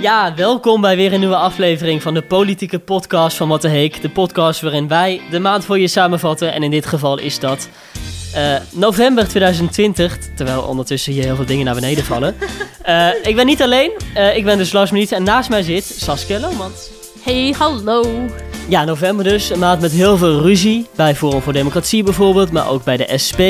Ja, 0.00 0.34
welkom 0.34 0.80
bij 0.80 0.96
weer 0.96 1.12
een 1.12 1.20
nieuwe 1.20 1.36
aflevering 1.36 2.02
van 2.02 2.14
de 2.14 2.22
politieke 2.22 2.78
podcast 2.78 3.36
van 3.36 3.48
Wat 3.48 3.62
de 3.62 3.68
Heek. 3.68 4.02
De 4.02 4.08
podcast 4.08 4.60
waarin 4.60 4.88
wij 4.88 5.20
de 5.30 5.38
maand 5.38 5.64
voor 5.64 5.78
je 5.78 5.88
samenvatten. 5.88 6.52
En 6.52 6.62
in 6.62 6.70
dit 6.70 6.86
geval 6.86 7.18
is 7.18 7.38
dat 7.38 7.68
eh, 8.34 8.56
november 8.70 9.28
2020. 9.28 10.18
Terwijl 10.34 10.62
ondertussen 10.62 11.12
hier 11.12 11.24
heel 11.24 11.36
veel 11.36 11.46
dingen 11.46 11.64
naar 11.64 11.74
beneden 11.74 12.04
vallen. 12.04 12.34
Eh, 12.80 13.08
ik 13.22 13.36
ben 13.36 13.46
niet 13.46 13.62
alleen. 13.62 13.90
Eh, 14.14 14.36
ik 14.36 14.44
ben 14.44 14.58
dus 14.58 14.72
Lars 14.72 14.90
Minuten 14.90 15.16
en 15.16 15.22
naast 15.22 15.48
mij 15.48 15.62
zit 15.62 15.84
Saskia 15.84 16.40
Lomans. 16.40 16.90
Hey, 17.22 17.54
hallo. 17.58 18.04
Ja, 18.68 18.84
november 18.84 19.24
dus. 19.24 19.50
Een 19.50 19.58
maand 19.58 19.80
met 19.80 19.92
heel 19.92 20.16
veel 20.16 20.40
ruzie. 20.40 20.86
Bij 20.94 21.14
Forum 21.14 21.42
voor 21.42 21.52
Democratie 21.52 22.02
bijvoorbeeld, 22.02 22.52
maar 22.52 22.68
ook 22.68 22.84
bij 22.84 22.96
de 22.96 23.18
SP. 23.26 23.40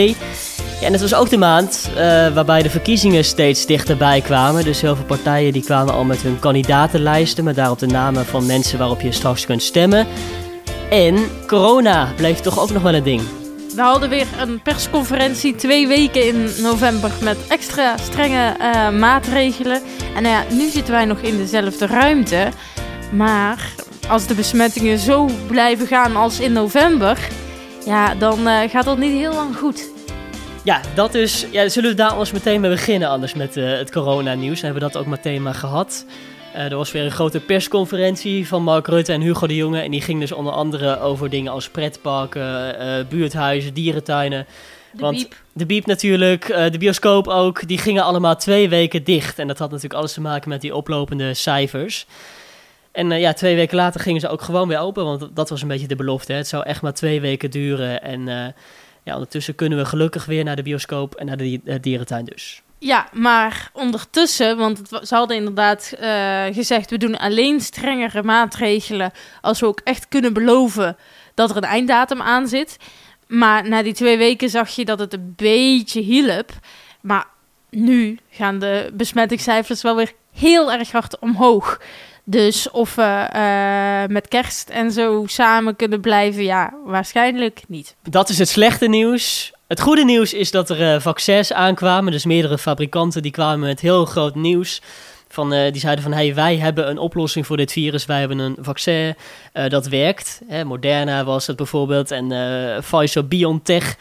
En 0.83 0.93
het 0.93 1.01
was 1.01 1.15
ook 1.15 1.31
de 1.31 1.37
maand 1.37 1.91
eh, 1.97 1.97
waarbij 2.35 2.63
de 2.63 2.71
verkiezingen 2.71 3.25
steeds 3.25 3.67
dichterbij 3.67 4.21
kwamen. 4.21 4.65
Dus 4.65 4.81
heel 4.81 4.97
veel 4.97 5.05
partijen 5.05 5.53
die 5.53 5.65
kwamen 5.65 5.95
al 5.95 6.05
met 6.05 6.23
hun 6.23 6.39
kandidatenlijsten, 6.39 7.45
met 7.45 7.57
daarop 7.57 7.79
de 7.79 7.87
namen 7.87 8.27
van 8.27 8.47
mensen 8.47 8.79
waarop 8.79 9.01
je 9.01 9.13
straks 9.13 9.47
kunt 9.47 9.63
stemmen. 9.63 10.07
En 10.91 11.17
corona 11.47 12.13
bleef 12.17 12.41
toch 12.41 12.61
ook 12.61 12.71
nog 12.71 12.83
wel 12.83 12.95
een 12.95 13.03
ding. 13.03 13.23
We 13.75 13.81
hadden 13.81 14.09
weer 14.09 14.27
een 14.39 14.63
persconferentie 14.63 15.55
twee 15.55 15.89
weken 15.89 16.27
in 16.27 16.51
november 16.63 17.11
met 17.23 17.37
extra 17.49 17.97
strenge 17.97 18.57
eh, 18.59 18.91
maatregelen. 18.91 19.83
En 20.15 20.23
nou 20.23 20.45
nu 20.53 20.69
zitten 20.69 20.93
wij 20.93 21.05
nog 21.05 21.19
in 21.19 21.37
dezelfde 21.37 21.87
ruimte. 21.87 22.49
Maar 23.13 23.75
als 24.09 24.27
de 24.27 24.35
besmettingen 24.35 24.99
zo 24.99 25.29
blijven 25.47 25.87
gaan 25.87 26.17
als 26.17 26.41
in 26.41 26.53
november, 26.53 27.19
ja, 27.87 28.15
dan 28.15 28.49
eh, 28.49 28.71
gaat 28.71 28.85
dat 28.85 28.99
niet 28.99 29.13
heel 29.13 29.35
lang 29.35 29.57
goed. 29.57 30.00
Ja, 30.65 30.81
dat 30.95 31.15
is. 31.15 31.47
Ja, 31.51 31.69
zullen 31.69 31.91
we 31.91 31.97
daar 31.97 32.11
anders 32.11 32.33
meteen 32.33 32.61
mee 32.61 32.71
beginnen, 32.71 33.09
anders 33.09 33.35
met 33.35 33.57
eh, 33.57 33.65
het 33.65 33.91
coronanieuws? 33.91 34.61
Hebben 34.61 34.83
we 34.83 34.89
dat 34.89 35.03
ook 35.03 35.07
meteen 35.07 35.43
maar 35.43 35.55
gehad. 35.55 36.07
Eh, 36.55 36.71
er 36.71 36.77
was 36.77 36.93
weer 36.93 37.05
een 37.05 37.11
grote 37.11 37.41
persconferentie 37.41 38.49
van 38.49 38.63
Mark 38.63 38.87
Rutte 38.87 39.13
en 39.13 39.21
Hugo 39.21 39.47
de 39.47 39.57
Jonge. 39.57 39.81
En 39.81 39.91
die 39.91 40.01
ging 40.01 40.21
dus 40.21 40.33
onder 40.33 40.53
andere 40.53 41.01
over 41.01 41.31
dingen 41.31 41.53
als 41.53 41.69
pretparken, 41.69 42.79
eh, 42.79 43.07
buurthuizen, 43.09 43.75
dierentuinen. 43.75 44.47
De 44.93 45.01
Want 45.01 45.17
biep. 45.17 45.35
de 45.53 45.67
biep 45.67 45.87
natuurlijk, 45.87 46.47
de 46.47 46.79
bioscoop 46.79 47.29
ook, 47.29 47.69
die 47.69 47.79
gingen 47.79 48.05
allemaal 48.05 48.37
twee 48.37 48.69
weken 48.69 49.05
dicht. 49.05 49.39
En 49.39 49.47
dat 49.47 49.59
had 49.59 49.69
natuurlijk 49.69 50.01
alles 50.01 50.13
te 50.13 50.21
maken 50.21 50.49
met 50.49 50.61
die 50.61 50.75
oplopende 50.75 51.35
cijfers. 51.35 52.07
En 52.93 53.11
ja, 53.11 53.33
twee 53.33 53.55
weken 53.55 53.77
later 53.77 54.01
gingen 54.01 54.21
ze 54.21 54.29
ook 54.29 54.43
gewoon 54.43 54.69
weer 54.69 54.79
open, 54.79 55.05
want 55.05 55.29
dat 55.35 55.49
was 55.51 55.63
een 55.63 55.69
beetje 55.69 55.87
de 55.87 55.97
belofte. 55.97 56.33
Hè. 56.33 56.39
Het 56.39 56.49
zou 56.49 56.65
echt 56.65 56.83
maar 56.83 56.95
twee 56.95 57.21
weken 57.21 57.51
duren. 57.51 58.03
En 58.03 58.55
ondertussen 59.13 59.55
kunnen 59.55 59.79
we 59.79 59.85
gelukkig 59.85 60.25
weer 60.25 60.45
naar 60.45 60.57
de 60.57 60.63
bioscoop 60.63 61.15
en 61.15 61.27
naar 61.27 61.37
de 61.37 61.61
eh, 61.65 61.75
dierentuin 61.81 62.25
dus. 62.25 62.63
Ja, 62.79 63.09
maar 63.13 63.71
ondertussen, 63.73 64.57
want 64.57 64.81
ze 65.03 65.15
hadden 65.15 65.37
inderdaad 65.37 65.95
eh, 65.99 66.45
gezegd: 66.53 66.91
we 66.91 66.99
doen 66.99 67.19
alleen 67.19 67.61
strengere 67.61 68.23
maatregelen 68.23 69.13
als 69.41 69.61
we 69.61 69.67
ook 69.67 69.81
echt 69.85 70.09
kunnen 70.09 70.33
beloven 70.33 70.97
dat 71.35 71.51
er 71.51 71.57
een 71.57 71.63
einddatum 71.63 72.23
aan 72.23 72.49
zit. 72.49 72.77
Maar 73.27 73.69
na 73.69 73.83
die 73.83 73.93
twee 73.93 74.19
weken 74.19 74.51
zag 74.51 74.69
je 74.69 74.85
dat 74.85 74.99
het 74.99 75.13
een 75.13 75.33
beetje 75.37 76.01
hielp. 76.01 76.51
Maar 77.01 77.27
nu 77.71 78.19
gaan 78.31 78.59
de 78.59 78.91
besmettingscijfers 78.93 79.83
wel 79.83 79.97
weer 79.97 80.13
heel 80.33 80.73
erg 80.73 80.91
hard 80.91 81.19
omhoog. 81.19 81.81
Dus 82.31 82.71
of 82.71 82.95
we 82.95 83.27
eh, 83.33 84.15
met 84.15 84.29
kerst 84.29 84.69
en 84.69 84.93
zo 84.93 85.25
samen 85.27 85.77
kunnen 85.77 86.01
blijven, 86.01 86.43
ja, 86.43 86.75
waarschijnlijk 86.85 87.63
niet. 87.69 87.97
Dat 88.03 88.29
is 88.29 88.39
het 88.39 88.49
slechte 88.49 88.89
nieuws. 88.89 89.53
Het 89.67 89.81
goede 89.81 90.05
nieuws 90.05 90.35
is 90.35 90.51
dat 90.51 90.71
er 90.71 90.95
eh, 90.95 91.01
vaccins 91.01 91.53
aankwamen. 91.53 92.13
Dus 92.13 92.25
meerdere 92.25 92.59
fabrikanten 92.59 93.23
die 93.23 93.31
kwamen 93.31 93.69
met 93.69 93.81
heel 93.81 94.05
groot 94.05 94.35
nieuws. 94.35 94.83
Van, 95.29 95.53
eh, 95.53 95.73
die 95.73 95.81
zeiden 95.81 96.05
van, 96.05 96.13
hey, 96.13 96.35
wij 96.35 96.57
hebben 96.57 96.89
een 96.89 96.99
oplossing 96.99 97.47
voor 97.47 97.57
dit 97.57 97.73
virus. 97.73 98.07
Wij 98.07 98.19
hebben 98.19 98.39
een 98.39 98.57
vaccin 98.61 99.15
dat 99.69 99.87
werkt. 99.87 100.41
Hè, 100.49 100.65
Moderna 100.65 101.25
was 101.25 101.47
het 101.47 101.57
bijvoorbeeld. 101.57 102.11
En 102.11 102.29
Pfizer-BioNTech. 102.81 103.97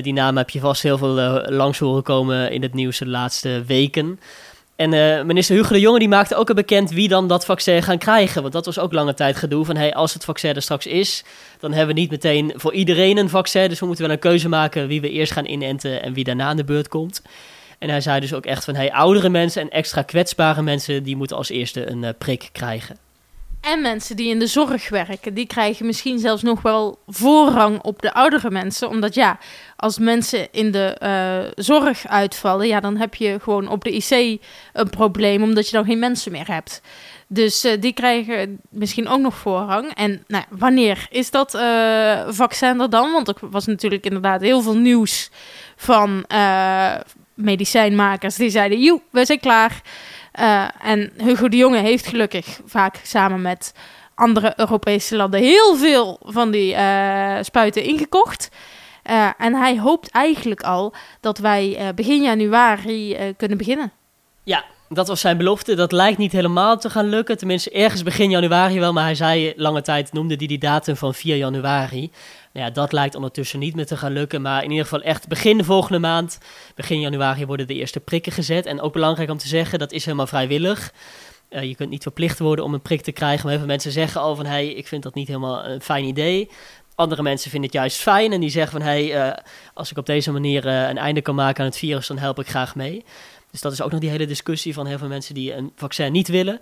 Die 0.00 0.12
naam 0.12 0.36
heb 0.36 0.50
je 0.50 0.60
vast 0.60 0.82
heel 0.82 0.98
veel 0.98 1.42
langs 1.48 1.78
horen 1.78 2.02
komen 2.02 2.52
in 2.52 2.62
het 2.62 2.74
nieuws 2.74 2.98
de 2.98 3.06
laatste 3.06 3.62
weken. 3.66 4.20
En 4.80 4.92
eh, 4.92 5.24
minister 5.24 5.56
Hugo 5.56 5.72
de 5.72 5.80
Jonge 5.80 5.98
die 5.98 6.08
maakte 6.08 6.34
ook 6.34 6.48
al 6.48 6.54
bekend 6.54 6.90
wie 6.90 7.08
dan 7.08 7.28
dat 7.28 7.44
vaccin 7.44 7.82
gaan 7.82 7.98
krijgen. 7.98 8.40
Want 8.40 8.52
dat 8.52 8.66
was 8.66 8.78
ook 8.78 8.92
lange 8.92 9.14
tijd 9.14 9.36
gedoe 9.36 9.64
van, 9.64 9.76
hey, 9.76 9.94
als 9.94 10.14
het 10.14 10.24
vaccin 10.24 10.54
er 10.54 10.62
straks 10.62 10.86
is, 10.86 11.24
dan 11.58 11.72
hebben 11.72 11.94
we 11.94 12.00
niet 12.00 12.10
meteen 12.10 12.52
voor 12.56 12.72
iedereen 12.72 13.16
een 13.16 13.28
vaccin. 13.28 13.68
Dus 13.68 13.80
we 13.80 13.86
moeten 13.86 14.04
wel 14.04 14.14
een 14.14 14.20
keuze 14.20 14.48
maken 14.48 14.88
wie 14.88 15.00
we 15.00 15.10
eerst 15.10 15.32
gaan 15.32 15.46
inenten 15.46 16.02
en 16.02 16.12
wie 16.12 16.24
daarna 16.24 16.46
aan 16.46 16.56
de 16.56 16.64
beurt 16.64 16.88
komt. 16.88 17.22
En 17.78 17.88
hij 17.88 18.00
zei 18.00 18.20
dus 18.20 18.34
ook 18.34 18.46
echt 18.46 18.64
van, 18.64 18.74
hey, 18.74 18.92
oudere 18.92 19.28
mensen 19.28 19.62
en 19.62 19.70
extra 19.70 20.02
kwetsbare 20.02 20.62
mensen, 20.62 21.02
die 21.02 21.16
moeten 21.16 21.36
als 21.36 21.50
eerste 21.50 21.90
een 21.90 22.04
eh, 22.04 22.10
prik 22.18 22.48
krijgen. 22.52 22.96
En 23.60 23.82
mensen 23.82 24.16
die 24.16 24.28
in 24.28 24.38
de 24.38 24.46
zorg 24.46 24.88
werken, 24.88 25.34
die 25.34 25.46
krijgen 25.46 25.86
misschien 25.86 26.18
zelfs 26.18 26.42
nog 26.42 26.62
wel 26.62 26.98
voorrang 27.06 27.82
op 27.82 28.02
de 28.02 28.12
oudere 28.12 28.50
mensen. 28.50 28.88
Omdat 28.88 29.14
ja, 29.14 29.38
als 29.76 29.98
mensen 29.98 30.48
in 30.50 30.70
de 30.70 30.96
eh, 30.98 31.64
zorg 31.64 32.06
uitvallen, 32.06 32.66
ja, 32.66 32.80
dan 32.80 32.96
heb 32.96 33.14
je 33.14 33.38
gewoon 33.42 33.68
op 33.68 33.84
de 33.84 33.90
IC 33.90 34.40
een 34.72 34.90
probleem, 34.90 35.42
omdat 35.42 35.66
je 35.66 35.76
dan 35.76 35.84
geen 35.84 35.98
mensen 35.98 36.32
meer 36.32 36.46
hebt. 36.46 36.82
Dus 37.26 37.64
eh, 37.64 37.80
die 37.80 37.92
krijgen 37.92 38.60
misschien 38.68 39.08
ook 39.08 39.20
nog 39.20 39.34
voorrang. 39.34 39.94
En 39.94 40.24
nou, 40.26 40.44
wanneer 40.48 41.06
is 41.10 41.30
dat 41.30 41.54
eh, 41.54 42.20
vaccin 42.28 42.80
er 42.80 42.90
dan? 42.90 43.12
Want 43.12 43.28
er 43.28 43.34
was 43.40 43.66
natuurlijk 43.66 44.04
inderdaad 44.04 44.40
heel 44.40 44.62
veel 44.62 44.76
nieuws 44.76 45.30
van 45.76 46.24
medicijnmakers 47.34 48.36
die 48.36 48.50
zeiden: 48.50 48.80
Joe, 48.80 49.00
we 49.10 49.24
zijn 49.24 49.40
klaar. 49.40 49.82
Eh, 50.40 50.64
en 50.82 51.12
Hugo 51.16 51.48
de 51.48 51.56
Jonge 51.56 51.78
heeft 51.78 52.06
gelukkig 52.06 52.60
vaak 52.64 53.00
samen 53.02 53.42
met 53.42 53.74
andere 54.14 54.52
Europese 54.56 55.16
landen 55.16 55.40
heel 55.40 55.76
veel 55.76 56.18
van 56.22 56.50
die 56.50 56.74
eh, 56.74 57.42
spuiten 57.42 57.82
ingekocht. 57.82 58.48
Eh, 59.02 59.28
en 59.38 59.54
hij 59.54 59.78
hoopt 59.78 60.10
eigenlijk 60.10 60.62
al 60.62 60.94
dat 61.20 61.38
wij 61.38 61.92
begin 61.94 62.22
januari 62.22 63.34
kunnen 63.36 63.58
beginnen. 63.58 63.92
Ja, 64.42 64.64
dat 64.88 65.08
was 65.08 65.20
zijn 65.20 65.36
belofte. 65.36 65.74
Dat 65.74 65.92
lijkt 65.92 66.18
niet 66.18 66.32
helemaal 66.32 66.78
te 66.78 66.90
gaan 66.90 67.08
lukken. 67.08 67.38
Tenminste, 67.38 67.70
ergens 67.70 68.02
begin 68.02 68.30
januari 68.30 68.80
wel. 68.80 68.92
Maar 68.92 69.04
hij 69.04 69.14
zei 69.14 69.52
lange 69.56 69.82
tijd, 69.82 70.12
noemde 70.12 70.34
hij 70.34 70.46
die 70.46 70.58
datum 70.58 70.96
van 70.96 71.14
4 71.14 71.36
januari. 71.36 72.10
Nou 72.52 72.66
ja, 72.66 72.72
dat 72.72 72.92
lijkt 72.92 73.14
ondertussen 73.14 73.58
niet 73.58 73.74
meer 73.74 73.86
te 73.86 73.96
gaan 73.96 74.12
lukken. 74.12 74.42
Maar 74.42 74.62
in 74.64 74.70
ieder 74.70 74.84
geval 74.84 75.02
echt 75.02 75.28
begin 75.28 75.58
de 75.58 75.64
volgende 75.64 75.98
maand, 75.98 76.38
begin 76.74 77.00
januari, 77.00 77.46
worden 77.46 77.66
de 77.66 77.74
eerste 77.74 78.00
prikken 78.00 78.32
gezet. 78.32 78.66
En 78.66 78.80
ook 78.80 78.92
belangrijk 78.92 79.30
om 79.30 79.38
te 79.38 79.48
zeggen, 79.48 79.78
dat 79.78 79.92
is 79.92 80.04
helemaal 80.04 80.26
vrijwillig. 80.26 80.92
Eh, 81.48 81.62
je 81.62 81.74
kunt 81.74 81.90
niet 81.90 82.02
verplicht 82.02 82.38
worden 82.38 82.64
om 82.64 82.74
een 82.74 82.80
prik 82.82 83.02
te 83.02 83.12
krijgen. 83.12 83.40
Maar 83.40 83.50
heel 83.50 83.58
veel 83.58 83.68
mensen 83.70 83.92
zeggen 83.92 84.20
al 84.20 84.36
van, 84.36 84.46
hey, 84.46 84.68
ik 84.68 84.86
vind 84.86 85.02
dat 85.02 85.14
niet 85.14 85.26
helemaal 85.26 85.64
een 85.64 85.80
fijn 85.80 86.04
idee. 86.04 86.50
Andere 86.94 87.22
mensen 87.22 87.50
vinden 87.50 87.70
het 87.70 87.78
juist 87.78 87.96
fijn 87.96 88.32
en 88.32 88.40
die 88.40 88.50
zeggen 88.50 88.72
van, 88.72 88.82
hey, 88.82 89.14
eh, 89.14 89.36
als 89.74 89.90
ik 89.90 89.98
op 89.98 90.06
deze 90.06 90.32
manier 90.32 90.66
eh, 90.66 90.88
een 90.88 90.98
einde 90.98 91.20
kan 91.20 91.34
maken 91.34 91.60
aan 91.64 91.70
het 91.70 91.78
virus, 91.78 92.06
dan 92.06 92.18
help 92.18 92.38
ik 92.38 92.48
graag 92.48 92.74
mee. 92.74 93.04
Dus 93.50 93.60
dat 93.60 93.72
is 93.72 93.82
ook 93.82 93.90
nog 93.90 94.00
die 94.00 94.10
hele 94.10 94.26
discussie 94.26 94.74
van 94.74 94.86
heel 94.86 94.98
veel 94.98 95.08
mensen 95.08 95.34
die 95.34 95.54
een 95.54 95.72
vaccin 95.76 96.12
niet 96.12 96.28
willen. 96.28 96.60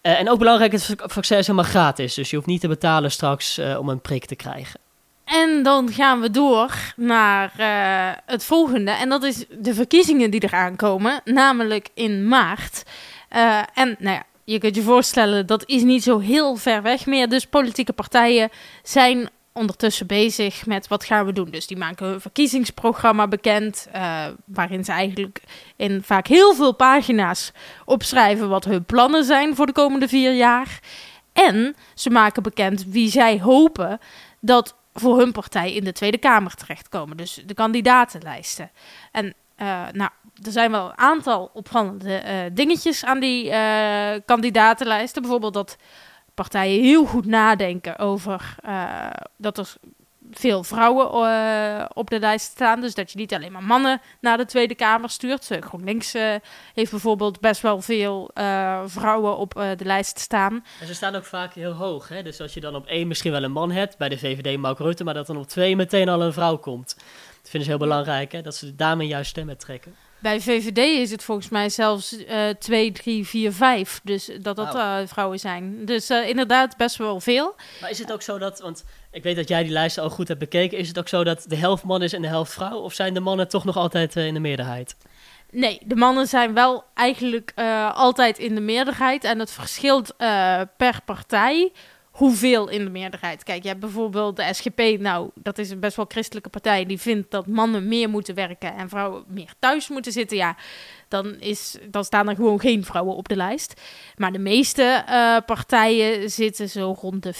En 0.00 0.30
ook 0.30 0.38
belangrijk, 0.38 0.72
het 0.72 0.84
vac- 0.84 1.12
vaccin 1.12 1.38
is 1.38 1.46
helemaal 1.46 1.70
gratis. 1.70 2.14
Dus 2.14 2.30
je 2.30 2.36
hoeft 2.36 2.48
niet 2.48 2.60
te 2.60 2.68
betalen 2.68 3.10
straks 3.10 3.58
om 3.78 3.88
een 3.88 4.00
prik 4.00 4.24
te 4.24 4.36
krijgen. 4.36 4.80
En 5.28 5.62
dan 5.62 5.92
gaan 5.92 6.20
we 6.20 6.30
door 6.30 6.92
naar 6.96 7.52
eh, 7.56 8.18
het 8.26 8.44
volgende. 8.44 8.90
En 8.90 9.08
dat 9.08 9.22
is 9.22 9.44
de 9.58 9.74
verkiezingen 9.74 10.30
die 10.30 10.42
eraan 10.44 10.76
komen, 10.76 11.20
namelijk 11.24 11.88
in 11.94 12.28
maart. 12.28 12.82
Eh, 13.28 13.62
en 13.74 13.96
nou 13.98 14.14
ja, 14.14 14.22
je 14.44 14.58
kunt 14.58 14.74
je 14.74 14.82
voorstellen, 14.82 15.46
dat 15.46 15.62
is 15.66 15.82
niet 15.82 16.02
zo 16.02 16.18
heel 16.18 16.56
ver 16.56 16.82
weg 16.82 17.06
meer. 17.06 17.28
Dus 17.28 17.46
politieke 17.46 17.92
partijen 17.92 18.48
zijn 18.82 19.28
ondertussen 19.52 20.06
bezig 20.06 20.66
met 20.66 20.88
wat 20.88 21.04
gaan 21.04 21.26
we 21.26 21.32
doen. 21.32 21.50
Dus 21.50 21.66
die 21.66 21.76
maken 21.76 22.06
hun 22.06 22.20
verkiezingsprogramma 22.20 23.28
bekend, 23.28 23.88
eh, 23.92 24.26
waarin 24.44 24.84
ze 24.84 24.92
eigenlijk 24.92 25.42
in 25.76 26.02
vaak 26.02 26.26
heel 26.26 26.54
veel 26.54 26.72
pagina's 26.72 27.52
opschrijven 27.84 28.48
wat 28.48 28.64
hun 28.64 28.84
plannen 28.84 29.24
zijn 29.24 29.54
voor 29.54 29.66
de 29.66 29.72
komende 29.72 30.08
vier 30.08 30.32
jaar. 30.32 30.80
En 31.32 31.76
ze 31.94 32.10
maken 32.10 32.42
bekend 32.42 32.84
wie 32.84 33.10
zij 33.10 33.40
hopen 33.40 34.00
dat 34.40 34.76
voor 34.94 35.18
hun 35.18 35.32
partij 35.32 35.72
in 35.72 35.84
de 35.84 35.92
Tweede 35.92 36.18
Kamer 36.18 36.54
terechtkomen. 36.54 37.16
Dus 37.16 37.42
de 37.46 37.54
kandidatenlijsten. 37.54 38.70
En 39.12 39.34
eh, 39.58 39.86
nou, 39.92 40.10
er 40.44 40.52
zijn 40.52 40.70
wel 40.70 40.86
een 40.86 40.98
aantal 40.98 41.50
opvallende 41.52 42.14
eh, 42.14 42.36
dingetjes 42.52 43.04
aan 43.04 43.20
die 43.20 43.50
eh, 43.50 44.20
kandidatenlijsten. 44.24 45.22
Bijvoorbeeld 45.22 45.54
dat 45.54 45.76
partijen 46.34 46.82
heel 46.82 47.06
goed 47.06 47.26
nadenken 47.26 47.98
over 47.98 48.56
dat 49.36 49.58
er 49.58 49.74
veel 50.30 50.64
vrouwen 50.64 51.30
eh, 51.30 51.84
op 51.94 52.10
de 52.10 52.18
lijst 52.18 52.50
staan. 52.50 52.80
Dus 52.80 52.94
dat 52.94 53.12
je 53.12 53.18
niet 53.18 53.34
alleen 53.34 53.52
maar 53.52 53.62
mannen 53.62 54.00
naar 54.20 54.36
de 54.36 54.44
Tweede 54.44 54.74
Kamer 54.74 55.10
stuurt. 55.10 55.48
GroenLinks 55.60 56.14
eh, 56.14 56.34
heeft 56.74 56.90
bijvoorbeeld 56.90 57.40
best 57.40 57.62
wel 57.62 57.80
veel 57.80 58.30
eh, 58.34 58.82
vrouwen 58.86 59.36
op 59.36 59.54
de 59.54 59.84
lijst 59.84 60.18
staan. 60.18 60.64
En 60.80 60.86
ze 60.86 60.94
staan 60.94 61.14
ook 61.14 61.24
vaak 61.24 61.54
heel 61.54 61.72
hoog. 61.72 62.08
Hè? 62.08 62.22
Dus 62.22 62.40
als 62.40 62.54
je 62.54 62.60
dan 62.60 62.74
op 62.74 62.86
één 62.86 63.08
misschien 63.08 63.32
wel 63.32 63.42
een 63.42 63.52
man 63.52 63.70
hebt, 63.70 63.96
bij 63.98 64.08
de 64.08 64.18
VVD 64.18 64.56
Mark 64.56 64.78
Rutte, 64.78 65.04
maar 65.04 65.14
dat 65.14 65.26
dan 65.26 65.36
op 65.36 65.48
twee 65.48 65.76
meteen 65.76 66.08
al 66.08 66.22
een 66.22 66.32
vrouw 66.32 66.56
komt. 66.56 66.94
Dat 67.40 67.50
vinden 67.50 67.62
ze 67.62 67.76
heel 67.76 67.86
belangrijk, 67.86 68.32
hè? 68.32 68.42
dat 68.42 68.54
ze 68.56 68.66
de 68.66 68.74
dame 68.74 69.06
juist 69.06 69.30
stemmen 69.30 69.58
trekken. 69.58 69.94
Bij 70.18 70.40
VVD 70.40 70.78
is 70.78 71.10
het 71.10 71.24
volgens 71.24 71.48
mij 71.48 71.68
zelfs 71.68 72.24
eh 72.24 72.48
2, 72.48 72.92
3, 72.92 73.26
4, 73.26 73.52
5. 73.52 74.00
Dus 74.02 74.30
dat 74.40 74.56
dat 74.56 74.76
vrouwen 75.08 75.38
zijn. 75.38 75.84
Dus 75.84 76.10
inderdaad 76.10 76.76
best 76.76 76.96
wel 76.96 77.20
veel. 77.20 77.54
Maar 77.80 77.90
is 77.90 77.98
het 77.98 78.12
ook 78.12 78.22
zo 78.22 78.38
dat, 78.38 78.60
want 78.60 78.84
ik 79.10 79.22
weet 79.22 79.36
dat 79.36 79.48
jij 79.48 79.62
die 79.62 79.72
lijst 79.72 79.98
al 79.98 80.10
goed 80.10 80.28
hebt 80.28 80.40
bekeken, 80.40 80.78
is 80.78 80.88
het 80.88 80.98
ook 80.98 81.08
zo 81.08 81.24
dat 81.24 81.44
de 81.48 81.56
helft 81.56 81.84
man 81.84 82.02
is 82.02 82.12
en 82.12 82.22
de 82.22 82.28
helft 82.28 82.52
vrouw? 82.52 82.78
Of 82.78 82.92
zijn 82.92 83.14
de 83.14 83.20
mannen 83.20 83.48
toch 83.48 83.64
nog 83.64 83.76
altijd 83.76 84.16
eh, 84.16 84.26
in 84.26 84.34
de 84.34 84.40
meerderheid? 84.40 84.96
Nee, 85.50 85.80
de 85.84 85.96
mannen 85.96 86.26
zijn 86.26 86.54
wel 86.54 86.84
eigenlijk 86.94 87.52
eh, 87.54 87.94
altijd 87.96 88.38
in 88.38 88.54
de 88.54 88.60
meerderheid. 88.60 89.24
En 89.24 89.38
het 89.38 89.50
verschilt 89.50 90.14
eh, 90.16 90.60
per 90.76 91.00
partij 91.04 91.72
hoeveel 92.18 92.68
in 92.68 92.84
de 92.84 92.90
meerderheid. 92.90 93.42
Kijk, 93.42 93.62
je 93.62 93.68
hebt 93.68 93.80
bijvoorbeeld 93.80 94.36
de 94.36 94.54
SGP. 94.54 95.00
Nou, 95.00 95.30
dat 95.34 95.58
is 95.58 95.70
een 95.70 95.80
best 95.80 95.96
wel 95.96 96.04
christelijke 96.08 96.48
partij. 96.48 96.86
Die 96.86 96.98
vindt 97.00 97.30
dat 97.30 97.46
mannen 97.46 97.88
meer 97.88 98.08
moeten 98.08 98.34
werken 98.34 98.74
en 98.74 98.88
vrouwen 98.88 99.24
meer 99.26 99.52
thuis 99.58 99.88
moeten 99.88 100.12
zitten. 100.12 100.36
Ja, 100.36 100.56
dan, 101.08 101.40
is, 101.40 101.76
dan 101.90 102.04
staan 102.04 102.28
er 102.28 102.34
gewoon 102.34 102.60
geen 102.60 102.84
vrouwen 102.84 103.16
op 103.16 103.28
de 103.28 103.36
lijst. 103.36 103.80
Maar 104.16 104.32
de 104.32 104.38
meeste 104.38 104.82
eh, 104.82 105.36
partijen 105.46 106.30
zitten 106.30 106.68
zo 106.68 106.96
rond 107.00 107.22
de 107.22 107.34
40% 107.34 107.38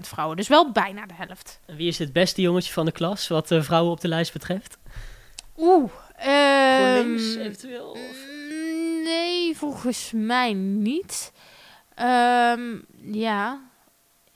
vrouwen. 0.00 0.36
Dus 0.36 0.48
wel 0.48 0.72
bijna 0.72 1.06
de 1.06 1.14
helft. 1.14 1.60
En 1.66 1.76
wie 1.76 1.88
is 1.88 1.98
het 1.98 2.12
beste 2.12 2.40
jongetje 2.40 2.72
van 2.72 2.84
de 2.84 2.92
klas, 2.92 3.28
wat 3.28 3.48
de 3.48 3.62
vrouwen 3.62 3.92
op 3.92 4.00
de 4.00 4.08
lijst 4.08 4.32
betreft? 4.32 4.78
Oeh. 5.56 5.90
Ehm, 6.16 7.14
eventueel? 7.38 7.90
Of? 7.90 7.98
Mm, 7.98 9.02
Nee, 9.04 9.56
volgens 9.56 10.12
mij 10.14 10.52
niet. 10.52 11.32
Ehm, 11.94 12.76
ja, 13.02 13.60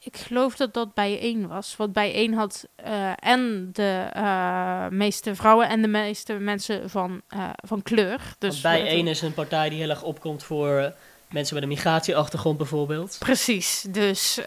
ik 0.02 0.16
geloof 0.16 0.56
dat 0.56 0.74
dat 0.74 0.94
bij 0.94 1.20
één 1.20 1.48
was. 1.48 1.76
Bij 1.92 2.14
één 2.14 2.32
had 2.32 2.68
eh, 2.74 3.12
en 3.16 3.70
de 3.72 4.08
eh, 4.12 4.88
meeste 4.88 5.34
vrouwen 5.34 5.68
en 5.68 5.82
de 5.82 5.88
meeste 5.88 6.32
mensen 6.32 6.90
van, 6.90 7.22
eh, 7.28 7.50
van 7.56 7.82
kleur. 7.82 8.34
Dus 8.38 8.60
Want 8.60 8.62
bij 8.62 8.86
één 8.86 9.06
is 9.06 9.22
een 9.22 9.34
partij 9.34 9.68
die 9.68 9.78
heel 9.78 9.88
erg 9.88 10.02
opkomt 10.02 10.42
voor 10.42 10.94
mensen 11.30 11.54
met 11.54 11.62
een 11.62 11.68
migratieachtergrond 11.68 12.56
bijvoorbeeld. 12.56 13.16
Precies, 13.18 13.86
dus 13.90 14.40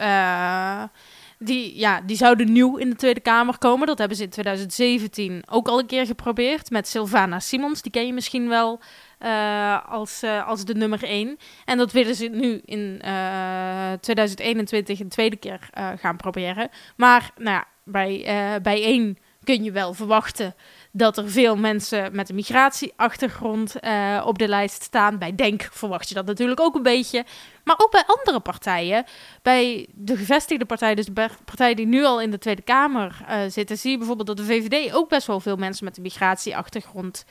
die, 1.37 1.79
ja, 1.79 2.01
die 2.01 2.17
zouden 2.17 2.51
nieuw 2.51 2.77
in 2.77 2.89
de 2.89 2.95
Tweede 2.95 3.19
Kamer 3.19 3.57
komen. 3.57 3.87
Dat 3.87 3.97
hebben 3.97 4.17
ze 4.17 4.23
in 4.23 4.29
2017 4.29 5.43
ook 5.49 5.67
al 5.67 5.79
een 5.79 5.85
keer 5.85 6.05
geprobeerd 6.05 6.69
met 6.69 6.87
Sylvana 6.87 7.39
Simons. 7.39 7.81
Die 7.81 7.91
ken 7.91 8.05
je 8.05 8.13
misschien 8.13 8.49
wel 8.49 8.79
eh, 9.23 9.89
als, 9.89 10.23
eh, 10.23 10.47
als 10.47 10.65
de 10.65 10.75
nummer 10.75 11.03
één. 11.03 11.37
En 11.65 11.77
dat 11.77 11.91
willen 11.91 12.15
ze 12.15 12.27
nu 12.27 12.61
in 12.65 13.01
eh 13.01 13.93
2021 13.99 14.99
een 14.99 15.09
tweede 15.09 15.35
keer 15.35 15.67
eh, 15.71 15.89
gaan 15.97 16.17
proberen. 16.17 16.69
Maar 16.95 17.31
nou 17.37 17.55
ja, 17.55 17.67
bij, 17.83 18.25
eh, 18.25 18.61
bij 18.61 18.83
één 18.83 19.17
kun 19.43 19.63
je 19.63 19.71
wel 19.71 19.93
verwachten 19.93 20.55
dat 20.91 21.17
er 21.17 21.29
veel 21.29 21.55
mensen 21.55 22.15
met 22.15 22.29
een 22.29 22.35
migratieachtergrond 22.35 23.79
eh, 23.79 24.23
op 24.25 24.37
de 24.37 24.47
lijst 24.47 24.83
staan. 24.83 25.17
Bij 25.17 25.35
Denk 25.35 25.69
verwacht 25.71 26.09
je 26.09 26.15
dat 26.15 26.25
natuurlijk 26.25 26.59
ook 26.59 26.75
een 26.75 26.83
beetje. 26.83 27.25
Maar 27.63 27.75
ook 27.77 27.91
bij 27.91 28.03
andere 28.05 28.39
partijen, 28.39 29.05
bij 29.41 29.87
de 29.93 30.17
gevestigde 30.17 30.65
partijen, 30.65 30.95
dus 30.95 31.05
de 31.05 31.29
partijen 31.45 31.75
die 31.75 31.85
nu 31.85 32.03
al 32.03 32.21
in 32.21 32.31
de 32.31 32.37
Tweede 32.37 32.61
Kamer 32.61 33.23
eh, 33.27 33.39
zitten, 33.47 33.77
zie 33.77 33.91
je 33.91 33.97
bijvoorbeeld 33.97 34.27
dat 34.27 34.37
de 34.37 34.45
VVD 34.45 34.93
ook 34.93 35.09
best 35.09 35.27
wel 35.27 35.39
veel 35.39 35.55
mensen 35.55 35.85
met 35.85 35.97
een 35.97 36.03
migratieachtergrond 36.03 37.25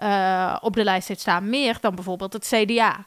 eh, 0.00 0.56
op 0.60 0.74
de 0.74 0.84
lijst 0.84 1.08
heeft 1.08 1.20
staan. 1.20 1.48
Meer 1.50 1.76
dan 1.80 1.94
bijvoorbeeld 1.94 2.32
het 2.32 2.48
CDA. 2.54 3.06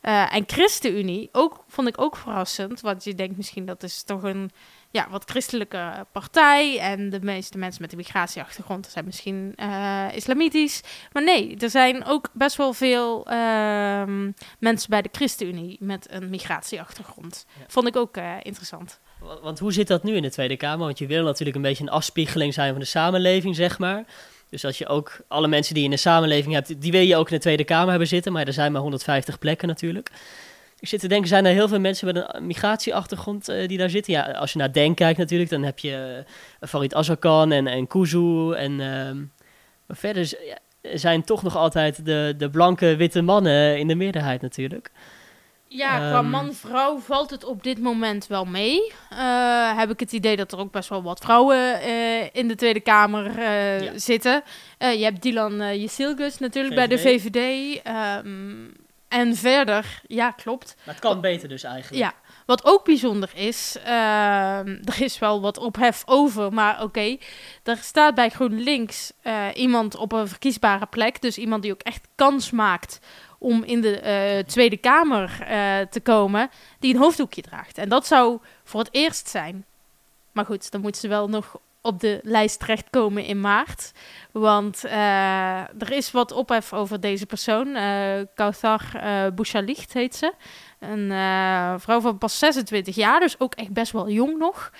Eh, 0.00 0.34
en 0.34 0.44
ChristenUnie, 0.46 1.28
ook, 1.32 1.64
vond 1.68 1.88
ik 1.88 2.00
ook 2.00 2.16
verrassend. 2.16 2.80
Want 2.80 3.04
je 3.04 3.14
denkt 3.14 3.36
misschien 3.36 3.66
dat 3.66 3.82
is 3.82 4.02
toch 4.02 4.22
een 4.22 4.50
ja, 4.90 5.06
wat 5.10 5.30
christelijke 5.30 6.06
partij. 6.12 6.78
En 6.78 7.10
de 7.10 7.20
meeste 7.22 7.58
mensen 7.58 7.82
met 7.82 7.90
een 7.92 7.98
migratieachtergrond 7.98 8.86
zijn 8.90 9.04
misschien 9.04 9.52
eh, 9.56 10.06
islamitisch. 10.14 10.80
Maar 11.12 11.22
nee, 11.24 11.56
er 11.56 11.70
zijn 11.70 12.04
ook 12.04 12.28
best 12.32 12.56
wel 12.56 12.72
veel 12.72 13.26
ehm, 13.26 14.30
mensen 14.58 14.90
bij 14.90 15.02
de 15.02 15.08
ChristenUnie 15.12 15.76
met 15.80 16.06
een 16.10 16.30
migratieachtergrond. 16.30 17.46
Ja. 17.58 17.64
Vond 17.68 17.86
ik 17.86 17.96
ook 17.96 18.16
interessant. 18.42 19.00
Wa- 19.20 19.40
Want 19.40 19.58
hoe 19.58 19.72
zit 19.72 19.88
dat 19.88 20.02
nu 20.02 20.14
in 20.16 20.22
de 20.22 20.30
Tweede 20.30 20.56
Kamer? 20.56 20.84
Want 20.86 20.98
je 20.98 21.06
wil 21.06 21.24
natuurlijk 21.24 21.56
een 21.56 21.62
beetje 21.62 21.84
een 21.84 21.90
afspiegeling 21.90 22.54
zijn 22.54 22.70
van 22.70 22.80
de 22.80 22.86
samenleving, 22.86 23.56
zeg 23.56 23.78
maar. 23.78 24.04
Dus 24.50 24.64
als 24.64 24.78
je 24.78 24.88
ook 24.88 25.20
alle 25.28 25.48
mensen 25.48 25.74
die 25.74 25.82
je 25.82 25.88
in 25.88 25.94
de 25.94 26.00
samenleving 26.00 26.54
hebt, 26.54 26.80
die 26.80 26.92
wil 26.92 27.00
je 27.00 27.16
ook 27.16 27.30
in 27.30 27.34
de 27.34 27.40
Tweede 27.40 27.64
Kamer 27.64 27.90
hebben 27.90 28.08
zitten. 28.08 28.32
Maar 28.32 28.46
er 28.46 28.52
zijn 28.52 28.72
maar 28.72 28.80
150 28.80 29.38
plekken 29.38 29.68
natuurlijk. 29.68 30.10
Ik 30.80 30.88
zit 30.88 31.00
te 31.00 31.08
denken, 31.08 31.28
zijn 31.28 31.44
er 31.44 31.52
heel 31.52 31.68
veel 31.68 31.80
mensen 31.80 32.06
met 32.06 32.26
een 32.28 32.46
migratieachtergrond 32.46 33.48
eh, 33.48 33.68
die 33.68 33.78
daar 33.78 33.90
zitten? 33.90 34.12
Ja, 34.12 34.22
als 34.22 34.52
je 34.52 34.58
naar 34.58 34.72
Denk 34.72 34.96
kijkt 34.96 35.18
natuurlijk, 35.18 35.50
dan 35.50 35.62
heb 35.62 35.78
je 35.78 36.24
eh, 36.60 36.68
Farid 36.68 36.94
Azarkan 36.94 37.52
en, 37.52 37.66
en 37.66 37.86
Kuzu. 37.86 38.52
En, 38.52 38.80
ehm, 38.80 39.16
maar 39.86 39.96
verder 39.96 40.32
zijn 40.82 41.24
toch 41.24 41.42
nog 41.42 41.56
altijd 41.56 42.04
de, 42.04 42.34
de 42.38 42.50
blanke 42.50 42.96
witte 42.96 43.22
mannen 43.22 43.78
in 43.78 43.88
de 43.88 43.94
meerderheid 43.94 44.40
natuurlijk. 44.40 44.90
Ja, 45.72 45.96
qua 45.96 46.18
Ehm. 46.18 46.28
man-vrouw 46.30 46.98
valt 46.98 47.30
het 47.30 47.44
op 47.44 47.62
dit 47.62 47.78
moment 47.78 48.26
wel 48.26 48.44
mee. 48.44 48.92
Eh, 49.10 49.76
heb 49.78 49.90
ik 49.90 50.00
het 50.00 50.12
idee 50.12 50.36
dat 50.36 50.52
er 50.52 50.58
ook 50.58 50.70
best 50.72 50.88
wel 50.88 51.02
wat 51.02 51.18
vrouwen 51.20 51.80
eh, 51.80 52.22
in 52.34 52.48
de 52.48 52.54
Tweede 52.54 52.80
Kamer 52.80 53.38
eh, 53.38 53.80
Ja. 53.82 53.98
zitten. 53.98 54.42
Je 54.78 55.02
hebt 55.04 55.22
Dylan 55.22 55.52
uh, 55.62 55.88
natuurlijk 56.38 56.74
bij 56.74 56.86
de 56.86 56.98
VVD. 56.98 57.80
ehm, 57.82 58.68
en 59.08 59.36
verder, 59.36 60.00
ja, 60.06 60.30
klopt. 60.30 60.74
Maar 60.84 60.94
het 60.94 61.02
kan 61.04 61.20
beter 61.20 61.48
dus 61.48 61.62
eigenlijk. 61.62 62.02
Ja, 62.04 62.12
wat 62.46 62.64
ook 62.64 62.84
bijzonder 62.84 63.30
is, 63.34 63.76
ehm, 63.84 64.68
er 64.84 65.02
is 65.02 65.18
wel 65.18 65.40
wat 65.40 65.58
ophef 65.58 66.02
over, 66.06 66.52
maar 66.52 66.82
oké. 66.82 67.16
Er 67.62 67.76
staat 67.76 68.14
bij 68.14 68.28
GroenLinks 68.28 69.12
iemand 69.54 69.96
op 69.96 70.12
een 70.12 70.28
verkiesbare 70.28 70.86
plek, 70.86 71.20
dus 71.22 71.38
iemand 71.38 71.62
die 71.62 71.72
ook 71.72 71.82
echt 71.82 72.08
kans 72.14 72.50
maakt 72.50 73.00
om 73.40 73.64
in 73.64 73.80
de 73.80 74.00
eh, 74.00 74.44
Tweede 74.44 74.76
Kamer 74.76 75.38
eh, 75.40 75.78
te 75.90 76.00
komen, 76.00 76.50
die 76.78 76.94
een 76.94 77.00
hoofddoekje 77.00 77.42
draagt. 77.42 77.78
En 77.78 77.88
dat 77.88 78.06
zou 78.06 78.38
voor 78.64 78.80
het 78.80 78.88
eerst 78.92 79.28
zijn. 79.28 79.64
Maar 80.32 80.44
goed, 80.44 80.70
dan 80.70 80.80
moet 80.80 80.96
ze 80.96 81.08
wel 81.08 81.28
nog 81.28 81.58
op 81.80 82.00
de 82.00 82.20
lijst 82.22 82.58
terechtkomen 82.58 83.24
in 83.24 83.40
maart. 83.40 83.92
Want 84.32 84.84
eh, 84.84 85.58
er 85.58 85.90
is 85.92 86.10
wat 86.10 86.32
ophef 86.32 86.72
over 86.72 87.00
deze 87.00 87.26
persoon. 87.26 87.74
eh 87.74 88.20
Kauthar 88.34 88.90
eh 88.94 89.26
Bouchalicht 89.34 89.92
heet 89.92 90.14
ze. 90.16 90.32
Een 90.78 91.10
vrouw 91.80 92.00
van 92.00 92.18
pas 92.18 92.38
26 92.38 92.94
jaar, 92.94 93.20
dus 93.20 93.40
ook 93.40 93.54
echt 93.54 93.72
best 93.72 93.92
wel 93.92 94.10
jong 94.10 94.38
nog. 94.38 94.70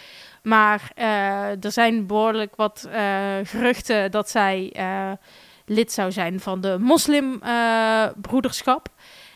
Maar 0.42 0.90
er 1.60 1.72
zijn 1.72 2.06
behoorlijk 2.06 2.56
wat 2.56 2.88
geruchten 3.42 4.10
dat 4.10 4.30
zij 4.30 4.72
lid 5.70 5.92
zou 5.92 6.12
zijn 6.12 6.40
van 6.40 6.60
de 6.60 6.76
moslimbroederschap. 6.78 8.88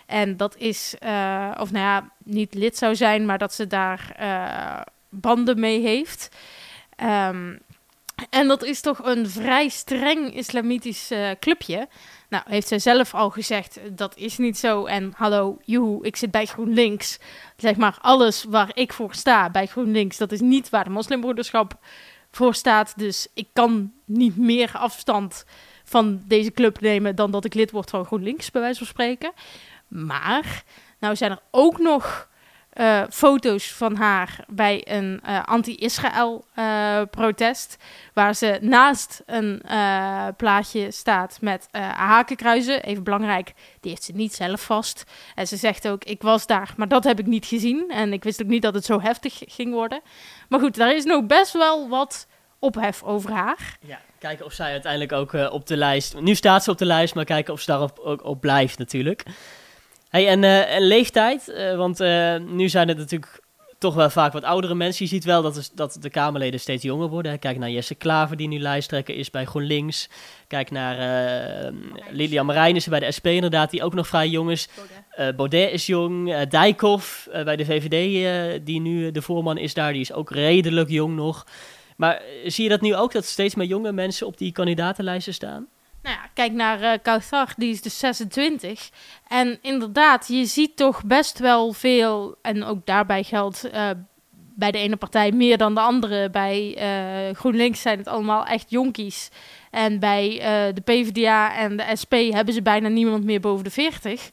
en 0.06 0.36
dat 0.36 0.56
is, 0.56 0.94
eh, 0.98 1.50
of 1.60 1.70
nou 1.70 1.84
ja, 1.84 2.10
niet 2.24 2.54
lid 2.54 2.76
zou 2.76 2.96
zijn, 2.96 3.26
maar 3.26 3.38
dat 3.38 3.54
ze 3.54 3.66
daar 3.66 4.14
eh, 4.16 4.80
banden 5.08 5.60
mee 5.60 5.80
heeft. 5.80 6.28
Ehm, 6.96 7.56
en 8.30 8.48
dat 8.48 8.62
is 8.62 8.80
toch 8.80 9.04
een 9.04 9.30
vrij 9.30 9.68
streng 9.68 10.34
islamitisch 10.34 11.10
eh, 11.10 11.30
clubje. 11.40 11.88
Nou, 12.28 12.44
heeft 12.46 12.68
zij 12.68 12.78
zelf 12.78 13.14
al 13.14 13.30
gezegd, 13.30 13.78
dat 13.92 14.16
is 14.16 14.38
niet 14.38 14.58
zo. 14.58 14.84
En 14.84 15.12
hallo, 15.16 15.58
joehoe, 15.64 16.06
ik 16.06 16.16
zit 16.16 16.30
bij 16.30 16.46
GroenLinks. 16.46 17.18
Zeg 17.56 17.76
maar, 17.76 17.98
alles 18.00 18.44
waar 18.48 18.70
ik 18.74 18.92
voor 18.92 19.14
sta 19.14 19.50
bij 19.50 19.66
GroenLinks, 19.66 20.16
dat 20.16 20.32
is 20.32 20.40
niet 20.40 20.70
waar 20.70 20.84
de 20.84 20.90
moslimbroederschap 20.90 21.78
voor 22.30 22.54
staat. 22.54 22.92
Dus 22.96 23.26
ik 23.34 23.48
kan 23.52 23.92
niet 24.04 24.36
meer 24.36 24.70
afstand 24.72 25.44
van 25.84 26.22
deze 26.26 26.52
club 26.52 26.80
nemen 26.80 27.16
dan 27.16 27.30
dat 27.30 27.44
ik 27.44 27.54
lid 27.54 27.70
word 27.70 27.90
van 27.90 28.04
GroenLinks, 28.04 28.50
bij 28.50 28.60
wijze 28.60 28.78
van 28.78 28.86
spreken. 28.86 29.32
Maar, 29.88 30.62
nou 30.98 31.16
zijn 31.16 31.30
er 31.30 31.40
ook 31.50 31.78
nog 31.78 32.28
eh, 32.74 33.02
foto's 33.10 33.72
van 33.72 33.96
haar 33.96 34.44
bij 34.48 34.82
een 34.84 35.20
eh, 35.22 35.44
anti-Israël 35.44 36.44
eh, 36.54 37.00
protest. 37.10 37.76
Waar 38.12 38.34
ze 38.34 38.58
naast 38.60 39.22
een 39.26 39.62
plaatje 40.36 40.90
staat 40.90 41.38
met 41.40 41.68
hakenkruizen. 41.96 42.82
Even 42.82 43.02
belangrijk, 43.02 43.52
die 43.80 43.90
heeft 43.90 44.04
ze 44.04 44.12
niet 44.12 44.34
zelf 44.34 44.60
vast. 44.60 45.04
En 45.34 45.46
ze 45.46 45.56
zegt 45.56 45.88
ook, 45.88 46.04
ik 46.04 46.22
was 46.22 46.46
daar, 46.46 46.74
maar 46.76 46.88
dat 46.88 47.04
heb 47.04 47.18
ik 47.18 47.26
niet 47.26 47.46
gezien. 47.46 47.90
En 47.90 48.12
ik 48.12 48.24
wist 48.24 48.42
ook 48.42 48.48
niet 48.48 48.62
dat 48.62 48.74
het 48.74 48.84
zo 48.84 49.00
heftig 49.00 49.42
ging 49.46 49.72
worden. 49.72 50.00
Maar 50.48 50.60
goed, 50.60 50.74
daar 50.74 50.94
is 50.94 51.04
nog 51.04 51.26
best 51.26 51.52
wel 51.52 51.88
wat 51.88 52.26
ophef 52.64 53.02
over 53.02 53.30
haar. 53.32 53.76
Ja, 53.86 54.00
kijken 54.18 54.44
of 54.44 54.52
zij 54.52 54.70
uiteindelijk 54.70 55.12
ook 55.12 55.34
eh, 55.34 55.52
op 55.52 55.66
de 55.66 55.76
lijst... 55.76 56.20
Nu 56.20 56.34
staat 56.34 56.64
ze 56.64 56.70
op 56.70 56.78
de 56.78 56.84
lijst, 56.84 57.14
maar 57.14 57.24
kijken 57.24 57.52
of 57.52 57.60
ze 57.60 57.70
daarop 57.70 57.98
ook 57.98 58.24
op 58.24 58.40
blijft 58.40 58.78
natuurlijk. 58.78 59.22
Hey, 60.08 60.28
en, 60.28 60.44
eh, 60.44 60.74
en 60.74 60.82
leeftijd, 60.86 61.48
eh, 61.48 61.76
want 61.76 62.00
eh, 62.00 62.36
nu 62.36 62.68
zijn 62.68 62.88
het 62.88 62.98
natuurlijk 62.98 63.42
toch 63.78 63.94
wel 63.94 64.10
vaak 64.10 64.32
wat 64.32 64.44
oudere 64.44 64.74
mensen. 64.74 65.04
Je 65.04 65.10
ziet 65.10 65.24
wel 65.24 65.42
dat, 65.42 65.54
de- 65.54 65.68
dat 65.74 65.96
de 66.00 66.10
Kamerleden 66.10 66.60
steeds 66.60 66.82
jonger 66.82 67.08
worden. 67.08 67.32
hè. 67.32 67.38
Kijk 67.38 67.58
naar 67.58 67.70
Jesse 67.70 67.94
Klaver, 67.94 68.36
die 68.36 68.48
nu 68.48 68.58
lijsttrekker 68.58 69.14
is 69.16 69.30
bij 69.30 69.44
GroenLinks. 69.44 70.08
Kijk 70.46 70.70
naar 70.70 70.98
eh 70.98 71.72
Lilian 72.10 72.46
Marijnissen 72.46 72.90
bij 72.90 73.00
de 73.00 73.12
SP 73.16 73.26
inderdaad, 73.26 73.70
die 73.70 73.82
ook 73.82 73.94
nog 73.94 74.06
vrij 74.08 74.28
jong 74.28 74.50
is. 74.50 74.68
Eh, 75.10 75.28
Baudet 75.36 75.70
is 75.72 75.86
jong. 75.86 76.42
Dijkhoff 76.44 77.28
bij 77.44 77.56
de 77.56 77.64
VVD, 77.64 78.24
eh, 78.56 78.60
die 78.64 78.80
nu 78.80 79.10
de 79.10 79.22
voorman 79.22 79.58
is 79.58 79.74
daar, 79.74 79.92
die 79.92 80.00
is 80.00 80.12
ook 80.12 80.30
redelijk 80.30 80.88
jong 80.90 81.14
nog. 81.16 81.46
Maar 81.96 82.14
eh, 82.16 82.50
zie 82.50 82.64
je 82.64 82.70
dat 82.70 82.80
nu 82.80 82.94
ook, 82.94 83.12
dat 83.12 83.24
steeds 83.24 83.54
meer 83.54 83.66
jonge 83.66 83.92
mensen 83.92 84.26
op 84.26 84.38
die 84.38 84.52
kandidatenlijsten 84.52 85.34
staan? 85.34 85.66
Nou 86.02 86.16
ja, 86.16 86.30
kijk 86.34 86.52
naar 86.52 87.00
uh, 87.16 87.44
die 87.56 87.70
is 87.70 87.82
dus 87.82 87.98
26. 87.98 88.90
En 89.28 89.58
inderdaad, 89.62 90.28
je 90.28 90.44
ziet 90.44 90.76
toch 90.76 91.04
best 91.04 91.38
wel 91.38 91.72
veel, 91.72 92.36
en 92.42 92.64
ook 92.64 92.86
daarbij 92.86 93.22
geldt 93.22 93.66
uh, 93.74 93.90
bij 94.56 94.70
de 94.70 94.78
ene 94.78 94.96
partij 94.96 95.32
meer 95.32 95.58
dan 95.58 95.74
de 95.74 95.80
andere. 95.80 96.30
Bij 96.30 96.76
GroenLinks 97.32 97.80
zijn 97.80 97.98
het 97.98 98.08
allemaal 98.08 98.44
echt 98.44 98.70
jonkies. 98.70 99.30
En 99.70 99.98
bij 99.98 100.38
de 100.74 100.80
PvdA 100.80 101.56
en 101.56 101.76
de 101.76 101.96
SP 102.00 102.14
hebben 102.30 102.54
ze 102.54 102.62
bijna 102.62 102.88
niemand 102.88 103.24
meer 103.24 103.40
boven 103.40 103.64
de 103.64 103.70
40. 103.70 104.30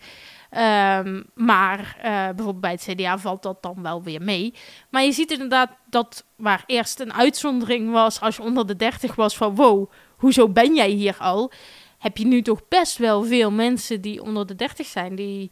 Um, 0.58 1.24
maar 1.34 1.96
bijvoorbeeld 2.36 2.62
bij 2.62 2.72
het 2.72 2.88
CDA 2.90 3.18
valt 3.18 3.44
dat 3.44 3.62
dan 3.62 3.82
wel 3.82 4.04
weer 4.04 4.22
mee. 4.22 4.54
Maar 4.90 5.04
je 5.04 5.12
ziet 5.12 5.32
inderdaad 5.32 5.70
dat 5.90 6.26
waar 6.36 6.64
eerst 6.66 7.00
een 7.00 7.14
uitzondering 7.14 7.92
was 7.92 8.22
als 8.22 8.36
je 8.36 8.42
onder 8.42 8.68
de 8.68 8.76
30 8.76 9.16
was 9.16 9.38
van 9.38 9.56
wow, 9.56 9.92
hoezo 10.18 10.50
ben 10.50 10.76
jij 10.76 10.90
hier 10.90 11.16
al? 11.20 11.52
Heb 11.98 12.18
je 12.18 12.26
nu 12.26 12.42
toch 12.42 12.68
best 12.68 12.98
wel 12.98 13.24
veel 13.24 13.52
mensen 13.52 14.02
die 14.02 14.22
onder 14.22 14.48
de 14.48 14.56
30 14.56 14.88
zijn, 14.88 15.16
die 15.16 15.52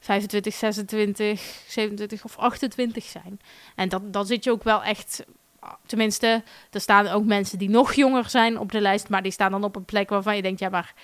25, 0.00 0.54
26, 0.54 1.40
27 1.68 2.24
of 2.24 2.36
28 2.36 3.04
zijn. 3.04 3.40
En 3.74 3.88
dat, 3.88 4.12
dan 4.12 4.26
zit 4.26 4.44
je 4.44 4.50
ook 4.50 4.64
wel 4.64 4.82
echt. 4.82 5.24
Tenminste, 5.86 6.42
er 6.70 6.80
staan 6.80 7.08
ook 7.08 7.24
mensen 7.24 7.58
die 7.58 7.70
nog 7.70 7.94
jonger 7.94 8.30
zijn 8.30 8.58
op 8.58 8.72
de 8.72 8.80
lijst, 8.80 9.08
maar 9.08 9.22
die 9.22 9.32
staan 9.32 9.50
dan 9.50 9.64
op 9.64 9.76
een 9.76 9.84
plek 9.84 10.08
waarvan 10.08 10.36
je 10.36 10.42
denkt, 10.42 10.60
ja, 10.60 10.68
maar 10.68 10.94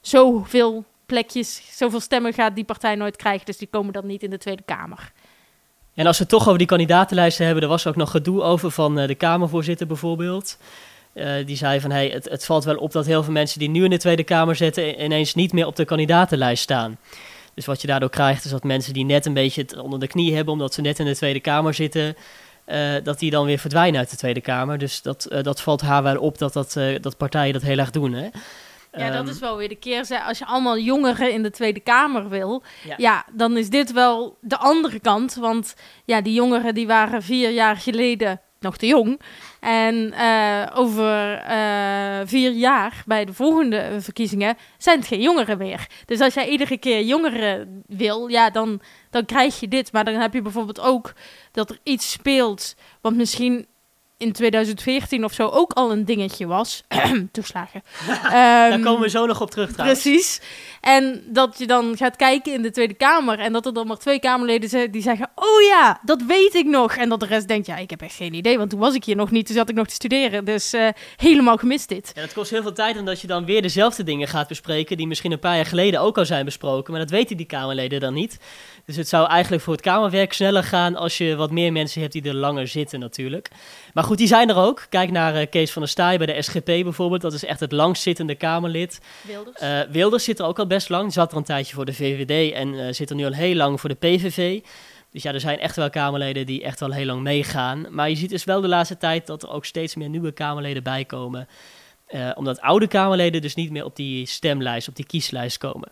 zoveel 0.00 0.84
plekjes, 1.08 1.62
zoveel 1.70 2.00
stemmen 2.00 2.32
gaat 2.32 2.54
die 2.54 2.64
partij 2.64 2.94
nooit 2.94 3.16
krijgen, 3.16 3.46
dus 3.46 3.56
die 3.56 3.68
komen 3.68 3.92
dan 3.92 4.06
niet 4.06 4.22
in 4.22 4.30
de 4.30 4.38
Tweede 4.38 4.62
Kamer. 4.62 5.12
En 5.94 6.06
als 6.06 6.16
we 6.16 6.22
het 6.22 6.32
toch 6.32 6.46
over 6.46 6.58
die 6.58 6.66
kandidatenlijsten 6.66 7.44
hebben, 7.44 7.62
er 7.62 7.68
was 7.68 7.86
ook 7.86 7.96
nog 7.96 8.10
gedoe 8.10 8.42
over 8.42 8.70
van 8.70 8.98
eh, 8.98 9.06
de 9.06 9.14
Kamervoorzitter 9.14 9.86
bijvoorbeeld. 9.86 10.58
Uh, 11.14 11.46
die 11.46 11.56
zei 11.56 11.80
van 11.80 11.90
hey, 11.90 12.08
het, 12.08 12.28
het, 12.28 12.44
valt 12.44 12.64
wel 12.64 12.76
op 12.76 12.92
dat 12.92 13.06
heel 13.06 13.22
veel 13.22 13.32
mensen 13.32 13.58
die 13.58 13.68
nu 13.68 13.84
in 13.84 13.90
de 13.90 13.98
Tweede 13.98 14.24
Kamer 14.24 14.56
zitten 14.56 15.04
ineens 15.04 15.34
niet 15.34 15.52
meer 15.52 15.66
op 15.66 15.76
de 15.76 15.84
kandidatenlijst 15.84 16.62
staan. 16.62 16.98
Dus 17.54 17.66
wat 17.66 17.80
je 17.80 17.86
daardoor 17.86 18.10
krijgt 18.10 18.44
is 18.44 18.50
dat 18.50 18.64
mensen 18.64 18.92
die 18.92 19.04
net 19.04 19.26
een 19.26 19.34
beetje 19.34 19.62
het 19.62 19.76
onder 19.76 20.00
de 20.00 20.06
knie 20.06 20.34
hebben 20.34 20.52
omdat 20.52 20.74
ze 20.74 20.80
net 20.80 20.98
in 20.98 21.06
de 21.06 21.16
Tweede 21.16 21.40
Kamer 21.40 21.74
zitten, 21.74 22.16
uh, 22.66 22.94
dat 23.02 23.18
die 23.18 23.30
dan 23.30 23.46
weer 23.46 23.58
verdwijnen 23.58 24.00
uit 24.00 24.10
de 24.10 24.16
Tweede 24.16 24.40
Kamer. 24.40 24.78
Dus 24.78 25.02
dat, 25.02 25.28
dat 25.42 25.60
valt 25.60 25.80
haar 25.80 26.02
wel 26.02 26.16
op 26.16 26.38
dat, 26.38 26.52
dat, 26.52 26.76
dat 27.00 27.16
partijen 27.16 27.52
dat 27.52 27.62
heel 27.62 27.78
erg 27.78 27.90
doen. 27.90 28.12
Hè? 28.12 28.28
Ja, 28.98 29.10
dat 29.10 29.20
ehm, 29.20 29.28
is 29.28 29.38
wel 29.38 29.56
weer 29.56 29.68
de 29.68 29.76
keer. 29.76 30.22
Als 30.26 30.38
je 30.38 30.46
allemaal 30.46 30.78
jongeren 30.78 31.32
in 31.32 31.42
de 31.42 31.50
Tweede 31.50 31.80
Kamer 31.80 32.28
wil, 32.28 32.62
ja. 32.84 32.94
ja. 32.96 33.24
dan 33.32 33.56
is 33.56 33.70
dit 33.70 33.92
wel 33.92 34.38
de 34.40 34.56
andere 34.56 35.00
kant. 35.00 35.34
Want 35.34 35.74
ja, 36.04 36.20
die 36.20 36.34
jongeren 36.34 36.74
die 36.74 36.86
waren 36.86 37.22
vier 37.22 37.50
jaar 37.50 37.76
geleden 37.76 38.40
nog 38.60 38.76
te 38.76 38.86
jong. 38.86 39.20
En 39.60 39.94
uh, 39.94 40.66
over 40.74 41.42
uh, 41.50 42.20
vier 42.24 42.50
jaar, 42.50 43.02
bij 43.06 43.24
de 43.24 43.32
volgende 43.32 43.96
verkiezingen, 44.00 44.56
zijn 44.78 44.98
het 44.98 45.08
geen 45.08 45.20
jongeren 45.20 45.58
meer. 45.58 45.86
Dus 46.04 46.20
als 46.20 46.34
jij 46.34 46.48
iedere 46.48 46.78
keer 46.78 47.02
jongeren 47.02 47.82
wil, 47.86 48.26
ja, 48.28 48.50
dan, 48.50 48.80
dan 49.10 49.24
krijg 49.24 49.60
je 49.60 49.68
dit. 49.68 49.92
Maar 49.92 50.04
dan 50.04 50.14
heb 50.14 50.34
je 50.34 50.42
bijvoorbeeld 50.42 50.80
ook 50.80 51.12
dat 51.52 51.70
er 51.70 51.78
iets 51.82 52.10
speelt, 52.10 52.74
wat 53.00 53.14
misschien 53.14 53.66
in 54.18 54.32
2014 54.32 55.24
of 55.24 55.32
zo 55.32 55.48
ook 55.48 55.72
al 55.72 55.92
een 55.92 56.04
dingetje 56.04 56.46
was. 56.46 56.84
Toeslagen. 57.32 57.82
Daar 58.22 58.70
ehm, 58.70 58.82
komen 58.82 59.00
we 59.00 59.08
zo 59.08 59.26
nog 59.26 59.40
op 59.40 59.50
terug 59.50 59.72
trouwens. 59.72 60.02
Precies. 60.02 60.40
En 60.80 61.22
dat 61.26 61.58
je 61.58 61.66
dan 61.66 61.96
gaat 61.96 62.16
kijken 62.16 62.52
in 62.52 62.62
de 62.62 62.70
Tweede 62.70 62.94
Kamer 62.94 63.38
en 63.38 63.52
dat 63.52 63.66
er 63.66 63.72
dan 63.72 63.86
maar 63.86 63.96
twee 63.96 64.18
Kamerleden 64.18 64.68
zijn 64.68 64.90
die 64.90 65.02
zeggen: 65.02 65.30
Oh 65.34 65.62
ja, 65.62 66.00
dat 66.02 66.22
weet 66.22 66.54
ik 66.54 66.66
nog. 66.66 66.94
En 66.94 67.08
dat 67.08 67.20
de 67.20 67.26
rest 67.26 67.48
denkt: 67.48 67.66
Ja, 67.66 67.76
ik 67.76 67.90
heb 67.90 68.02
echt 68.02 68.14
geen 68.14 68.34
idee, 68.34 68.58
want 68.58 68.70
toen 68.70 68.78
was 68.78 68.94
ik 68.94 69.04
hier 69.04 69.16
nog 69.16 69.30
niet, 69.30 69.46
toen 69.46 69.56
zat 69.56 69.68
ik 69.68 69.74
nog 69.74 69.86
te 69.86 69.94
studeren. 69.94 70.44
Dus 70.44 70.74
uh, 70.74 70.88
helemaal 71.16 71.56
gemist 71.56 71.88
dit. 71.88 72.12
Ja, 72.14 72.20
het 72.20 72.32
kost 72.32 72.50
heel 72.50 72.62
veel 72.62 72.72
tijd 72.72 72.98
omdat 72.98 73.20
je 73.20 73.26
dan 73.26 73.44
weer 73.44 73.62
dezelfde 73.62 74.02
dingen 74.02 74.28
gaat 74.28 74.48
bespreken 74.48 74.96
die 74.96 75.06
misschien 75.06 75.32
een 75.32 75.38
paar 75.38 75.56
jaar 75.56 75.66
geleden 75.66 76.00
ook 76.00 76.18
al 76.18 76.26
zijn 76.26 76.44
besproken. 76.44 76.92
Maar 76.92 77.00
dat 77.00 77.10
weten 77.10 77.36
die 77.36 77.46
Kamerleden 77.46 78.00
dan 78.00 78.14
niet. 78.14 78.38
Dus 78.84 78.96
het 78.96 79.08
zou 79.08 79.28
eigenlijk 79.28 79.62
voor 79.62 79.72
het 79.72 79.82
Kamerwerk 79.82 80.32
sneller 80.32 80.64
gaan 80.64 80.96
als 80.96 81.18
je 81.18 81.36
wat 81.36 81.50
meer 81.50 81.72
mensen 81.72 82.00
hebt 82.00 82.12
die 82.12 82.22
er 82.22 82.34
langer 82.34 82.68
zitten 82.68 83.00
natuurlijk. 83.00 83.48
Maar 83.94 84.04
goed, 84.08 84.18
die 84.18 84.26
zijn 84.26 84.48
er 84.48 84.56
ook. 84.56 84.86
Kijk 84.88 85.10
naar 85.10 85.40
uh, 85.40 85.46
Kees 85.50 85.72
van 85.72 85.82
der 85.82 85.90
Staaij 85.90 86.18
bij 86.18 86.26
de 86.26 86.42
SGP 86.42 86.64
bijvoorbeeld. 86.64 87.20
Dat 87.20 87.32
is 87.32 87.44
echt 87.44 87.60
het 87.60 87.72
langstzittende 87.72 88.34
Kamerlid. 88.34 89.00
Wilders. 89.22 89.62
Uh, 89.62 89.80
Wilders 89.90 90.24
zit 90.24 90.38
er 90.38 90.44
ook 90.44 90.58
al 90.58 90.66
best 90.66 90.88
lang. 90.88 91.12
Zat 91.12 91.30
er 91.30 91.36
een 91.36 91.44
tijdje 91.44 91.74
voor 91.74 91.84
de 91.84 91.94
VVD 91.94 92.52
en 92.52 92.74
uh, 92.74 92.86
zit 92.90 93.10
er 93.10 93.16
nu 93.16 93.24
al 93.24 93.32
heel 93.32 93.54
lang 93.54 93.80
voor 93.80 93.88
de 93.88 93.94
PVV. 93.94 94.60
Dus 95.10 95.22
ja, 95.22 95.32
er 95.32 95.40
zijn 95.40 95.58
echt 95.58 95.76
wel 95.76 95.90
Kamerleden 95.90 96.46
die 96.46 96.62
echt 96.62 96.82
al 96.82 96.90
heel 96.90 97.06
lang 97.06 97.22
meegaan. 97.22 97.86
Maar 97.90 98.08
je 98.08 98.16
ziet 98.16 98.30
dus 98.30 98.44
wel 98.44 98.60
de 98.60 98.68
laatste 98.68 98.96
tijd 98.96 99.26
dat 99.26 99.42
er 99.42 99.50
ook 99.50 99.64
steeds 99.64 99.94
meer 99.94 100.08
nieuwe 100.08 100.32
Kamerleden 100.32 100.82
bijkomen. 100.82 101.48
omdat 102.34 102.60
oude 102.60 102.86
Kamerleden 102.86 103.42
dus 103.42 103.54
niet 103.54 103.70
meer 103.70 103.84
op 103.84 103.96
die 103.96 104.26
stemlijst, 104.26 104.88
op 104.88 104.96
die 104.96 105.06
kieslijst 105.06 105.58
komen. 105.58 105.88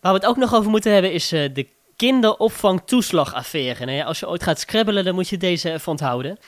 Waar 0.00 0.12
we 0.12 0.18
het 0.18 0.28
ook 0.28 0.36
nog 0.36 0.54
over 0.54 0.70
moeten 0.70 0.92
hebben 0.92 1.12
is 1.12 1.28
de 1.28 1.66
kinderopvangtoeslagaffaire. 1.96 3.84
Nou 3.84 4.02
als 4.02 4.20
je 4.20 4.28
ooit 4.28 4.42
gaat 4.42 4.60
scrabbelen, 4.60 5.04
dan 5.04 5.14
moet 5.14 5.28
je 5.28 5.36
deze 5.36 5.72
even 5.72 5.90
onthouden. 5.90 6.38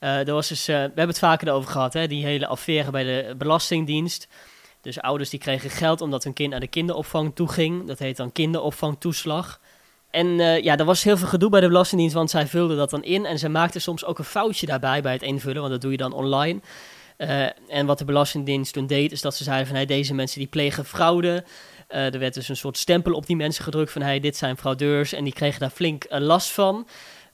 Uh, 0.00 0.28
er 0.28 0.32
was 0.32 0.48
dus, 0.48 0.68
uh, 0.68 0.74
we 0.74 0.80
hebben 0.80 1.08
het 1.08 1.18
vaker 1.18 1.52
over 1.52 1.70
gehad, 1.70 1.92
hè, 1.92 2.06
die 2.06 2.24
hele 2.24 2.46
affaire 2.46 2.90
bij 2.90 3.04
de 3.04 3.34
Belastingdienst. 3.38 4.28
Dus 4.80 5.00
ouders 5.00 5.30
die 5.30 5.40
kregen 5.40 5.70
geld 5.70 6.00
omdat 6.00 6.24
hun 6.24 6.32
kind 6.32 6.50
naar 6.50 6.60
de 6.60 6.66
kinderopvang 6.66 7.34
toe 7.34 7.48
ging. 7.48 7.86
Dat 7.86 7.98
heet 7.98 8.16
dan 8.16 8.32
kinderopvangtoeslag. 8.32 9.60
En 10.10 10.26
uh, 10.26 10.62
ja, 10.62 10.76
er 10.76 10.84
was 10.84 11.02
heel 11.02 11.16
veel 11.16 11.28
gedoe 11.28 11.50
bij 11.50 11.60
de 11.60 11.66
Belastingdienst, 11.66 12.14
want 12.14 12.30
zij 12.30 12.46
vulden 12.46 12.76
dat 12.76 12.90
dan 12.90 13.04
in. 13.04 13.26
En 13.26 13.38
ze 13.38 13.48
maakten 13.48 13.80
soms 13.80 14.04
ook 14.04 14.18
een 14.18 14.24
foutje 14.24 14.66
daarbij 14.66 15.02
bij 15.02 15.12
het 15.12 15.22
invullen, 15.22 15.60
want 15.60 15.72
dat 15.72 15.80
doe 15.80 15.90
je 15.90 15.96
dan 15.96 16.12
online. 16.12 16.60
en 17.68 17.86
wat 17.86 17.98
de 17.98 18.04
Belastingdienst 18.04 18.72
toen 18.72 18.86
deed, 18.86 19.12
is 19.12 19.20
dat 19.20 19.34
ze 19.34 19.44
zeiden 19.44 19.66
van... 19.66 19.76
Hey, 19.76 19.86
deze 19.86 20.14
mensen 20.14 20.38
die 20.38 20.48
plegen 20.48 20.84
fraude. 20.84 21.44
er 21.88 22.18
werd 22.18 22.34
dus 22.34 22.48
een 22.48 22.56
soort 22.56 22.78
stempel 22.78 23.12
op 23.12 23.26
die 23.26 23.36
mensen 23.36 23.64
gedrukt 23.64 23.92
van... 23.92 24.02
Hey, 24.02 24.20
dit 24.20 24.36
zijn 24.36 24.56
fraudeurs 24.56 25.12
en 25.12 25.24
die 25.24 25.32
kregen 25.32 25.60
daar 25.60 25.70
flink 25.70 26.06
last 26.08 26.50
van... 26.50 26.86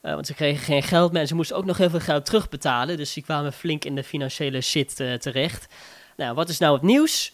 Uh, 0.04 0.14
want 0.14 0.26
ze 0.26 0.34
kregen 0.34 0.64
geen 0.64 0.82
geld 0.82 1.12
meer 1.12 1.20
en 1.20 1.26
ze 1.26 1.34
moesten 1.34 1.56
ook 1.56 1.64
nog 1.64 1.78
heel 1.78 1.90
veel 1.90 2.00
geld 2.00 2.24
terugbetalen. 2.24 2.96
Dus 2.96 3.12
die 3.12 3.22
kwamen 3.22 3.52
flink 3.52 3.84
in 3.84 3.94
de 3.94 4.04
financiële 4.04 4.60
shit 4.60 5.00
uh, 5.00 5.14
terecht. 5.14 5.66
Nou, 6.16 6.34
wat 6.34 6.48
is 6.48 6.58
nou 6.58 6.74
het 6.74 6.82
nieuws? 6.82 7.32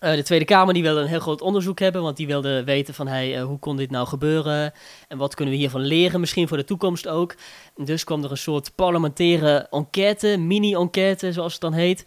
Uh, 0.00 0.14
de 0.14 0.22
Tweede 0.22 0.44
Kamer 0.44 0.74
die 0.74 0.82
wilde 0.82 1.00
een 1.00 1.06
heel 1.06 1.20
groot 1.20 1.40
onderzoek 1.40 1.78
hebben, 1.78 2.02
want 2.02 2.16
die 2.16 2.26
wilde 2.26 2.64
weten 2.64 2.94
van 2.94 3.08
hey, 3.08 3.40
hoe 3.40 3.58
kon 3.58 3.76
dit 3.76 3.90
nou 3.90 4.06
gebeuren 4.06 4.72
en 5.08 5.18
wat 5.18 5.34
kunnen 5.34 5.54
we 5.54 5.60
hiervan 5.60 5.80
leren, 5.80 6.20
misschien 6.20 6.48
voor 6.48 6.56
de 6.56 6.64
toekomst 6.64 7.08
ook. 7.08 7.34
En 7.76 7.84
dus 7.84 8.04
kwam 8.04 8.24
er 8.24 8.30
een 8.30 8.36
soort 8.36 8.74
parlementaire 8.74 9.66
enquête, 9.70 10.36
mini-enquête 10.36 11.32
zoals 11.32 11.52
het 11.52 11.62
dan 11.62 11.72
heet. 11.72 12.04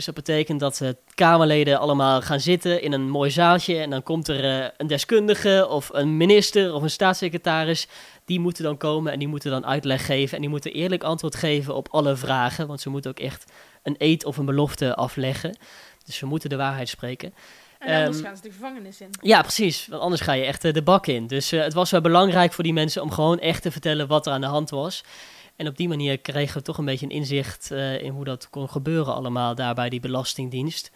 Dus 0.00 0.14
dat 0.14 0.24
betekent 0.24 0.60
dat 0.60 0.80
uh, 0.80 0.88
Kamerleden 1.14 1.78
allemaal 1.78 2.22
gaan 2.22 2.40
zitten 2.40 2.82
in 2.82 2.92
een 2.92 3.08
mooi 3.08 3.30
zaaltje. 3.30 3.78
En 3.78 3.90
dan 3.90 4.02
komt 4.02 4.28
er 4.28 4.44
uh, 4.44 4.66
een 4.76 4.86
deskundige 4.86 5.66
of 5.68 5.90
een 5.92 6.16
minister 6.16 6.74
of 6.74 6.82
een 6.82 6.90
staatssecretaris 6.90 7.88
die 8.24 8.40
moeten 8.40 8.64
dan 8.64 8.76
komen 8.76 9.12
en 9.12 9.18
die 9.18 9.28
moeten 9.28 9.50
dan 9.50 9.66
uitleg 9.66 10.06
geven. 10.06 10.34
En 10.34 10.40
die 10.40 10.50
moeten 10.50 10.72
eerlijk 10.72 11.02
antwoord 11.02 11.34
geven 11.34 11.74
op 11.74 11.88
alle 11.90 12.16
vragen. 12.16 12.66
Want 12.66 12.80
ze 12.80 12.90
moeten 12.90 13.10
ook 13.10 13.18
echt 13.18 13.52
een 13.82 13.94
eed 13.98 14.24
of 14.24 14.36
een 14.36 14.44
belofte 14.44 14.94
afleggen. 14.94 15.56
Dus 16.04 16.16
ze 16.16 16.26
moeten 16.26 16.50
de 16.50 16.56
waarheid 16.56 16.88
spreken. 16.88 17.34
En 17.78 17.98
anders 17.98 18.18
um, 18.18 18.24
gaan 18.24 18.36
ze 18.36 18.42
de 18.42 18.50
gevangenis 18.50 19.00
in. 19.00 19.08
Ja, 19.20 19.40
precies. 19.40 19.86
Want 19.86 20.02
anders 20.02 20.20
ga 20.20 20.32
je 20.32 20.44
echt 20.44 20.64
uh, 20.64 20.72
de 20.72 20.82
bak 20.82 21.06
in. 21.06 21.26
Dus 21.26 21.52
uh, 21.52 21.62
het 21.62 21.74
was 21.74 21.90
wel 21.90 22.00
belangrijk 22.00 22.52
voor 22.52 22.64
die 22.64 22.72
mensen 22.72 23.02
om 23.02 23.10
gewoon 23.10 23.38
echt 23.38 23.62
te 23.62 23.70
vertellen 23.70 24.06
wat 24.06 24.26
er 24.26 24.32
aan 24.32 24.40
de 24.40 24.46
hand 24.46 24.70
was. 24.70 25.04
En 25.60 25.66
op 25.66 25.76
die 25.76 25.88
manier 25.88 26.18
kregen 26.18 26.58
we 26.58 26.62
toch 26.62 26.78
een 26.78 26.84
beetje 26.84 27.06
een 27.06 27.12
inzicht 27.12 27.70
uh, 27.72 28.02
in 28.02 28.10
hoe 28.10 28.24
dat 28.24 28.50
kon 28.50 28.68
gebeuren 28.68 29.14
allemaal 29.14 29.54
daar 29.54 29.74
bij 29.74 29.88
die 29.88 30.00
Belastingdienst. 30.00 30.90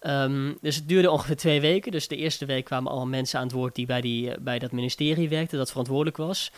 Um, 0.00 0.58
dus 0.60 0.76
het 0.76 0.88
duurde 0.88 1.10
ongeveer 1.10 1.36
twee 1.36 1.60
weken. 1.60 1.92
Dus 1.92 2.08
de 2.08 2.16
eerste 2.16 2.44
week 2.44 2.64
kwamen 2.64 2.90
allemaal 2.90 3.08
mensen 3.08 3.38
aan 3.38 3.46
het 3.46 3.54
woord 3.54 3.74
die 3.74 3.86
bij, 3.86 4.00
die, 4.00 4.30
eh, 4.30 4.36
bij 4.40 4.58
dat 4.58 4.72
ministerie 4.72 5.28
werkten, 5.28 5.58
dat 5.58 5.70
verantwoordelijk 5.70 6.16
was. 6.16 6.52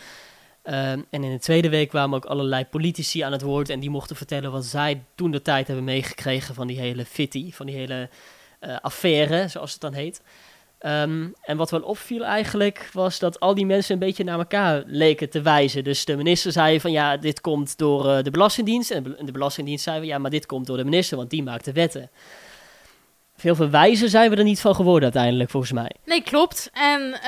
Um, 0.63 1.05
en 1.09 1.23
in 1.23 1.31
de 1.31 1.39
tweede 1.39 1.69
week 1.69 1.89
kwamen 1.89 2.17
ook 2.17 2.25
allerlei 2.25 2.65
politici 2.65 3.21
aan 3.21 3.31
het 3.31 3.41
woord 3.41 3.69
en 3.69 3.79
die 3.79 3.89
mochten 3.89 4.15
vertellen 4.15 4.51
wat 4.51 4.65
zij 4.65 5.03
toen 5.15 5.31
de 5.31 5.41
tijd 5.41 5.67
hebben 5.67 5.85
meegekregen 5.85 6.55
van 6.55 6.67
die 6.67 6.79
hele 6.79 7.05
fitty, 7.05 7.51
van 7.51 7.65
die 7.65 7.75
hele 7.75 8.09
uh, 8.61 8.77
affaire, 8.81 9.47
zoals 9.47 9.71
het 9.71 9.81
dan 9.81 9.93
heet. 9.93 10.21
Um, 10.85 11.33
en 11.41 11.57
wat 11.57 11.69
wel 11.69 11.81
opviel 11.81 12.25
eigenlijk 12.25 12.89
was 12.93 13.19
dat 13.19 13.39
al 13.39 13.55
die 13.55 13.65
mensen 13.65 13.93
een 13.93 13.99
beetje 13.99 14.23
naar 14.23 14.37
elkaar 14.37 14.83
leken 14.85 15.29
te 15.29 15.41
wijzen. 15.41 15.83
Dus 15.83 16.05
de 16.05 16.15
minister 16.15 16.51
zei 16.51 16.79
van 16.79 16.91
ja, 16.91 17.17
dit 17.17 17.41
komt 17.41 17.77
door 17.77 18.05
uh, 18.05 18.23
de 18.23 18.31
Belastingdienst. 18.31 18.91
En 18.91 19.03
de 19.19 19.31
Belastingdienst 19.31 19.83
zei 19.83 19.97
van 19.97 20.07
ja, 20.07 20.17
maar 20.17 20.31
dit 20.31 20.45
komt 20.45 20.67
door 20.67 20.77
de 20.77 20.83
minister, 20.83 21.17
want 21.17 21.29
die 21.29 21.43
maakt 21.43 21.65
de 21.65 21.71
wetten. 21.71 22.09
Veel 23.35 23.55
verwijzen 23.55 24.09
zijn 24.09 24.29
we 24.29 24.35
er 24.35 24.43
niet 24.43 24.61
van 24.61 24.75
geworden 24.75 25.03
uiteindelijk, 25.03 25.49
volgens 25.49 25.71
mij. 25.71 25.95
Nee, 26.05 26.21
klopt. 26.21 26.69
En 26.73 27.01
uh, 27.01 27.19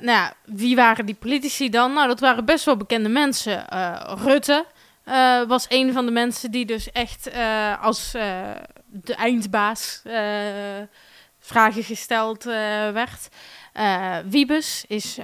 nou 0.00 0.18
ja, 0.18 0.32
wie 0.44 0.76
waren 0.76 1.06
die 1.06 1.14
politici 1.14 1.70
dan? 1.70 1.92
Nou, 1.92 2.06
dat 2.08 2.20
waren 2.20 2.44
best 2.44 2.64
wel 2.64 2.76
bekende 2.76 3.08
mensen. 3.08 3.64
Uh, 3.72 4.12
Rutte 4.24 4.64
was 5.48 5.66
een 5.68 5.92
van 5.92 6.06
de 6.06 6.12
mensen 6.12 6.50
die 6.50 6.66
dus 6.66 6.92
echt 6.92 7.30
als 7.80 8.10
de 8.86 9.14
eindbaas 9.16 10.02
vragen 11.46 11.82
gesteld 11.82 12.44
werd. 12.44 13.28
Wiebes 14.28 14.84
is 14.88 15.18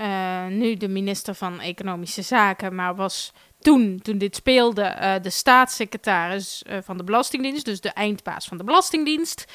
nu 0.49 0.77
de 0.77 0.89
minister 0.89 1.35
van 1.35 1.61
Economische 1.61 2.23
Zaken, 2.23 2.75
maar 2.75 2.95
was 2.95 3.33
toen, 3.61 4.01
toen 4.03 4.19
dit 4.19 4.37
speelde, 4.37 5.19
de 5.23 5.31
staatssecretaris 5.31 6.63
van 6.83 6.97
de 6.97 7.05
Belastingdienst, 7.05 7.65
dus 7.65 7.81
de 7.81 7.93
eindbaas 7.93 8.47
van 8.47 8.57
de 8.57 8.65
Belastingdienst. 8.65 9.53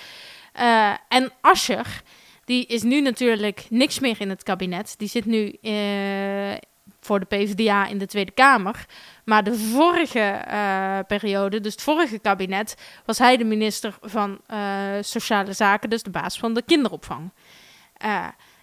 En 1.07 1.31
Ascher, 1.41 2.01
die 2.45 2.65
is 2.65 2.83
nu 2.83 3.01
natuurlijk 3.01 3.65
niks 3.69 3.99
meer 3.99 4.21
in 4.21 4.29
het 4.29 4.43
kabinet. 4.43 4.93
Die 4.97 5.07
zit 5.07 5.25
nu 5.25 5.55
voor 7.01 7.19
de 7.19 7.25
PvdA 7.25 7.87
in 7.87 7.97
de 7.97 8.05
Tweede 8.05 8.31
Kamer. 8.31 8.85
Maar 9.27 9.43
de 9.43 9.55
vorige 9.55 10.43
uh, 10.47 10.99
periode, 11.07 11.59
dus 11.59 11.71
het 11.71 11.81
vorige 11.81 12.19
kabinet, 12.19 12.75
was 13.05 13.17
hij 13.17 13.37
de 13.37 13.43
minister 13.43 13.97
van 14.01 14.39
Sociale 15.01 15.53
Zaken, 15.53 15.89
dus 15.89 16.03
de 16.03 16.09
baas 16.09 16.37
van 16.37 16.53
de 16.53 16.61
kinderopvang. 16.61 17.31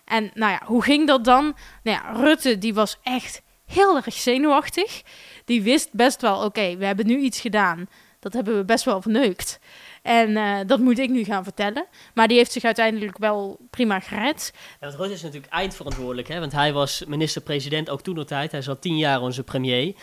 en 0.05 0.31
nou 0.35 0.53
ja, 0.53 0.61
hoe 0.65 0.83
ging 0.83 1.07
dat 1.07 1.25
dan? 1.25 1.57
Nou 1.83 1.99
ja, 1.99 2.13
Rutte 2.13 2.59
die 2.59 2.75
was 2.75 2.99
echt 3.03 3.43
heel 3.67 3.97
erg 3.97 4.13
zenuwachtig. 4.13 5.03
Die 5.45 5.63
wist 5.63 5.93
best 5.93 6.21
wel, 6.21 6.45
oké, 6.45 6.77
we 6.77 6.87
hebben 6.87 7.07
nu 7.07 7.19
iets 7.19 7.41
gedaan. 7.41 7.89
Dat 8.21 8.33
hebben 8.33 8.57
we 8.57 8.65
best 8.65 8.85
wel 8.85 9.03
verneukt. 9.03 9.59
En 10.03 10.67
dat 10.67 10.81
moet 10.81 10.99
ik 10.99 11.11
nu 11.11 11.25
gaan 11.25 11.45
vertellen. 11.45 11.87
Maar 12.15 12.29
die 12.29 12.37
heeft 12.37 12.53
zich 12.53 12.65
uiteindelijk 12.65 13.19
wel 13.19 13.59
prima 13.71 14.01
gered. 14.01 14.53
Ja, 14.55 14.87
want 14.87 14.95
Rutte 14.95 15.15
is 15.15 15.23
natuurlijk 15.23 15.53
eindverantwoordelijk. 15.53 16.29
Hè? 16.29 16.41
Want 16.41 16.53
hij 16.53 16.73
was 16.73 17.05
minister-president 17.07 17.91
ook 17.91 18.03
toen 18.03 18.25
tijd. 18.25 18.53
Hij 18.53 18.63
zat 18.63 18.81
tien 18.81 18.97
jaar 18.97 19.21
onze 19.21 19.43
premier. 19.43 19.95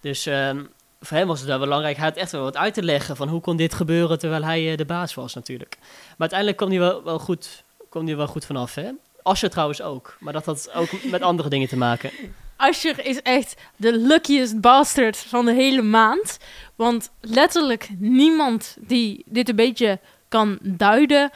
Dus 0.00 0.26
um, 0.26 0.68
voor 1.00 1.16
hem 1.16 1.26
was 1.26 1.38
het 1.38 1.48
wel 1.48 1.58
belangrijk. 1.58 1.96
Hij 1.96 2.06
had 2.06 2.16
echt 2.16 2.32
wel 2.32 2.42
wat 2.42 2.56
uit 2.56 2.74
te 2.74 2.82
leggen 2.82 3.16
van 3.16 3.28
hoe 3.28 3.40
kon 3.40 3.56
dit 3.56 3.74
gebeuren 3.74 4.18
terwijl 4.18 4.42
hij 4.42 4.70
uh, 4.70 4.76
de 4.76 4.84
baas 4.84 5.14
was 5.14 5.34
natuurlijk. 5.34 5.76
Maar 5.80 6.30
uiteindelijk 6.30 6.58
kwam 6.58 6.70
hij 6.70 6.78
wel, 6.78 7.02
wel, 7.02 7.18
goed, 7.18 7.64
kwam 7.88 8.06
hij 8.06 8.16
wel 8.16 8.26
goed 8.26 8.44
vanaf. 8.44 8.74
Hè? 8.74 8.90
Asje 9.22 9.48
trouwens 9.48 9.82
ook. 9.82 10.16
Maar 10.20 10.32
dat 10.32 10.44
had 10.44 10.70
ook 10.74 11.04
met 11.10 11.22
andere 11.22 11.48
dingen 11.48 11.68
te 11.68 11.76
maken. 11.76 12.10
Asher 12.56 13.06
is 13.06 13.22
echt 13.22 13.54
de 13.76 13.96
luckiest 13.96 14.60
bastard 14.60 15.16
van 15.16 15.44
de 15.44 15.52
hele 15.52 15.82
maand. 15.82 16.38
Want 16.76 17.10
letterlijk 17.20 17.88
niemand 17.98 18.76
die 18.80 19.22
dit 19.26 19.48
een 19.48 19.56
beetje 19.56 19.98
kan 20.28 20.58
duiden, 20.62 21.30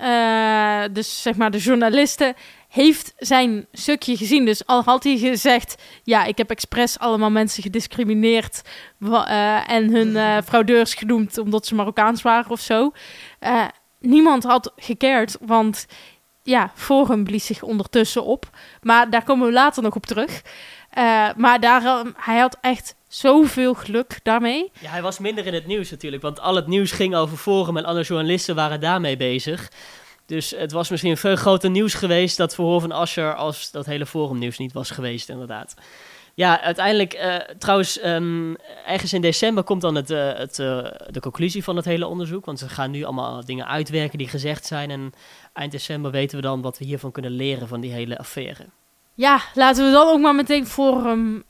uh, 0.00 0.82
dus 0.92 1.22
zeg 1.22 1.36
maar 1.36 1.50
de 1.50 1.58
journalisten, 1.58 2.34
heeft 2.70 3.12
zijn 3.16 3.66
stukje 3.72 4.16
gezien. 4.16 4.44
Dus 4.44 4.66
al 4.66 4.82
had 4.82 5.04
hij 5.04 5.18
gezegd, 5.18 5.82
ja, 6.02 6.24
ik 6.24 6.38
heb 6.38 6.50
expres 6.50 6.98
allemaal 6.98 7.30
mensen 7.30 7.62
gediscrimineerd 7.62 8.62
uh, 9.00 9.70
en 9.70 9.92
hun 9.92 10.08
uh, 10.08 10.36
fraudeurs 10.48 10.94
genoemd 10.94 11.38
omdat 11.38 11.66
ze 11.66 11.74
Marokkaans 11.74 12.22
waren 12.22 12.50
of 12.50 12.60
zo. 12.60 12.92
niemand 13.98 14.42
had 14.42 14.72
gekeerd, 14.76 15.36
want 15.40 15.86
ja, 16.42 16.72
Forum 16.74 17.24
blies 17.24 17.46
zich 17.46 17.62
ondertussen 17.62 18.24
op. 18.24 18.50
Maar 18.82 19.10
daar 19.10 19.24
komen 19.24 19.46
we 19.46 19.52
later 19.52 19.82
nog 19.82 19.94
op 19.94 20.06
terug. 20.06 20.42
Maar 21.36 21.60
daar, 21.60 22.04
hij 22.16 22.38
had 22.38 22.58
echt 22.60 22.94
zoveel 23.10 23.74
geluk 23.74 24.20
daarmee. 24.22 24.70
Ja, 24.80 24.90
hij 24.90 25.02
was 25.02 25.18
minder 25.18 25.46
in 25.46 25.54
het 25.54 25.66
nieuws 25.66 25.90
natuurlijk. 25.90 26.22
Want 26.22 26.40
al 26.40 26.56
het 26.56 26.66
nieuws 26.66 26.92
ging 26.92 27.14
over 27.14 27.36
Forum 27.36 27.76
en 27.76 27.84
alle 27.84 28.02
journalisten 28.02 28.54
waren 28.54 28.80
daarmee 28.80 29.16
bezig. 29.16 29.70
Dus 30.30 30.50
het 30.50 30.72
was 30.72 30.90
misschien 30.90 31.16
veel 31.16 31.36
groter 31.36 31.70
nieuws 31.70 31.94
geweest 31.94 32.36
dat 32.36 32.54
Verhoor 32.54 32.80
van 32.80 32.92
Ascher 32.92 33.34
als 33.34 33.70
dat 33.70 33.86
hele 33.86 34.06
Forumnieuws 34.06 34.58
niet 34.58 34.72
was 34.72 34.90
geweest, 34.90 35.28
inderdaad. 35.28 35.74
Ja, 36.34 36.60
uiteindelijk, 36.60 37.14
uh, 37.14 37.36
trouwens, 37.58 38.04
um, 38.04 38.56
ergens 38.86 39.12
in 39.12 39.20
december 39.20 39.64
komt 39.64 39.80
dan 39.80 39.94
het, 39.94 40.10
uh, 40.10 40.32
het, 40.32 40.58
uh, 40.58 40.86
de 41.10 41.20
conclusie 41.20 41.64
van 41.64 41.76
het 41.76 41.84
hele 41.84 42.06
onderzoek. 42.06 42.44
Want 42.44 42.58
ze 42.58 42.68
gaan 42.68 42.90
nu 42.90 43.02
allemaal 43.04 43.44
dingen 43.44 43.66
uitwerken 43.66 44.18
die 44.18 44.28
gezegd 44.28 44.66
zijn. 44.66 44.90
En 44.90 45.12
eind 45.52 45.72
december 45.72 46.10
weten 46.10 46.36
we 46.36 46.42
dan 46.42 46.62
wat 46.62 46.78
we 46.78 46.84
hiervan 46.84 47.12
kunnen 47.12 47.30
leren 47.30 47.68
van 47.68 47.80
die 47.80 47.92
hele 47.92 48.18
affaire. 48.18 48.64
Ja, 49.14 49.40
laten 49.54 49.84
we 49.84 49.90
dan 49.90 50.08
ook 50.08 50.20
maar 50.20 50.34
meteen 50.34 50.66
Forum 50.66 51.44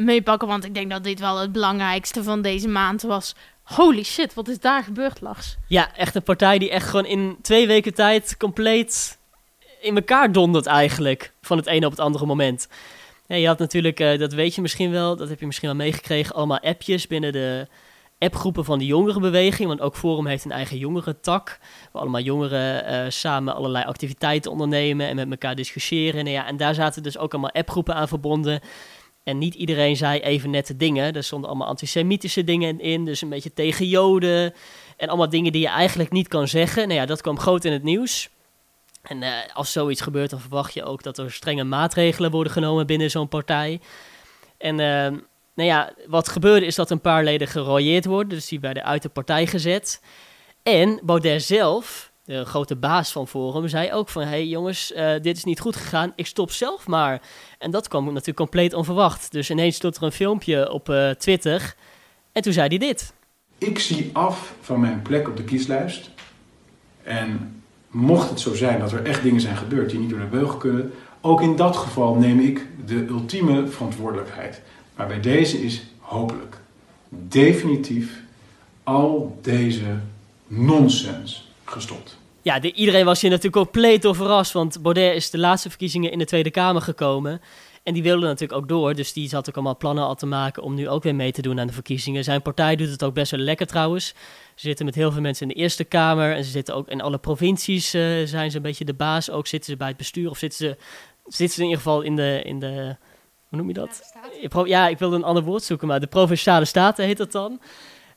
meepakken. 0.00 0.48
Want 0.48 0.64
ik 0.64 0.74
denk 0.74 0.90
dat 0.90 1.04
dit 1.04 1.20
wel 1.20 1.38
het 1.38 1.52
belangrijkste 1.52 2.22
van 2.22 2.42
deze 2.42 2.68
maand 2.68 3.02
was. 3.02 3.34
Holy 3.64 4.02
shit, 4.02 4.34
wat 4.34 4.48
is 4.48 4.58
daar 4.58 4.82
gebeurd, 4.82 5.20
Lars? 5.20 5.56
Ja, 5.68 5.96
echt 5.96 6.14
een 6.14 6.22
partij 6.22 6.58
die 6.58 6.70
echt 6.70 6.88
gewoon 6.88 7.06
in 7.06 7.36
twee 7.42 7.66
weken 7.66 7.94
tijd 7.94 8.36
compleet 8.36 9.18
in 9.80 9.96
elkaar 9.96 10.32
dondert 10.32 10.66
eigenlijk. 10.66 11.32
Van 11.40 11.56
het 11.56 11.66
ene 11.66 11.84
op 11.86 11.90
het 11.90 12.00
andere 12.00 12.26
moment. 12.26 12.68
Je 13.26 13.46
had 13.46 13.58
natuurlijk, 13.58 14.00
uh, 14.00 14.18
dat 14.18 14.32
weet 14.32 14.54
je 14.54 14.60
misschien 14.60 14.90
wel, 14.90 15.16
dat 15.16 15.28
heb 15.28 15.40
je 15.40 15.46
misschien 15.46 15.68
wel 15.68 15.76
meegekregen, 15.76 16.34
allemaal 16.34 16.60
appjes 16.60 17.06
binnen 17.06 17.32
de 17.32 17.66
appgroepen 18.18 18.64
van 18.64 18.78
de 18.78 18.86
jongerenbeweging. 18.86 19.68
Want 19.68 19.80
ook 19.80 19.96
Forum 19.96 20.26
heeft 20.26 20.44
een 20.44 20.50
eigen 20.50 20.78
jongerentak. 20.78 21.58
Waar 21.92 22.02
allemaal 22.02 22.20
jongeren 22.20 22.92
uh, 22.92 23.10
samen 23.10 23.54
allerlei 23.54 23.84
activiteiten 23.84 24.50
ondernemen 24.50 25.08
en 25.08 25.16
met 25.16 25.30
elkaar 25.30 25.54
discussiëren. 25.54 26.20
En, 26.20 26.32
ja, 26.32 26.46
en 26.46 26.56
daar 26.56 26.74
zaten 26.74 27.02
dus 27.02 27.18
ook 27.18 27.32
allemaal 27.32 27.52
appgroepen 27.52 27.94
aan 27.94 28.08
verbonden. 28.08 28.60
En 29.24 29.38
niet 29.38 29.54
iedereen 29.54 29.96
zei 29.96 30.20
even 30.20 30.50
nette 30.50 30.76
dingen. 30.76 31.12
Er 31.12 31.24
stonden 31.24 31.48
allemaal 31.48 31.68
antisemitische 31.68 32.44
dingen 32.44 32.80
in, 32.80 33.04
dus 33.04 33.22
een 33.22 33.28
beetje 33.28 33.52
tegen 33.52 33.88
Joden. 33.88 34.54
En 34.96 35.08
allemaal 35.08 35.28
dingen 35.28 35.52
die 35.52 35.60
je 35.60 35.68
eigenlijk 35.68 36.10
niet 36.10 36.28
kan 36.28 36.48
zeggen. 36.48 36.88
Nou 36.88 37.00
ja, 37.00 37.06
dat 37.06 37.20
kwam 37.20 37.38
groot 37.38 37.64
in 37.64 37.72
het 37.72 37.82
nieuws. 37.82 38.28
En 39.02 39.22
uh, 39.22 39.30
als 39.52 39.72
zoiets 39.72 40.00
gebeurt, 40.00 40.30
dan 40.30 40.40
verwacht 40.40 40.74
je 40.74 40.84
ook 40.84 41.02
dat 41.02 41.18
er 41.18 41.32
strenge 41.32 41.64
maatregelen 41.64 42.30
worden 42.30 42.52
genomen 42.52 42.86
binnen 42.86 43.10
zo'n 43.10 43.28
partij. 43.28 43.80
En 44.58 44.78
uh, 44.78 45.18
nou 45.54 45.68
ja, 45.68 45.92
wat 46.06 46.28
gebeurde 46.28 46.66
is 46.66 46.74
dat 46.74 46.90
een 46.90 47.00
paar 47.00 47.24
leden 47.24 47.48
gerooieerd 47.48 48.04
worden, 48.04 48.28
dus 48.28 48.48
die 48.48 48.60
werden 48.60 48.84
uit 48.84 49.02
de 49.02 49.08
partij 49.08 49.46
gezet. 49.46 50.02
En 50.62 51.00
Baudet 51.02 51.42
zelf, 51.42 52.12
de 52.24 52.44
grote 52.44 52.76
baas 52.76 53.12
van 53.12 53.28
Forum, 53.28 53.68
zei 53.68 53.92
ook 53.92 54.08
van... 54.08 54.22
hey 54.22 54.46
jongens, 54.46 54.92
uh, 54.92 55.12
dit 55.22 55.36
is 55.36 55.44
niet 55.44 55.60
goed 55.60 55.76
gegaan, 55.76 56.12
ik 56.16 56.26
stop 56.26 56.50
zelf 56.50 56.86
maar. 56.86 57.22
En 57.58 57.70
dat 57.70 57.88
kwam 57.88 58.04
natuurlijk 58.04 58.36
compleet 58.36 58.72
onverwacht. 58.72 59.32
Dus 59.32 59.50
ineens 59.50 59.76
stond 59.76 59.96
er 59.96 60.02
een 60.02 60.12
filmpje 60.12 60.70
op 60.70 60.88
uh, 60.88 61.10
Twitter 61.10 61.74
en 62.32 62.42
toen 62.42 62.52
zei 62.52 62.68
hij 62.68 62.78
dit. 62.78 63.14
Ik 63.58 63.78
zie 63.78 64.10
af 64.12 64.54
van 64.60 64.80
mijn 64.80 65.02
plek 65.02 65.28
op 65.28 65.36
de 65.36 65.44
kieslijst. 65.44 66.10
En 67.02 67.62
mocht 67.90 68.30
het 68.30 68.40
zo 68.40 68.54
zijn 68.54 68.78
dat 68.78 68.92
er 68.92 69.04
echt 69.04 69.22
dingen 69.22 69.40
zijn 69.40 69.56
gebeurd 69.56 69.90
die 69.90 69.98
niet 69.98 70.10
door 70.10 70.18
de 70.18 70.24
beugel 70.24 70.56
kunnen... 70.56 70.92
ook 71.20 71.40
in 71.40 71.56
dat 71.56 71.76
geval 71.76 72.14
neem 72.14 72.40
ik 72.40 72.66
de 72.86 73.06
ultieme 73.08 73.66
verantwoordelijkheid. 73.66 74.62
Maar 74.96 75.06
bij 75.06 75.20
deze 75.20 75.64
is 75.64 75.82
hopelijk 75.98 76.56
definitief 77.08 78.20
al 78.82 79.38
deze 79.42 79.98
nonsens 80.46 81.52
gestopt. 81.74 82.18
Ja, 82.42 82.58
de, 82.58 82.72
iedereen 82.72 83.04
was 83.04 83.20
hier 83.20 83.30
natuurlijk 83.30 83.56
compleet 83.56 84.02
door 84.02 84.14
verrast, 84.14 84.52
want 84.52 84.82
Baudet 84.82 85.14
is 85.14 85.30
de 85.30 85.38
laatste 85.38 85.68
verkiezingen 85.68 86.10
in 86.10 86.18
de 86.18 86.24
Tweede 86.24 86.50
Kamer 86.50 86.82
gekomen. 86.82 87.40
En 87.82 87.94
die 87.94 88.02
wilde 88.02 88.26
natuurlijk 88.26 88.60
ook 88.60 88.68
door, 88.68 88.94
dus 88.94 89.12
die 89.12 89.28
zat 89.28 89.48
ook 89.48 89.54
allemaal 89.54 89.76
plannen 89.76 90.04
al 90.04 90.14
te 90.14 90.26
maken 90.26 90.62
om 90.62 90.74
nu 90.74 90.88
ook 90.88 91.02
weer 91.02 91.14
mee 91.14 91.32
te 91.32 91.42
doen 91.42 91.60
aan 91.60 91.66
de 91.66 91.72
verkiezingen. 91.72 92.24
Zijn 92.24 92.42
partij 92.42 92.76
doet 92.76 92.90
het 92.90 93.04
ook 93.04 93.14
best 93.14 93.30
wel 93.30 93.40
lekker 93.40 93.66
trouwens. 93.66 94.06
Ze 94.54 94.66
zitten 94.66 94.84
met 94.84 94.94
heel 94.94 95.12
veel 95.12 95.20
mensen 95.20 95.48
in 95.48 95.54
de 95.54 95.60
Eerste 95.60 95.84
Kamer 95.84 96.34
en 96.34 96.44
ze 96.44 96.50
zitten 96.50 96.74
ook 96.74 96.88
in 96.88 97.00
alle 97.00 97.18
provincies, 97.18 97.94
uh, 97.94 98.26
zijn 98.26 98.50
ze 98.50 98.56
een 98.56 98.62
beetje 98.62 98.84
de 98.84 98.94
baas. 98.94 99.30
Ook 99.30 99.46
zitten 99.46 99.70
ze 99.70 99.76
bij 99.76 99.88
het 99.88 99.96
bestuur 99.96 100.30
of 100.30 100.38
zitten 100.38 100.58
ze, 100.58 100.76
zitten 101.26 101.56
ze 101.56 101.62
in 101.62 101.68
ieder 101.68 101.82
geval 101.82 102.02
in 102.02 102.16
de, 102.16 102.42
in 102.44 102.60
de 102.60 102.96
hoe 103.48 103.58
noem 103.58 103.68
je 103.68 103.74
dat? 103.74 104.02
Ja, 104.66 104.88
ik 104.88 104.98
wilde 104.98 105.16
een 105.16 105.24
ander 105.24 105.42
woord 105.42 105.62
zoeken, 105.62 105.88
maar 105.88 106.00
de 106.00 106.06
Provinciale 106.06 106.64
Staten 106.64 107.04
heet 107.04 107.16
dat 107.16 107.32
dan. 107.32 107.60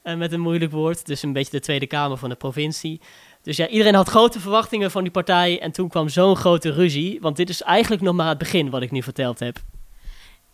Uh, 0.07 0.15
met 0.15 0.31
een 0.31 0.39
moeilijk 0.39 0.71
woord, 0.71 1.05
dus 1.05 1.23
een 1.23 1.33
beetje 1.33 1.51
de 1.51 1.59
Tweede 1.59 1.87
Kamer 1.87 2.17
van 2.17 2.29
de 2.29 2.35
provincie. 2.35 3.01
Dus 3.41 3.57
ja, 3.57 3.67
iedereen 3.67 3.95
had 3.95 4.09
grote 4.09 4.39
verwachtingen 4.39 4.91
van 4.91 5.03
die 5.03 5.11
partij. 5.11 5.61
En 5.61 5.71
toen 5.71 5.89
kwam 5.89 6.09
zo'n 6.09 6.35
grote 6.35 6.71
ruzie. 6.71 7.21
Want 7.21 7.35
dit 7.35 7.49
is 7.49 7.61
eigenlijk 7.61 8.01
nog 8.01 8.15
maar 8.15 8.27
het 8.27 8.37
begin 8.37 8.69
wat 8.69 8.81
ik 8.81 8.91
nu 8.91 9.03
verteld 9.03 9.39
heb. 9.39 9.57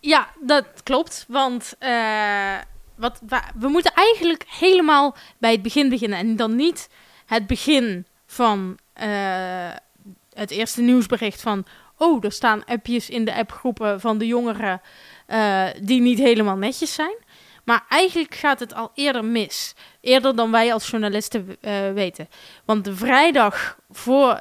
Ja, 0.00 0.28
dat 0.40 0.66
klopt. 0.82 1.24
Want 1.28 1.74
uh, 1.80 2.54
wat, 2.94 3.20
we 3.58 3.68
moeten 3.68 3.92
eigenlijk 3.94 4.44
helemaal 4.48 5.16
bij 5.38 5.52
het 5.52 5.62
begin 5.62 5.88
beginnen. 5.88 6.18
En 6.18 6.36
dan 6.36 6.56
niet 6.56 6.88
het 7.26 7.46
begin 7.46 8.06
van 8.26 8.78
uh, 9.02 9.06
het 10.32 10.50
eerste 10.50 10.82
nieuwsbericht 10.82 11.40
van... 11.40 11.64
Oh, 11.98 12.24
er 12.24 12.32
staan 12.32 12.64
appjes 12.64 13.10
in 13.10 13.24
de 13.24 13.34
appgroepen 13.34 14.00
van 14.00 14.18
de 14.18 14.26
jongeren 14.26 14.80
die 15.80 16.00
niet 16.00 16.18
helemaal 16.18 16.56
netjes 16.56 16.94
zijn. 16.94 17.16
Maar 17.64 17.84
eigenlijk 17.88 18.34
gaat 18.34 18.60
het 18.60 18.74
al 18.74 18.90
eerder 18.94 19.24
mis. 19.24 19.74
Eerder 20.00 20.36
dan 20.36 20.50
wij 20.50 20.72
als 20.72 20.90
journalisten 20.90 21.56
uh, 21.60 21.92
weten. 21.92 22.28
Want 22.64 22.84
de 22.84 22.96
vrijdag 22.96 23.78
voor 23.90 24.40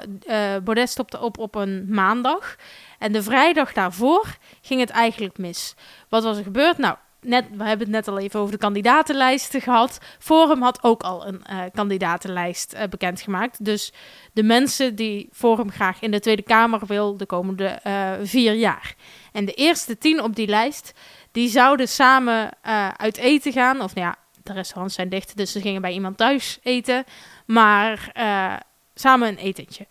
uh, 0.67 0.85
stopte 0.85 1.19
op 1.19 1.37
op 1.37 1.55
een 1.55 1.85
maandag. 1.89 2.55
En 2.99 3.11
de 3.11 3.23
vrijdag 3.23 3.73
daarvoor 3.73 4.37
ging 4.61 4.79
het 4.79 4.89
eigenlijk 4.89 5.37
mis. 5.37 5.75
Wat 6.09 6.23
was 6.23 6.37
er 6.37 6.43
gebeurd? 6.43 6.77
Nou, 6.77 6.95
net, 7.21 7.45
we 7.51 7.63
hebben 7.63 7.87
het 7.87 7.95
net 7.95 8.07
al 8.07 8.19
even 8.19 8.39
over 8.39 8.51
de 8.51 8.59
kandidatenlijsten 8.59 9.61
gehad. 9.61 9.99
Forum 10.19 10.61
had 10.61 10.83
ook 10.83 11.03
al 11.03 11.27
een 11.27 11.41
uh, 11.49 11.59
kandidatenlijst 11.73 12.75
bekendgemaakt. 12.89 13.65
Dus 13.65 13.93
de 14.33 14.43
mensen 14.43 14.95
die 14.95 15.29
Forum 15.31 15.71
graag 15.71 16.01
in 16.01 16.11
de 16.11 16.19
Tweede 16.19 16.41
Kamer 16.41 16.85
wil 16.85 17.17
de 17.17 17.25
komende 17.25 17.79
vier 18.23 18.53
jaar. 18.53 18.95
En 19.31 19.45
de 19.45 19.53
eerste 19.53 19.97
tien 19.97 20.21
op 20.21 20.35
die 20.35 20.47
lijst, 20.47 20.93
die 21.33 21.49
zouden 21.49 21.87
samen 21.87 22.49
uit 22.97 23.17
eten 23.17 23.51
gaan. 23.51 23.81
Of 23.81 23.95
nou 23.95 24.07
ja, 24.07 24.15
de 24.43 24.53
restaurants 24.53 24.95
zijn 24.95 25.09
dicht, 25.09 25.37
dus 25.37 25.51
ze 25.51 25.61
gingen 25.61 25.81
bij 25.81 25.93
iemand 25.93 26.17
thuis 26.17 26.59
eten. 26.63 27.03
Maar 27.45 28.11
samen 28.95 29.27
een 29.27 29.37
etentje. 29.37 29.87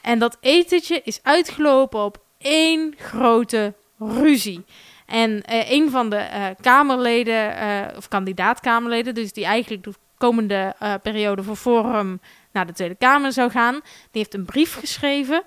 En 0.00 0.18
dat 0.18 0.36
etentje 0.40 1.00
is 1.04 1.22
uitgelopen 1.22 2.04
op 2.04 2.22
één 2.38 2.94
grote 2.98 3.74
ruzie. 3.98 4.64
En 5.06 5.30
uh, 5.30 5.70
een 5.70 5.90
van 5.90 6.10
de 6.10 6.54
Kamerleden, 6.60 7.96
of 7.96 8.08
kandidaat-Kamerleden, 8.08 9.14
dus 9.14 9.32
die 9.32 9.44
eigenlijk 9.44 9.84
de 9.84 9.92
komende 10.18 10.74
periode 11.02 11.42
voor 11.42 11.56
Forum 11.56 12.20
naar 12.52 12.66
de 12.66 12.72
Tweede 12.72 12.94
Kamer 12.94 13.32
zou 13.32 13.50
gaan. 13.50 13.72
Die 13.72 13.82
heeft 14.10 14.34
een 14.34 14.44
brief 14.44 14.74
geschreven 14.74 15.42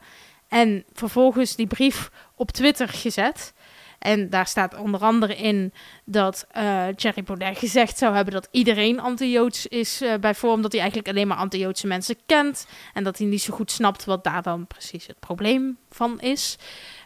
en 0.48 0.84
vervolgens 0.93 1.56
die 1.56 1.67
brief 1.67 2.10
op 2.36 2.52
Twitter 2.52 2.88
gezet. 2.88 3.54
En 3.99 4.29
daar 4.29 4.47
staat 4.47 4.75
onder 4.77 5.01
andere 5.01 5.36
in 5.36 5.73
dat 6.03 6.47
uh, 6.58 6.88
Thierry 6.95 7.23
Baudet 7.23 7.58
gezegd 7.58 7.97
zou 7.97 8.15
hebben 8.15 8.34
dat 8.34 8.47
iedereen 8.51 8.99
anti-Joods 8.99 9.67
is 9.67 10.01
uh, 10.01 10.13
bij 10.13 10.36
vorm. 10.36 10.62
Dat 10.62 10.71
hij 10.71 10.81
eigenlijk 10.81 11.10
alleen 11.10 11.27
maar 11.27 11.38
anti-Joodse 11.38 11.88
mensen 11.88 12.15
kent. 12.25 12.67
En 12.93 13.03
dat 13.03 13.17
hij 13.17 13.27
niet 13.27 13.41
zo 13.41 13.53
goed 13.53 13.71
snapt 13.71 14.05
wat 14.05 14.23
daar 14.23 14.41
dan 14.41 14.67
precies 14.67 15.08
het 15.08 15.19
probleem 15.19 15.77
van 15.89 16.19
is. 16.19 16.58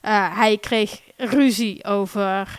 Uh, 0.06 0.38
hij 0.38 0.58
kreeg 0.58 1.02
ruzie 1.18 1.84
over 1.84 2.58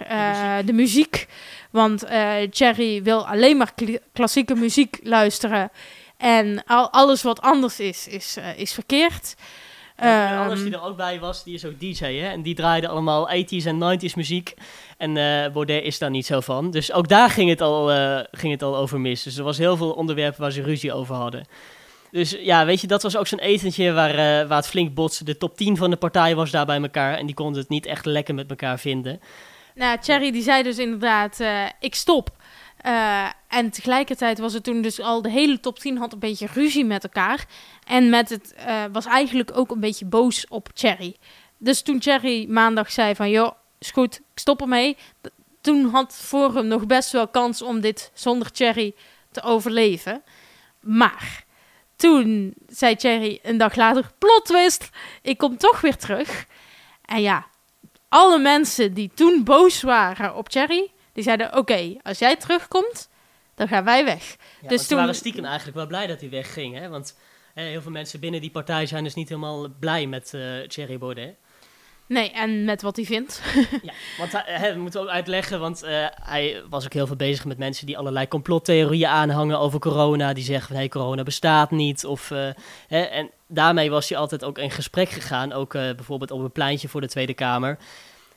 de 0.65 0.73
muziek. 0.73 1.27
Want 1.71 2.05
Thierry 2.51 3.03
wil 3.03 3.27
alleen 3.27 3.57
maar 3.57 3.73
klassieke 4.13 4.55
muziek 4.55 4.99
luisteren. 5.03 5.71
En 6.17 6.65
al, 6.67 6.93
alles 6.93 7.23
wat 7.23 7.41
anders 7.41 7.81
is, 7.81 8.09
is, 8.09 8.37
is 8.57 8.73
verkeerd. 8.73 9.35
En 10.01 10.33
um, 10.33 10.39
anders 10.39 10.63
die 10.63 10.73
er 10.73 10.83
ook 10.83 10.97
bij 10.97 11.21
was, 11.21 11.45
die 11.45 11.55
is 11.55 11.65
ook 11.65 11.81
DJ, 11.81 12.05
hè? 12.05 12.29
En 12.29 12.43
die 12.43 12.55
draaide 12.55 12.89
allemaal 12.89 13.29
80s 13.29 13.65
en 13.65 13.99
90s 13.99 14.15
muziek. 14.15 14.55
En 14.97 15.17
uh, 15.17 15.49
Baudet 15.53 15.85
is 15.85 15.99
daar 15.99 16.11
niet 16.11 16.27
zo 16.27 16.41
van. 16.41 16.71
Dus 16.71 16.93
ook 16.93 17.09
daar 17.09 17.31
ging 17.31 17.51
het, 17.51 17.61
al, 17.61 17.93
uh, 17.93 18.21
ging 18.31 18.53
het 18.53 18.63
al 18.63 18.77
over 18.77 19.01
mis. 19.01 19.23
Dus 19.23 19.37
er 19.37 19.45
was 19.45 19.59
heel 19.59 19.77
veel 19.77 19.91
onderwerpen 19.91 20.41
waar 20.41 20.51
ze 20.51 20.63
ruzie 20.63 20.93
over 20.93 21.15
hadden. 21.15 21.45
Dus 22.11 22.37
ja, 22.41 22.67
weet 22.67 22.81
je, 22.81 22.87
dat 22.87 23.03
was 23.03 23.17
ook 23.17 23.27
zo'n 23.27 23.39
etentje 23.39 23.93
waar, 23.93 24.11
uh, 24.11 24.49
waar 24.49 24.57
het 24.57 24.67
flink 24.67 24.95
botste. 24.95 25.25
De 25.25 25.37
top 25.37 25.57
10 25.57 25.77
van 25.77 25.91
de 25.91 25.97
partij 25.97 26.35
was 26.35 26.51
daar 26.51 26.67
bij 26.67 26.81
elkaar. 26.83 27.17
En 27.17 27.27
die 27.27 27.35
konden 27.35 27.61
het 27.61 27.71
niet 27.71 27.87
echt 27.87 28.05
lekker 28.05 28.35
met 28.35 28.51
elkaar 28.51 28.79
vinden. 28.79 29.21
Nou, 29.75 29.99
Thierry 29.99 30.33
die 30.33 30.43
zei 30.43 30.63
dus 30.63 30.79
inderdaad, 30.79 31.41
ik 31.81 31.95
stop. 31.95 32.31
Uh, 32.87 33.29
en 33.49 33.71
tegelijkertijd 33.71 34.39
was 34.39 34.53
het 34.53 34.65
toen 34.65 34.83
dus 34.83 35.01
al 35.01 35.23
de 35.23 35.31
hele 35.31 35.61
top 35.61 35.79
10 35.79 35.99
had 35.99 36.13
een 36.13 36.19
beetje 36.19 36.49
ruzie 36.55 36.85
met 36.85 37.05
elkaar. 37.05 37.47
En 37.87 38.09
met 38.09 38.29
het 38.29 38.55
uh, 38.59 38.85
was 38.93 39.07
eigenlijk 39.07 39.51
ook 39.55 39.71
een 39.71 39.81
beetje 39.81 40.05
boos 40.05 40.47
op 40.49 40.69
Cherry. 40.75 41.17
Dus 41.59 41.83
toen 41.83 42.03
Cherry 42.03 42.47
maandag 42.49 42.91
zei 42.91 43.15
van 43.15 43.31
joh, 43.31 43.53
is 43.79 43.91
goed, 43.91 44.17
ik 44.17 44.39
stop 44.39 44.61
ermee. 44.61 44.97
Toen 45.61 45.85
had 45.91 46.17
Forum 46.17 46.67
nog 46.67 46.87
best 46.87 47.13
wel 47.13 47.29
kans 47.29 47.63
om 47.63 47.81
dit 47.81 48.11
zonder 48.15 48.49
Cherry 48.53 48.95
te 49.31 49.43
overleven. 49.43 50.23
Maar 50.81 51.45
toen 51.97 52.55
zei 52.69 52.95
Cherry 52.95 53.39
een 53.43 53.59
dag 53.59 53.75
later, 53.75 54.11
plot 54.19 54.45
twist, 54.45 54.89
ik 55.23 55.39
kom 55.39 55.57
toch 55.57 55.81
weer 55.81 55.97
terug. 55.97 56.47
En 57.05 57.21
ja, 57.21 57.47
alle 58.09 58.39
mensen 58.39 58.95
die 58.95 59.11
toen 59.15 59.45
boos 59.45 59.83
waren 59.83 60.37
op 60.37 60.49
Cherry, 60.49 60.91
die 61.21 61.29
zeiden: 61.29 61.59
Oké, 61.59 61.97
als 62.03 62.19
jij 62.19 62.37
terugkomt, 62.37 63.09
dan 63.55 63.69
gaan 63.69 63.85
wij 63.85 64.05
weg. 64.05 64.37
Ja, 64.63 64.69
dus 64.69 64.87
toen 64.87 64.99
waren 64.99 65.15
stiekem 65.15 65.45
eigenlijk 65.45 65.77
wel 65.77 65.87
blij 65.87 66.07
dat 66.07 66.21
hij 66.21 66.31
wegging. 66.31 66.79
Hè? 66.79 66.89
Want 66.89 67.19
hè, 67.55 67.63
heel 67.63 67.83
veel 67.83 67.91
mensen 67.91 68.21
binnen 68.21 68.41
die 68.41 68.51
partij 68.51 68.87
zijn 68.87 69.05
dus 69.05 69.15
niet 69.15 69.29
helemaal 69.29 69.69
blij 69.81 70.07
met 70.07 70.33
uh, 70.35 70.61
Thierry 70.61 70.99
Baudet. 70.99 71.35
Nee, 72.07 72.31
en 72.31 72.65
met 72.65 72.83
wat 72.83 72.97
hij 72.97 73.05
vindt. 73.05 73.43
ja, 73.83 73.93
want 74.19 74.33
hè, 74.33 74.75
we 74.75 74.81
moeten 74.81 75.01
ook 75.01 75.09
uitleggen, 75.09 75.61
want 75.61 75.85
uh, 75.85 76.07
hij 76.11 76.63
was 76.71 76.85
ook 76.85 76.93
heel 76.93 77.07
veel 77.07 77.17
bezig 77.17 77.45
met 77.45 77.59
mensen 77.59 77.87
die 77.87 77.99
allerlei 77.99 78.29
complottheorieën 78.29 79.09
aanhangen 79.09 79.59
over 79.59 79.79
corona. 79.79 80.33
Die 80.33 80.45
zeggen 80.45 80.67
van, 80.67 80.77
hey, 80.77 80.89
corona 80.89 81.23
bestaat 81.23 81.71
niet. 81.71 82.05
Of, 82.05 82.31
uh, 82.31 82.49
hè, 82.89 83.01
en 83.01 83.31
daarmee 83.47 83.91
was 83.91 84.09
hij 84.09 84.19
altijd 84.19 84.45
ook 84.45 84.59
in 84.59 84.71
gesprek 84.71 85.09
gegaan, 85.09 85.53
ook 85.53 85.73
bijvoorbeeld 85.73 86.31
op 86.31 86.41
een 86.41 86.53
pleintje 86.53 86.89
voor 86.89 87.01
de 87.01 87.09
Tweede 87.09 87.35
Kamer. 87.35 87.79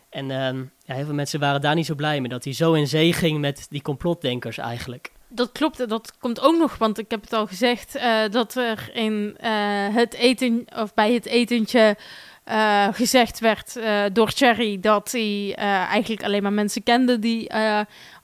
En 0.10 0.32
um, 0.32 0.72
ja, 0.84 0.96
heel 0.96 1.06
veel 1.06 1.14
mensen 1.14 1.40
waren 1.40 1.62
daar 1.62 1.76
niet 1.76 1.86
zo 1.86 1.96
blij 1.96 2.22
mee, 2.22 2.30
dat 2.30 2.44
hij 2.44 2.54
zo 2.54 2.74
in 2.74 2.88
zee 2.88 3.14
ging 3.14 3.40
met 3.40 3.66
die 3.70 3.82
complotdenkers 3.82 4.58
eigenlijk. 4.58 5.12
Dat 5.28 5.52
klopt, 5.52 5.90
dat 5.90 6.18
komt 6.20 6.40
ook 6.40 6.58
nog, 6.58 6.78
want 6.78 7.00
ik 7.00 7.12
heb 7.12 7.22
het 7.22 7.34
al 7.34 7.48
gezegd, 7.48 7.96
uh, 7.96 8.22
dat 8.30 8.56
er 8.56 8.90
in 8.94 9.38
uh, 9.44 9.48
het 9.96 10.14
eten, 10.14 10.66
of 10.76 10.94
bij 10.94 11.14
het 11.14 11.26
etentje 11.26 11.98
uh, 12.46 12.88
gezegd 12.92 13.40
werd 13.40 13.80
door 14.14 14.32
Cherry 14.36 14.80
dat 14.80 15.12
hij 15.12 15.56
eigenlijk 15.90 16.24
alleen 16.24 16.44
maar 16.44 16.54
mensen 16.54 16.84
kende 16.84 17.20
die 17.20 17.50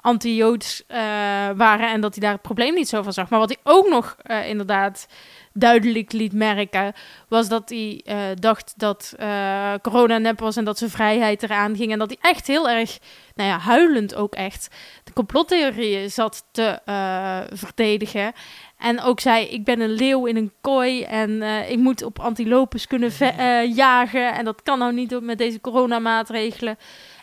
anti-Joods 0.01 0.83
waren 1.55 1.91
en 1.91 2.01
dat 2.01 2.15
hij 2.15 2.23
daar 2.23 2.33
het 2.33 2.41
probleem 2.41 2.73
niet 2.73 2.89
zo 2.89 3.01
van 3.01 3.13
zag. 3.13 3.29
Maar 3.29 3.39
wat 3.39 3.49
hij 3.49 3.73
ook 3.73 3.89
nog 3.89 4.17
inderdaad 4.45 5.07
duidelijk 5.53 6.11
liet 6.11 6.33
merken, 6.33 6.93
was 7.27 7.47
dat 7.47 7.69
hij 7.69 8.03
dacht 8.39 8.73
dat 8.77 9.13
corona 9.81 10.17
nep 10.17 10.39
was 10.39 10.55
en 10.55 10.65
dat 10.65 10.77
zijn 10.77 10.89
vrijheid 10.89 11.43
eraan 11.43 11.75
ging. 11.75 11.91
En 11.91 11.99
dat 11.99 12.09
hij 12.09 12.31
echt 12.31 12.47
heel 12.47 12.69
erg, 12.69 12.97
nou 13.35 13.49
ja, 13.49 13.57
huilend 13.57 14.15
ook 14.15 14.35
echt, 14.35 14.75
de 15.03 15.13
complottheorieën 15.13 16.11
zat 16.11 16.45
te 16.51 16.79
verdedigen. 17.53 18.33
En 18.79 19.01
ook 19.01 19.19
zei, 19.19 19.45
ik 19.45 19.63
ben 19.63 19.79
een 19.79 19.91
leeuw 19.91 20.25
in 20.25 20.35
een 20.35 20.51
kooi 20.61 21.03
en 21.03 21.41
ik 21.69 21.77
moet 21.77 22.03
op 22.03 22.19
antilopes 22.19 22.87
kunnen 22.87 23.11
jagen. 23.73 24.33
En 24.33 24.45
dat 24.45 24.63
kan 24.63 24.79
nou 24.79 24.93
niet 24.93 25.21
met 25.21 25.37
deze 25.37 25.61
coronamaatregelen. 25.61 26.77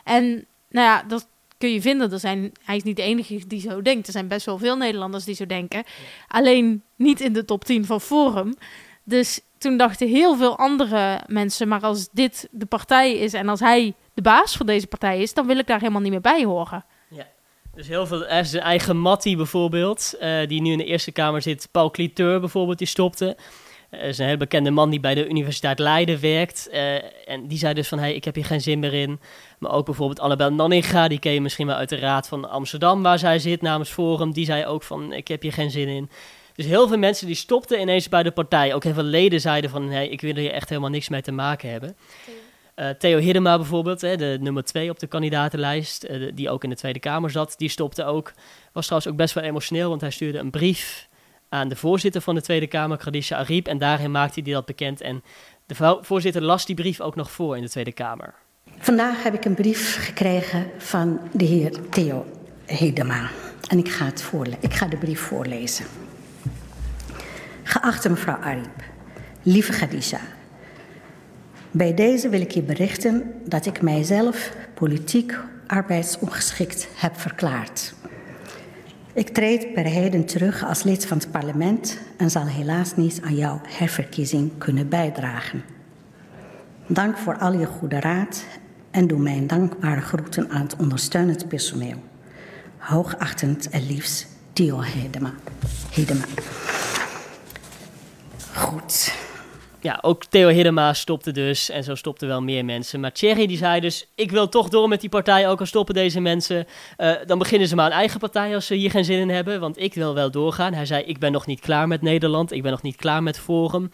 En 0.04 0.24
nou 0.68 0.86
ja, 0.86 1.02
dat 1.02 1.28
kun 1.58 1.72
je 1.72 1.80
vinden. 1.80 2.12
Er 2.12 2.18
zijn, 2.18 2.52
hij 2.64 2.76
is 2.76 2.82
niet 2.82 2.96
de 2.96 3.02
enige 3.02 3.46
die 3.46 3.60
zo 3.60 3.82
denkt. 3.82 4.06
Er 4.06 4.12
zijn 4.12 4.28
best 4.28 4.46
wel 4.46 4.58
veel 4.58 4.76
Nederlanders 4.76 5.24
die 5.24 5.34
zo 5.34 5.46
denken. 5.46 5.84
Alleen 6.28 6.82
niet 6.96 7.20
in 7.20 7.32
de 7.32 7.44
top 7.44 7.64
10 7.64 7.84
van 7.84 8.00
Forum. 8.00 8.54
Dus 9.04 9.40
toen 9.58 9.76
dachten 9.76 10.08
heel 10.08 10.36
veel 10.36 10.58
andere 10.58 11.20
mensen, 11.26 11.68
maar 11.68 11.82
als 11.82 12.08
dit 12.12 12.48
de 12.50 12.66
partij 12.66 13.12
is 13.12 13.32
en 13.32 13.48
als 13.48 13.60
hij 13.60 13.94
de 14.14 14.22
baas 14.22 14.56
van 14.56 14.66
deze 14.66 14.86
partij 14.86 15.20
is, 15.22 15.34
dan 15.34 15.46
wil 15.46 15.58
ik 15.58 15.66
daar 15.66 15.80
helemaal 15.80 16.00
niet 16.00 16.10
meer 16.10 16.20
bij 16.20 16.44
horen. 16.44 16.84
Dus 17.76 17.88
heel 17.88 18.06
veel, 18.06 18.26
er 18.26 18.44
zijn 18.44 18.62
eigen 18.62 18.96
Matti 18.96 19.36
bijvoorbeeld, 19.36 20.14
uh, 20.22 20.46
die 20.46 20.60
nu 20.60 20.72
in 20.72 20.78
de 20.78 20.84
Eerste 20.84 21.12
Kamer 21.12 21.42
zit, 21.42 21.68
Paul 21.70 21.90
Cliteur 21.90 22.40
bijvoorbeeld, 22.40 22.78
die 22.78 22.86
stopte. 22.86 23.36
Er 23.90 24.02
is 24.02 24.18
een 24.18 24.26
heel 24.26 24.36
bekende 24.36 24.70
man 24.70 24.90
die 24.90 25.00
bij 25.00 25.14
de 25.14 25.28
Universiteit 25.28 25.78
Leiden 25.78 26.20
werkt. 26.20 26.68
Uh, 26.72 26.94
en 27.28 27.46
die 27.46 27.58
zei 27.58 27.74
dus 27.74 27.88
van, 27.88 27.98
hey, 27.98 28.14
ik 28.14 28.24
heb 28.24 28.34
hier 28.34 28.44
geen 28.44 28.60
zin 28.60 28.78
meer 28.78 28.94
in. 28.94 29.20
Maar 29.58 29.70
ook 29.72 29.84
bijvoorbeeld 29.84 30.20
Annabel 30.20 30.52
Nanninga, 30.52 31.08
die 31.08 31.18
ken 31.18 31.32
je 31.32 31.40
misschien 31.40 31.66
wel 31.66 31.76
uit 31.76 31.88
de 31.88 31.96
Raad 31.96 32.28
van 32.28 32.50
Amsterdam, 32.50 33.02
waar 33.02 33.18
zij 33.18 33.38
zit 33.38 33.62
namens 33.62 33.90
Forum. 33.90 34.32
Die 34.32 34.44
zei 34.44 34.66
ook 34.66 34.82
van, 34.82 35.12
ik 35.12 35.28
heb 35.28 35.42
hier 35.42 35.52
geen 35.52 35.70
zin 35.70 35.88
in. 35.88 36.10
Dus 36.54 36.66
heel 36.66 36.88
veel 36.88 36.98
mensen 36.98 37.26
die 37.26 37.36
stopten 37.36 37.80
ineens 37.80 38.08
bij 38.08 38.22
de 38.22 38.30
partij. 38.30 38.74
Ook 38.74 38.84
heel 38.84 38.94
veel 38.94 39.02
leden 39.02 39.40
zeiden 39.40 39.70
van, 39.70 39.92
ik 39.92 40.20
wil 40.20 40.34
hier 40.34 40.52
echt 40.52 40.68
helemaal 40.68 40.90
niks 40.90 41.08
mee 41.08 41.22
te 41.22 41.32
maken 41.32 41.70
hebben. 41.70 41.96
Uh, 42.76 42.88
Theo 42.88 43.18
Hiddema 43.18 43.56
bijvoorbeeld, 43.56 44.00
hè, 44.00 44.16
de 44.16 44.38
nummer 44.40 44.64
twee 44.64 44.90
op 44.90 44.98
de 44.98 45.06
kandidatenlijst, 45.06 46.04
uh, 46.04 46.32
die 46.34 46.50
ook 46.50 46.64
in 46.64 46.70
de 46.70 46.76
Tweede 46.76 46.98
Kamer 46.98 47.30
zat, 47.30 47.54
die 47.56 47.68
stopte 47.68 48.04
ook. 48.04 48.32
Was 48.72 48.84
trouwens 48.84 49.12
ook 49.12 49.18
best 49.18 49.34
wel 49.34 49.44
emotioneel, 49.44 49.88
want 49.88 50.00
hij 50.00 50.10
stuurde 50.10 50.38
een 50.38 50.50
brief 50.50 51.08
aan 51.48 51.68
de 51.68 51.76
voorzitter 51.76 52.20
van 52.20 52.34
de 52.34 52.42
Tweede 52.42 52.66
Kamer, 52.66 52.96
Khadija 52.96 53.36
Ariep. 53.36 53.66
En 53.66 53.78
daarin 53.78 54.10
maakte 54.10 54.40
hij 54.40 54.52
dat 54.52 54.66
bekend. 54.66 55.00
En 55.00 55.22
de 55.66 55.98
voorzitter 56.00 56.42
las 56.42 56.66
die 56.66 56.74
brief 56.74 57.00
ook 57.00 57.16
nog 57.16 57.30
voor 57.30 57.56
in 57.56 57.62
de 57.62 57.68
Tweede 57.68 57.92
Kamer. 57.92 58.34
Vandaag 58.78 59.22
heb 59.22 59.34
ik 59.34 59.44
een 59.44 59.54
brief 59.54 60.04
gekregen 60.04 60.70
van 60.78 61.20
de 61.32 61.44
heer 61.44 61.88
Theo 61.90 62.26
Hedema. 62.64 63.30
En 63.68 63.78
ik 63.78 63.88
ga, 63.88 64.04
het 64.04 64.30
ik 64.60 64.74
ga 64.74 64.86
de 64.86 64.96
brief 64.96 65.20
voorlezen. 65.20 65.86
Geachte 67.62 68.08
mevrouw 68.08 68.36
Ariep, 68.36 68.84
lieve 69.42 69.72
Khadija. 69.72 70.20
Bij 71.76 71.94
deze 71.94 72.28
wil 72.28 72.40
ik 72.40 72.50
je 72.50 72.62
berichten 72.62 73.32
dat 73.44 73.66
ik 73.66 73.82
mijzelf 73.82 74.52
politiek 74.74 75.38
arbeidsongeschikt 75.66 76.88
heb 76.94 77.18
verklaard. 77.18 77.94
Ik 79.12 79.28
treed 79.28 79.72
per 79.72 79.84
heden 79.84 80.24
terug 80.24 80.64
als 80.64 80.82
lid 80.82 81.06
van 81.06 81.18
het 81.18 81.30
parlement 81.30 81.98
en 82.16 82.30
zal 82.30 82.46
helaas 82.46 82.96
niet 82.96 83.20
aan 83.24 83.34
jouw 83.34 83.60
herverkiezing 83.68 84.50
kunnen 84.58 84.88
bijdragen. 84.88 85.62
Dank 86.86 87.16
voor 87.16 87.38
al 87.38 87.52
je 87.52 87.66
goede 87.66 88.00
raad 88.00 88.44
en 88.90 89.06
doe 89.06 89.18
mijn 89.18 89.46
dankbare 89.46 90.00
groeten 90.00 90.50
aan 90.50 90.62
het 90.62 90.76
ondersteunend 90.76 91.48
personeel. 91.48 92.02
Hoogachtend 92.76 93.68
en 93.68 93.86
liefst 93.86 94.26
Theo 94.52 94.80
Hedema. 94.80 95.32
Hedema. 95.90 96.24
Goed 98.54 99.24
ja, 99.86 99.98
ook 100.00 100.24
Theo 100.24 100.48
Hiddema 100.48 100.92
stopte 100.92 101.32
dus. 101.32 101.70
En 101.70 101.84
zo 101.84 101.94
stopten 101.94 102.28
wel 102.28 102.42
meer 102.42 102.64
mensen. 102.64 103.00
Maar 103.00 103.12
Thierry 103.12 103.46
die 103.46 103.56
zei 103.56 103.80
dus, 103.80 104.06
ik 104.14 104.30
wil 104.30 104.48
toch 104.48 104.68
door 104.68 104.88
met 104.88 105.00
die 105.00 105.08
partij, 105.08 105.48
ook 105.48 105.60
al 105.60 105.66
stoppen 105.66 105.94
deze 105.94 106.20
mensen. 106.20 106.66
Uh, 106.98 107.12
dan 107.26 107.38
beginnen 107.38 107.68
ze 107.68 107.74
maar 107.74 107.86
een 107.86 107.92
eigen 107.92 108.20
partij 108.20 108.54
als 108.54 108.66
ze 108.66 108.74
hier 108.74 108.90
geen 108.90 109.04
zin 109.04 109.18
in 109.18 109.28
hebben. 109.28 109.60
Want 109.60 109.80
ik 109.80 109.94
wil 109.94 110.14
wel 110.14 110.30
doorgaan. 110.30 110.72
Hij 110.72 110.86
zei, 110.86 111.04
ik 111.04 111.18
ben 111.18 111.32
nog 111.32 111.46
niet 111.46 111.60
klaar 111.60 111.88
met 111.88 112.02
Nederland. 112.02 112.52
Ik 112.52 112.62
ben 112.62 112.70
nog 112.70 112.82
niet 112.82 112.96
klaar 112.96 113.22
met 113.22 113.38
Forum. 113.38 113.90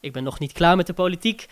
Ik 0.00 0.12
ben 0.12 0.22
nog 0.22 0.38
niet 0.38 0.52
klaar 0.52 0.76
met 0.76 0.86
de 0.86 0.92
politiek. 0.92 1.46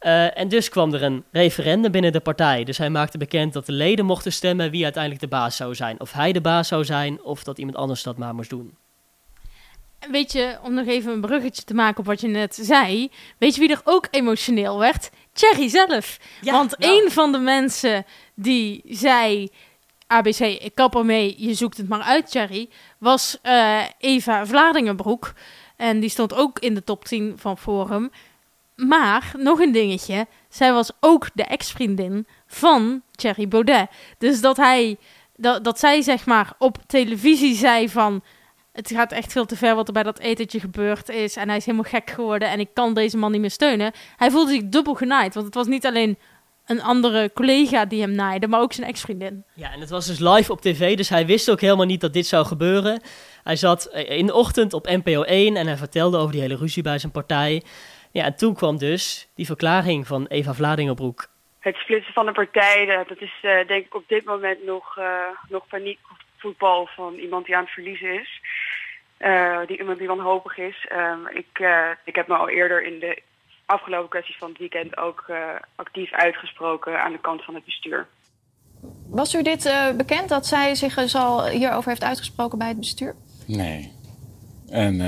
Uh, 0.00 0.38
en 0.38 0.48
dus 0.48 0.68
kwam 0.68 0.94
er 0.94 1.02
een 1.02 1.24
referendum 1.32 1.90
binnen 1.90 2.12
de 2.12 2.20
partij. 2.20 2.64
Dus 2.64 2.78
hij 2.78 2.90
maakte 2.90 3.18
bekend 3.18 3.52
dat 3.52 3.66
de 3.66 3.72
leden 3.72 4.04
mochten 4.04 4.32
stemmen 4.32 4.70
wie 4.70 4.84
uiteindelijk 4.84 5.22
de 5.22 5.28
baas 5.28 5.56
zou 5.56 5.74
zijn. 5.74 6.00
Of 6.00 6.12
hij 6.12 6.32
de 6.32 6.40
baas 6.40 6.68
zou 6.68 6.84
zijn, 6.84 7.22
of 7.22 7.44
dat 7.44 7.58
iemand 7.58 7.76
anders 7.76 8.02
dat 8.02 8.16
maar 8.16 8.34
moest 8.34 8.50
doen. 8.50 8.74
Weet 10.10 10.32
je, 10.32 10.58
om 10.62 10.74
nog 10.74 10.86
even 10.86 11.12
een 11.12 11.20
bruggetje 11.20 11.62
te 11.62 11.74
maken 11.74 11.98
op 11.98 12.06
wat 12.06 12.20
je 12.20 12.28
net 12.28 12.58
zei. 12.60 13.10
Weet 13.38 13.54
je 13.54 13.60
wie 13.60 13.70
er 13.70 13.80
ook 13.84 14.08
emotioneel 14.10 14.78
werd? 14.78 15.10
Thierry 15.32 15.68
zelf. 15.68 16.18
Want 16.40 16.78
nou. 16.78 16.92
een 16.92 17.10
van 17.10 17.32
de 17.32 17.38
mensen 17.38 18.04
die 18.34 18.82
zei... 18.84 19.48
ABC, 20.06 20.38
ik 20.38 20.74
kap 20.74 20.94
ermee, 20.94 21.34
je 21.38 21.54
zoekt 21.54 21.76
het 21.76 21.88
maar 21.88 22.02
uit, 22.02 22.30
Thierry... 22.30 22.68
was 22.98 23.38
uh, 23.42 23.82
Eva 23.98 24.46
Vladingenbroek. 24.46 25.32
En 25.76 26.00
die 26.00 26.10
stond 26.10 26.34
ook 26.34 26.58
in 26.58 26.74
de 26.74 26.84
top 26.84 27.04
10 27.04 27.34
van 27.36 27.58
Forum. 27.58 28.10
Maar, 28.74 29.32
nog 29.38 29.60
een 29.60 29.72
dingetje. 29.72 30.26
Zij 30.48 30.72
was 30.72 30.90
ook 31.00 31.28
de 31.34 31.44
ex-vriendin 31.44 32.26
van 32.46 33.02
Thierry 33.10 33.48
Baudet. 33.48 33.88
Dus 34.18 34.40
dat 34.40 34.56
hij, 34.56 34.96
dat, 35.36 35.64
dat 35.64 35.78
zij 35.78 36.02
zeg 36.02 36.26
maar 36.26 36.52
op 36.58 36.78
televisie 36.86 37.54
zei 37.54 37.88
van... 37.88 38.22
Het 38.74 38.90
gaat 38.90 39.12
echt 39.12 39.32
veel 39.32 39.44
te 39.46 39.56
ver 39.56 39.74
wat 39.74 39.86
er 39.86 39.92
bij 39.92 40.02
dat 40.02 40.18
etentje 40.18 40.60
gebeurd 40.60 41.08
is. 41.08 41.36
En 41.36 41.48
hij 41.48 41.56
is 41.56 41.64
helemaal 41.64 41.90
gek 41.90 42.10
geworden 42.10 42.50
en 42.50 42.60
ik 42.60 42.68
kan 42.72 42.94
deze 42.94 43.16
man 43.16 43.32
niet 43.32 43.40
meer 43.40 43.50
steunen. 43.50 43.92
Hij 44.16 44.30
voelde 44.30 44.50
zich 44.50 44.62
dubbel 44.64 44.94
genaaid. 44.94 45.34
Want 45.34 45.46
het 45.46 45.54
was 45.54 45.66
niet 45.66 45.86
alleen 45.86 46.18
een 46.66 46.82
andere 46.82 47.32
collega 47.32 47.84
die 47.84 48.00
hem 48.00 48.14
naaide, 48.14 48.48
maar 48.48 48.60
ook 48.60 48.72
zijn 48.72 48.88
ex-vriendin. 48.88 49.44
Ja, 49.54 49.72
en 49.72 49.80
het 49.80 49.90
was 49.90 50.06
dus 50.06 50.18
live 50.18 50.52
op 50.52 50.60
tv, 50.60 50.96
dus 50.96 51.08
hij 51.08 51.26
wist 51.26 51.50
ook 51.50 51.60
helemaal 51.60 51.86
niet 51.86 52.00
dat 52.00 52.12
dit 52.12 52.26
zou 52.26 52.46
gebeuren. 52.46 53.00
Hij 53.42 53.56
zat 53.56 53.84
eh, 53.84 54.18
in 54.18 54.26
de 54.26 54.34
ochtend 54.34 54.72
op 54.72 54.86
NPO 54.86 55.22
1 55.22 55.56
en 55.56 55.66
hij 55.66 55.76
vertelde 55.76 56.18
over 56.18 56.32
die 56.32 56.40
hele 56.40 56.56
ruzie 56.56 56.82
bij 56.82 56.98
zijn 56.98 57.12
partij. 57.12 57.62
Ja, 58.12 58.24
en 58.24 58.36
toen 58.36 58.54
kwam 58.54 58.78
dus 58.78 59.28
die 59.34 59.46
verklaring 59.46 60.06
van 60.06 60.26
Eva 60.26 60.54
Vladingerbroek. 60.54 61.26
Het 61.58 61.76
splitsen 61.76 62.12
van 62.12 62.26
de 62.26 62.32
partij, 62.32 63.04
dat 63.08 63.20
is 63.20 63.32
uh, 63.42 63.66
denk 63.66 63.84
ik 63.84 63.94
op 63.94 64.04
dit 64.06 64.24
moment 64.24 64.64
nog, 64.64 64.98
uh, 64.98 65.04
nog 65.48 65.66
paniekvoetbal 65.66 66.86
van 66.86 67.14
iemand 67.14 67.46
die 67.46 67.56
aan 67.56 67.62
het 67.62 67.72
verliezen 67.72 68.20
is. 68.20 68.40
Uh, 69.24 69.66
die 69.66 69.78
iemand 69.78 69.98
die 69.98 70.06
wanhopig 70.06 70.58
is. 70.58 70.88
Um, 70.92 71.28
ik, 71.28 71.66
ik 72.04 72.14
heb 72.14 72.28
me 72.28 72.34
al 72.34 72.48
eerder 72.48 72.86
in 72.86 73.00
de 73.00 73.22
afgelopen 73.66 74.08
kwesties 74.08 74.38
van 74.38 74.48
het 74.48 74.58
weekend 74.58 74.96
ook 74.96 75.32
actief 75.74 76.12
uitgesproken 76.12 77.02
aan 77.02 77.12
de 77.12 77.20
kant 77.20 77.44
van 77.44 77.54
het 77.54 77.64
bestuur. 77.64 78.06
Was 79.08 79.34
u 79.34 79.42
dit 79.42 79.92
bekend 79.96 80.28
dat 80.28 80.46
zij 80.46 80.74
zich 80.74 80.94
dus 80.94 81.14
al 81.14 81.48
hierover 81.48 81.88
heeft 81.88 82.04
uitgesproken 82.04 82.58
bij 82.58 82.68
het 82.68 82.78
bestuur? 82.78 83.14
Nee. 83.46 83.92
En 84.68 85.00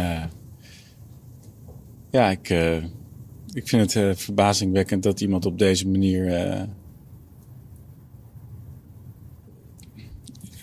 ja, 2.17 2.31
ik, 2.31 2.51
uh, 2.51 2.77
ik 3.53 3.69
vind 3.69 3.93
het 3.93 3.95
uh, 3.95 4.15
verbazingwekkend 4.15 5.03
dat 5.03 5.21
iemand 5.21 5.47
op 5.47 5.59
deze 5.59 5.89
manier. 5.89 6.25
Uh... 6.25 6.63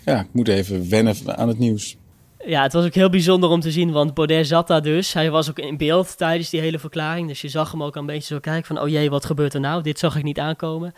Ja, 0.06 0.20
ik 0.20 0.34
moet 0.34 0.48
even 0.48 0.90
wennen 0.90 1.38
aan 1.38 1.48
het 1.48 1.60
nieuws. 1.60 1.98
Ja, 2.46 2.62
het 2.62 2.74
was 2.74 2.86
ook 2.86 2.94
heel 2.94 3.10
bijzonder 3.10 3.50
om 3.50 3.60
te 3.60 3.72
zien, 3.72 3.92
want 3.92 4.14
Baudet 4.14 4.48
zat 4.48 4.68
daar 4.68 4.82
dus. 4.82 5.14
Hij 5.14 5.32
was 5.32 5.50
ook 5.50 5.60
in 5.60 5.78
beeld 5.78 6.18
tijdens 6.18 6.50
die 6.50 6.60
hele 6.60 6.80
verklaring. 6.80 7.28
Dus 7.28 7.42
je 7.42 7.48
zag 7.48 7.72
hem 7.72 7.84
ook 7.84 7.96
een 7.96 8.06
beetje 8.06 8.34
zo 8.34 8.40
kijken 8.40 8.66
van, 8.66 8.80
oh 8.80 8.90
jee, 8.90 9.10
wat 9.10 9.26
gebeurt 9.26 9.54
er 9.54 9.60
nou? 9.60 9.82
Dit 9.82 10.00
zag 10.00 10.16
ik 10.16 10.24
niet 10.24 10.40
aankomen. 10.40 10.94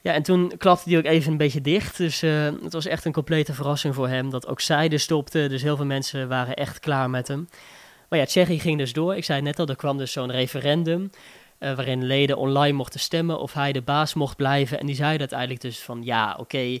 Ja, 0.00 0.12
en 0.12 0.22
toen 0.22 0.52
klapte 0.58 0.88
hij 0.88 0.98
ook 0.98 1.04
even 1.04 1.32
een 1.32 1.38
beetje 1.38 1.60
dicht. 1.60 1.96
Dus 1.96 2.22
uh, 2.22 2.48
het 2.62 2.72
was 2.72 2.86
echt 2.86 3.04
een 3.04 3.12
complete 3.12 3.54
verrassing 3.54 3.94
voor 3.94 4.08
hem 4.08 4.30
dat 4.30 4.46
ook 4.46 4.60
zij 4.60 4.88
dus 4.88 5.02
stopte. 5.02 5.48
Dus 5.48 5.62
heel 5.62 5.76
veel 5.76 5.84
mensen 5.84 6.28
waren 6.28 6.54
echt 6.54 6.80
klaar 6.80 7.10
met 7.10 7.28
hem. 7.28 7.48
Maar 8.08 8.18
ja, 8.18 8.24
Tsjechië 8.24 8.60
ging 8.60 8.78
dus 8.78 8.92
door. 8.92 9.16
Ik 9.16 9.24
zei 9.24 9.42
net 9.42 9.58
al, 9.58 9.66
er 9.66 9.76
kwam 9.76 9.98
dus 9.98 10.12
zo'n 10.12 10.30
referendum. 10.30 11.10
Uh, 11.58 11.74
waarin 11.74 12.04
leden 12.04 12.36
online 12.36 12.76
mochten 12.76 13.00
stemmen 13.00 13.38
of 13.38 13.52
hij 13.52 13.72
de 13.72 13.82
baas 13.82 14.14
mocht 14.14 14.36
blijven. 14.36 14.80
En 14.80 14.86
die 14.86 14.94
zeiden 14.94 15.20
uiteindelijk 15.20 15.60
dus 15.60 15.78
van 15.78 16.00
ja, 16.04 16.36
oké, 16.38 16.78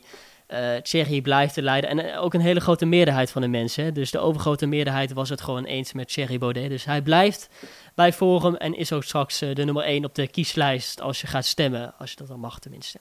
uh, 0.52 1.20
blijft 1.22 1.54
de 1.54 1.62
leider. 1.62 1.90
En 1.90 1.98
uh, 1.98 2.22
ook 2.22 2.34
een 2.34 2.40
hele 2.40 2.60
grote 2.60 2.86
meerderheid 2.86 3.30
van 3.30 3.42
de 3.42 3.48
mensen. 3.48 3.94
Dus 3.94 4.10
de 4.10 4.18
overgrote 4.18 4.66
meerderheid 4.66 5.12
was 5.12 5.28
het 5.28 5.40
gewoon 5.40 5.64
eens 5.64 5.92
met 5.92 6.12
Thierry 6.12 6.38
Baudet. 6.38 6.68
Dus 6.68 6.84
hij 6.84 7.02
blijft 7.02 7.48
bij 7.94 8.12
Forum 8.12 8.54
en 8.54 8.76
is 8.76 8.92
ook 8.92 9.04
straks 9.04 9.38
de 9.38 9.64
nummer 9.64 9.84
1 9.84 10.04
op 10.04 10.14
de 10.14 10.26
kieslijst 10.26 11.00
als 11.00 11.20
je 11.20 11.26
gaat 11.26 11.44
stemmen. 11.44 11.94
Als 11.98 12.10
je 12.10 12.16
dat 12.16 12.28
dan 12.28 12.40
mag 12.40 12.58
tenminste. 12.58 12.98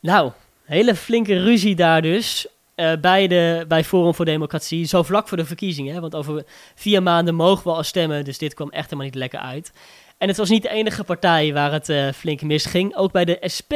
Nou, 0.00 0.32
hele 0.64 0.94
flinke 0.94 1.42
ruzie 1.42 1.74
daar 1.74 2.02
dus. 2.02 2.46
Uh, 2.76 2.92
bij, 3.00 3.26
de, 3.26 3.64
bij 3.68 3.84
Forum 3.84 4.14
voor 4.14 4.24
Democratie, 4.24 4.84
zo 4.84 5.02
vlak 5.02 5.28
voor 5.28 5.36
de 5.36 5.44
verkiezingen. 5.44 6.00
Want 6.00 6.14
over 6.14 6.44
vier 6.74 7.02
maanden 7.02 7.34
mogen 7.34 7.64
we 7.64 7.76
al 7.76 7.82
stemmen, 7.82 8.24
dus 8.24 8.38
dit 8.38 8.54
kwam 8.54 8.70
echt 8.70 8.84
helemaal 8.84 9.04
niet 9.04 9.14
lekker 9.14 9.38
uit. 9.38 9.72
En 10.18 10.28
het 10.28 10.36
was 10.36 10.48
niet 10.48 10.62
de 10.62 10.68
enige 10.68 11.04
partij 11.04 11.52
waar 11.52 11.72
het 11.72 12.16
flink 12.16 12.42
misging. 12.42 12.96
Ook 12.96 13.12
bij 13.12 13.24
de 13.24 13.38
SP 13.56 13.72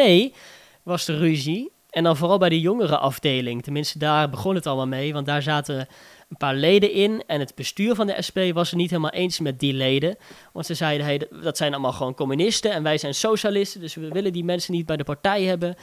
was 0.83 1.09
er 1.09 1.19
ruzie. 1.19 1.73
En 1.91 2.03
dan 2.03 2.17
vooral 2.17 2.39
bij 2.39 2.49
de 2.49 2.61
jongere 2.61 2.99
afdeling. 2.99 3.63
Tenminste, 3.63 3.99
daar 3.99 4.31
begon 4.31 4.55
het 4.55 4.67
allemaal 4.67 4.87
mee. 4.87 5.13
Want 5.13 5.27
daar 5.27 5.43
zaten 5.43 5.89
een 6.29 6.37
paar 6.37 6.55
leden 6.55 6.93
in. 6.93 7.23
En 7.27 7.41
het 7.41 7.55
bestuur 7.55 7.95
van 7.95 8.07
de 8.07 8.23
SP 8.27 8.39
was 8.53 8.71
het 8.71 8.79
niet 8.79 8.91
helemaal 8.91 9.11
eens 9.11 9.41
met 9.41 9.61
die 9.61 9.73
leden. 9.73 10.17
Want 10.53 10.67
ze 10.67 10.75
zeiden, 10.75 11.29
dat 11.43 11.57
zijn 11.57 11.73
allemaal 11.73 11.93
gewoon 11.93 12.15
communisten. 12.15 12.73
En 12.73 12.83
wij 12.83 12.99
zijn 12.99 13.15
socialisten, 13.15 13.81
dus 13.81 13.95
we 13.95 14.09
willen 14.09 14.33
die 14.33 14.45
mensen 14.45 14.73
niet 14.73 14.87
bij 14.87 14.97
de 14.97 15.05
partij 15.05 15.43
hebben. 15.43 15.77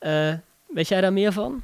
Uh, 0.00 0.34
weet 0.66 0.88
jij 0.88 1.00
daar 1.00 1.12
meer 1.12 1.32
van? 1.32 1.62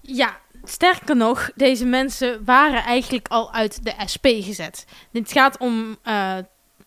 Ja, 0.00 0.38
sterker 0.64 1.16
nog, 1.16 1.50
deze 1.54 1.84
mensen 1.84 2.44
waren 2.44 2.82
eigenlijk 2.82 3.28
al 3.28 3.52
uit 3.52 3.84
de 3.84 3.94
SP 4.12 4.26
gezet. 4.26 4.86
Dit 5.12 5.32
gaat 5.32 5.58
om 5.58 5.98
uh, 6.04 6.36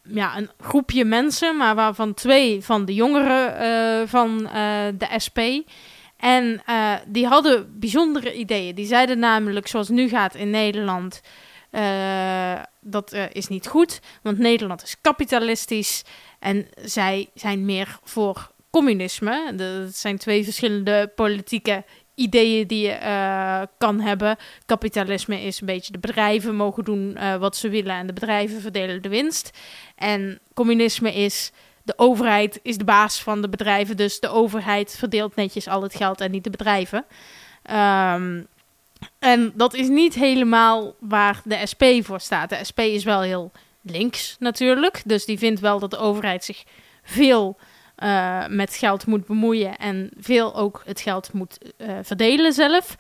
ja, 0.04 0.38
een 0.38 0.50
groepje 0.60 1.06
mensen, 1.06 1.58
maar 1.58 1.76
waarvan 1.76 2.14
twee 2.14 2.64
van 2.64 2.86
de 2.86 2.94
jongeren 2.94 3.62
uh, 3.62 4.08
van 4.08 4.40
uh, 4.40 4.86
de 4.98 5.08
SP. 5.26 5.40
En 6.18 6.62
die 7.08 7.28
hadden 7.28 7.80
bijzondere 7.80 8.34
ideeën. 8.34 8.76
Die 8.76 8.86
zeiden 8.86 9.20
namelijk, 9.20 9.68
zoals 9.68 9.90
nu 9.90 10.10
gaat 10.10 10.36
in 10.36 10.50
Nederland, 10.50 11.22
dat 12.82 13.16
is 13.32 13.48
niet 13.48 13.68
goed, 13.68 14.00
want 14.22 14.38
Nederland 14.38 14.84
is 14.84 15.02
kapitalistisch 15.02 16.04
en 16.40 16.68
zij 16.84 17.30
zijn 17.34 17.66
meer 17.66 18.00
voor 18.04 18.52
communisme. 18.70 19.54
Dat 19.56 19.96
zijn 19.96 20.18
twee 20.18 20.44
verschillende 20.44 21.12
politieke 21.16 21.84
ideeën 22.16 22.68
die 22.68 22.88
je 22.88 23.00
uh, 23.02 23.62
kan 23.78 24.00
hebben. 24.00 24.38
Kapitalisme 24.66 25.42
is 25.42 25.60
een 25.60 25.66
beetje 25.66 25.92
de 25.92 26.00
bedrijven 26.00 26.56
mogen 26.56 26.84
doen 26.84 27.18
uh, 27.18 27.36
wat 27.36 27.56
ze 27.56 27.70
willen 27.70 27.96
en 27.96 28.08
de 28.08 28.14
bedrijven 28.14 28.62
verdelen 28.62 29.02
de 29.02 29.10
winst. 29.10 29.58
En 29.96 30.40
communisme 30.54 31.14
is 31.14 31.52
de 31.84 31.94
overheid 31.96 32.60
is 32.64 32.78
de 32.78 32.84
baas 32.84 33.22
van 33.24 33.42
de 33.42 33.50
bedrijven, 33.50 33.98
dus 33.98 34.20
de 34.20 34.30
overheid 34.30 34.96
verdeelt 34.98 35.36
netjes 35.36 35.68
al 35.68 35.82
het 35.82 35.96
geld 35.96 36.22
en 36.22 36.32
niet 36.32 36.44
de 36.44 36.50
bedrijven. 36.50 37.06
Um, 37.72 38.48
en 39.20 39.52
dat 39.56 39.74
is 39.74 39.88
niet 39.88 40.14
helemaal 40.14 40.96
waar 41.00 41.42
de 41.44 41.68
SP 41.72 41.84
voor 42.00 42.20
staat. 42.20 42.50
De 42.50 42.64
SP 42.70 42.80
is 42.80 43.04
wel 43.04 43.22
heel 43.22 43.52
links 43.82 44.36
natuurlijk, 44.40 45.02
dus 45.06 45.26
die 45.26 45.38
vindt 45.38 45.60
wel 45.60 45.80
dat 45.80 45.92
de 45.92 45.98
overheid 45.98 46.44
zich 46.44 46.64
veel 47.04 47.58
uh, 47.98 48.48
met 48.48 48.76
geld 48.76 49.06
moet 49.06 49.26
bemoeien 49.26 49.78
en 49.78 50.10
veel 50.18 50.56
ook 50.56 50.82
het 50.86 51.02
geld 51.02 51.34
moet 51.34 51.58
uh, 51.78 51.98
verdelen 52.02 52.54
zelf. 52.54 52.96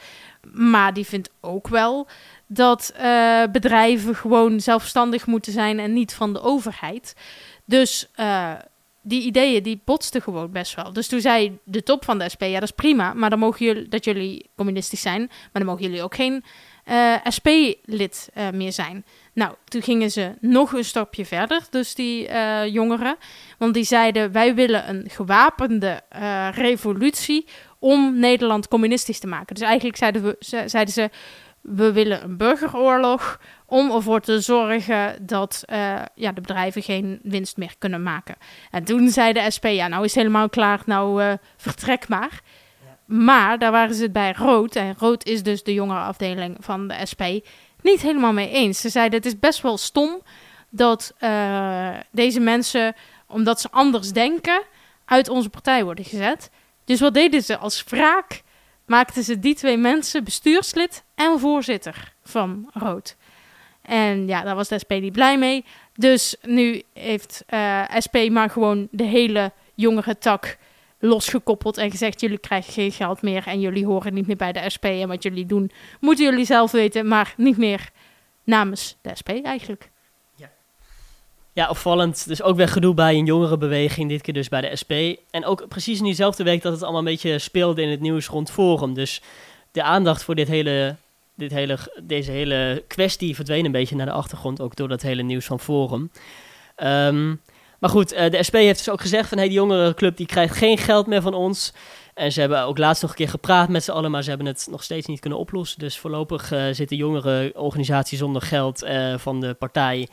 Maar 0.52 0.94
die 0.94 1.06
vindt 1.06 1.30
ook 1.42 1.68
wel 1.68 2.08
dat 2.48 2.94
uh, 2.98 3.44
bedrijven 3.52 4.16
gewoon 4.16 4.60
zelfstandig 4.60 5.26
moeten 5.26 5.52
zijn 5.52 5.80
en 5.80 5.94
niet 5.94 6.14
van 6.14 6.34
de 6.34 6.42
overheid. 6.42 7.16
Dus 7.66 8.10
die 9.02 9.24
ideeën 9.24 9.64
die 9.64 9.82
botsten 9.86 10.22
gewoon 10.22 10.52
best 10.52 10.76
wel. 10.76 10.94
Dus 10.94 11.08
toen 11.08 11.22
zei 11.22 11.60
de 11.64 11.84
top 11.84 12.06
van 12.06 12.20
de 12.20 12.30
SP, 12.34 12.42
ja 12.42 12.54
dat 12.54 12.64
is 12.64 12.72
prima, 12.72 13.14
maar 13.14 13.30
dan 13.30 13.40
mogen 13.40 13.66
jullie 13.66 13.88
dat 13.88 14.06
jullie 14.06 14.50
communistisch 14.56 15.02
zijn, 15.02 15.20
maar 15.20 15.50
dan 15.52 15.66
mogen 15.66 15.84
jullie 15.84 16.04
ook 16.04 16.16
geen 16.16 16.44
SP-lid 17.24 18.30
meer 18.54 18.72
zijn. 18.72 19.06
Nou, 19.34 19.54
toen 19.65 19.82
gingen 19.82 20.12
ze 20.12 20.34
nog 20.39 20.74
een 20.74 20.86
stapje 20.86 21.26
verder, 21.26 21.62
dus 21.69 21.96
die 21.96 22.30
uh, 22.30 22.65
jongeren. 22.65 23.15
Want 23.58 23.74
die 23.74 23.84
zeiden: 23.84 24.32
wij 24.32 24.56
willen 24.56 24.89
een 24.89 25.10
gewapende 25.10 26.02
revolutie 26.52 27.46
om 27.80 28.19
Nederland 28.19 28.67
communistisch 28.67 29.19
te 29.19 29.28
maken. 29.28 29.56
Dus 29.56 29.63
eigenlijk 29.63 29.98
zeiden, 29.98 30.24
we, 30.24 30.36
ze, 30.39 30.63
zeiden 30.65 30.93
ze: 30.93 31.10
we 31.62 31.91
willen 31.91 32.24
een 32.24 32.38
burgeroorlog 32.38 33.39
om 33.65 33.91
ervoor 33.91 34.19
te 34.19 34.39
zorgen 34.39 35.26
dat 35.26 35.63
ja, 36.15 36.32
de 36.32 36.41
bedrijven 36.41 36.82
geen 36.82 37.19
winst 37.24 37.58
meer 37.58 37.74
kunnen 37.78 38.04
maken. 38.04 38.36
En 38.72 38.84
toen 38.84 39.10
zei 39.10 39.34
de 39.34 39.52
SP: 39.56 39.65
ja, 39.65 39.88
nou 39.88 40.04
is 40.04 40.15
helemaal 40.15 40.50
klaar, 40.50 40.82
nou 40.86 41.38
vertrek 41.58 42.08
maar. 42.08 42.41
Maar 43.06 43.60
daar 43.60 43.72
waren 43.72 43.96
ze 43.96 44.04
het 44.04 44.13
bij 44.13 44.34
Rood. 44.38 44.76
En 44.76 44.96
Rood 44.98 45.26
is 45.26 45.44
dus 45.44 45.63
de 45.63 45.74
jongere 45.74 46.00
afdeling 46.00 46.58
van 46.60 46.88
de 46.88 47.06
SP 47.12 47.24
niet 47.84 48.02
helemaal 48.02 48.34
mee 48.34 48.50
eens. 48.50 48.82
Ze 48.82 48.89
zeiden 48.89 49.18
het 49.18 49.28
is 49.28 49.39
best 49.39 49.62
wel 49.62 49.78
stom 49.78 50.22
dat 50.70 51.13
uh, 51.20 51.89
deze 52.12 52.39
mensen, 52.39 52.96
omdat 53.28 53.62
ze 53.62 53.72
anders 53.72 54.12
denken, 54.12 54.62
uit 55.06 55.30
onze 55.30 55.50
partij 55.50 55.84
worden 55.84 56.06
gezet. 56.06 56.50
Dus 56.86 57.00
wat 57.00 57.13
deden 57.13 57.44
ze 57.44 57.58
als 57.58 57.84
wraak? 57.84 58.42
Maakten 58.86 59.24
ze 59.24 59.39
die 59.39 59.56
twee 59.56 59.78
mensen 59.78 60.24
bestuurslid 60.24 61.04
en 61.16 61.39
voorzitter 61.39 62.13
van 62.24 62.70
Rood. 62.74 63.16
En 63.82 64.28
ja, 64.28 64.42
daar 64.42 64.56
was 64.56 64.68
de 64.68 64.80
SP 64.84 64.92
niet 64.92 65.12
blij 65.12 65.38
mee. 65.38 65.66
Dus 65.96 66.36
nu 66.42 66.84
heeft 66.94 67.44
uh, 67.50 67.84
SP 68.06 68.16
maar 68.30 68.50
gewoon 68.50 68.88
de 68.92 69.04
hele 69.04 69.52
jongere 69.76 70.18
tak 70.18 70.58
losgekoppeld 71.06 71.78
en 71.78 71.92
gezegd: 71.92 72.22
jullie 72.22 72.38
krijgen 72.38 72.74
geen 72.74 72.92
geld 72.92 73.22
meer 73.22 73.48
en 73.48 73.60
jullie 73.60 73.86
horen 73.86 74.13
niet 74.13 74.28
meer 74.28 74.36
bij 74.36 74.52
de 74.52 74.70
SP. 74.76 74.86
En 74.86 75.08
wat 75.08 75.24
jullie 75.24 75.46
doen, 75.46 75.72
moeten 76.00 76.26
jullie 76.26 76.46
zelf 76.46 76.72
weten, 76.72 77.08
maar 77.08 77.34
niet 77.38 77.58
meer 77.58 77.89
namens 78.44 78.98
de 79.02 79.12
SP 79.20 79.30
eigenlijk. 79.30 79.89
Ja, 80.36 80.52
ja 81.54 81.70
opvallend. 81.70 82.28
Dus 82.28 82.42
ook 82.42 82.56
weer 82.56 82.68
gedoe 82.68 82.94
bij 82.94 83.16
een 83.16 83.26
jongerenbeweging, 83.26 84.10
dit 84.10 84.22
keer 84.22 84.34
dus 84.34 84.50
bij 84.50 84.62
de 84.62 84.76
SP. 84.82 84.92
En 85.32 85.46
ook 85.46 85.68
precies 85.68 85.98
in 85.98 86.04
diezelfde 86.04 86.44
week 86.44 86.62
dat 86.62 86.74
het 86.74 86.82
allemaal 86.82 87.00
een 87.00 87.08
beetje 87.08 87.39
speelde 87.39 87.82
in 87.82 87.89
het 87.89 88.00
nieuws 88.00 88.28
rond 88.28 88.52
Forum. 88.52 88.94
Dus 88.94 89.22
de 89.72 89.84
aandacht 89.84 90.24
voor 90.24 90.36
dit 90.36 90.48
hele 90.48 90.96
dit 91.36 91.52
hele, 91.52 91.78
deze 92.04 92.32
hele 92.32 92.84
kwestie 92.88 93.36
verdween 93.36 93.66
een 93.66 93.72
beetje 93.72 93.96
naar 93.96 94.06
de 94.06 94.12
achtergrond, 94.12 94.62
ook 94.62 94.76
door 94.76 94.88
dat 94.88 95.02
hele 95.02 95.22
nieuws 95.22 95.46
van 95.46 95.60
Forum. 95.60 96.12
Ehm, 96.76 97.36
maar 97.84 97.91
goed, 97.91 98.12
eh, 98.12 98.32
de 98.32 98.43
SP 98.48 98.56
heeft 98.56 98.78
dus 98.78 98.89
ook 98.89 99.02
gezegd 99.02 99.30
van 99.30 99.38
hey, 99.38 99.48
die 99.48 99.58
jongerenclub 99.58 100.17
die 100.17 100.26
krijgt 100.26 100.56
geen 100.58 100.78
geld 100.78 101.08
meer 101.08 101.22
van 101.22 101.34
ons. 101.34 101.74
En 102.13 102.32
ze 102.32 102.39
hebben 102.39 102.63
ook 102.63 102.78
laatst 102.78 103.02
nog 103.02 103.12
een 103.12 103.17
keer 103.17 103.30
gepraat 103.30 103.69
met 103.69 103.84
z'n 103.84 103.91
allen, 103.91 104.12
maar 104.12 104.24
ze 104.24 104.30
hebben 104.30 104.48
het 104.48 104.67
nog 104.72 104.84
steeds 104.84 105.08
niet 105.08 105.19
kunnen 105.19 105.39
oplossen. 105.39 105.80
Dus 105.80 105.98
voorlopig 105.98 106.52
uh, 106.52 106.63
zit 106.72 106.89
de 106.89 106.96
jongerenorganisatie 106.96 108.17
zonder 108.17 108.41
geld 108.41 108.84
uh, 108.84 109.17
van 109.17 109.39
de 109.39 109.54
partij. 109.54 110.08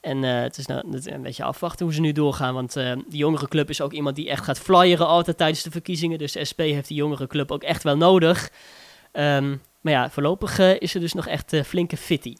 En 0.00 0.22
het 0.22 0.58
is 0.58 0.66
nou 0.66 0.82
een 1.04 1.22
beetje 1.22 1.44
afwachten 1.44 1.84
hoe 1.84 1.94
ze 1.94 2.00
nu 2.00 2.12
doorgaan. 2.12 2.54
Want 2.54 2.72
de 2.72 3.04
jongerenclub 3.08 3.70
is 3.70 3.80
ook 3.80 3.92
iemand 3.92 4.16
die 4.16 4.28
echt 4.28 4.44
gaat 4.44 4.58
flyeren 4.58 5.06
altijd 5.06 5.36
tijdens 5.36 5.62
de 5.62 5.70
verkiezingen. 5.70 6.18
Dus 6.18 6.32
de 6.32 6.44
SP 6.50 6.60
heeft 6.60 6.88
die 6.88 6.96
jongerenclub 6.96 7.50
ook 7.50 7.62
echt 7.62 7.82
wel 7.82 7.96
nodig. 7.96 8.50
Um, 9.12 9.62
maar 9.80 9.92
ja, 9.92 10.10
voorlopig 10.10 10.58
is 10.58 10.94
er 10.94 11.00
dus 11.00 11.12
nog 11.12 11.26
echt 11.26 11.56
flinke 11.64 11.96
fitty. 11.96 12.34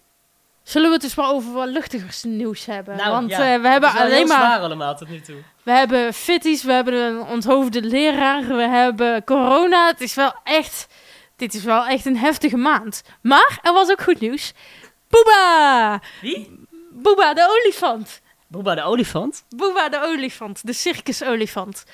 Zullen 0.62 0.86
we 0.88 0.92
het 0.94 1.02
dus 1.02 1.14
maar 1.14 1.30
over 1.30 1.52
wat 1.52 1.68
luchtigers 1.68 2.22
nieuws 2.22 2.66
hebben? 2.66 2.96
Nou, 2.96 3.10
Want 3.10 3.30
ja, 3.30 3.60
we 3.60 3.68
hebben 3.68 3.92
alleen 3.92 4.26
maar. 4.26 4.36
zwaar 4.36 4.60
allemaal 4.60 4.96
tot 4.96 5.08
nu 5.08 5.20
toe. 5.20 5.36
We 5.62 5.70
hebben 5.70 6.14
fitties, 6.14 6.62
we 6.62 6.72
hebben 6.72 6.94
een 6.94 7.20
onthoofde 7.22 7.82
leraar, 7.82 8.46
we 8.46 8.62
hebben 8.62 9.24
corona. 9.24 9.86
Het 9.86 10.00
is 10.00 10.14
wel 10.14 10.34
echt. 10.44 10.86
Dit 11.36 11.54
is 11.54 11.62
wel 11.64 11.86
echt 11.86 12.06
een 12.06 12.16
heftige 12.16 12.56
maand. 12.56 13.02
Maar 13.22 13.58
er 13.62 13.72
was 13.72 13.90
ook 13.90 14.00
goed 14.02 14.20
nieuws. 14.20 14.52
Boeba! 15.08 16.00
Wie? 16.20 16.66
Boeba 16.90 17.34
de 17.34 17.60
olifant. 17.62 18.20
Boeba 18.46 18.74
de 18.74 18.82
olifant? 18.82 19.44
Boeba 19.48 19.88
de 19.88 20.00
olifant, 20.02 20.66
de 20.66 20.72
circusolifant. 20.72 21.84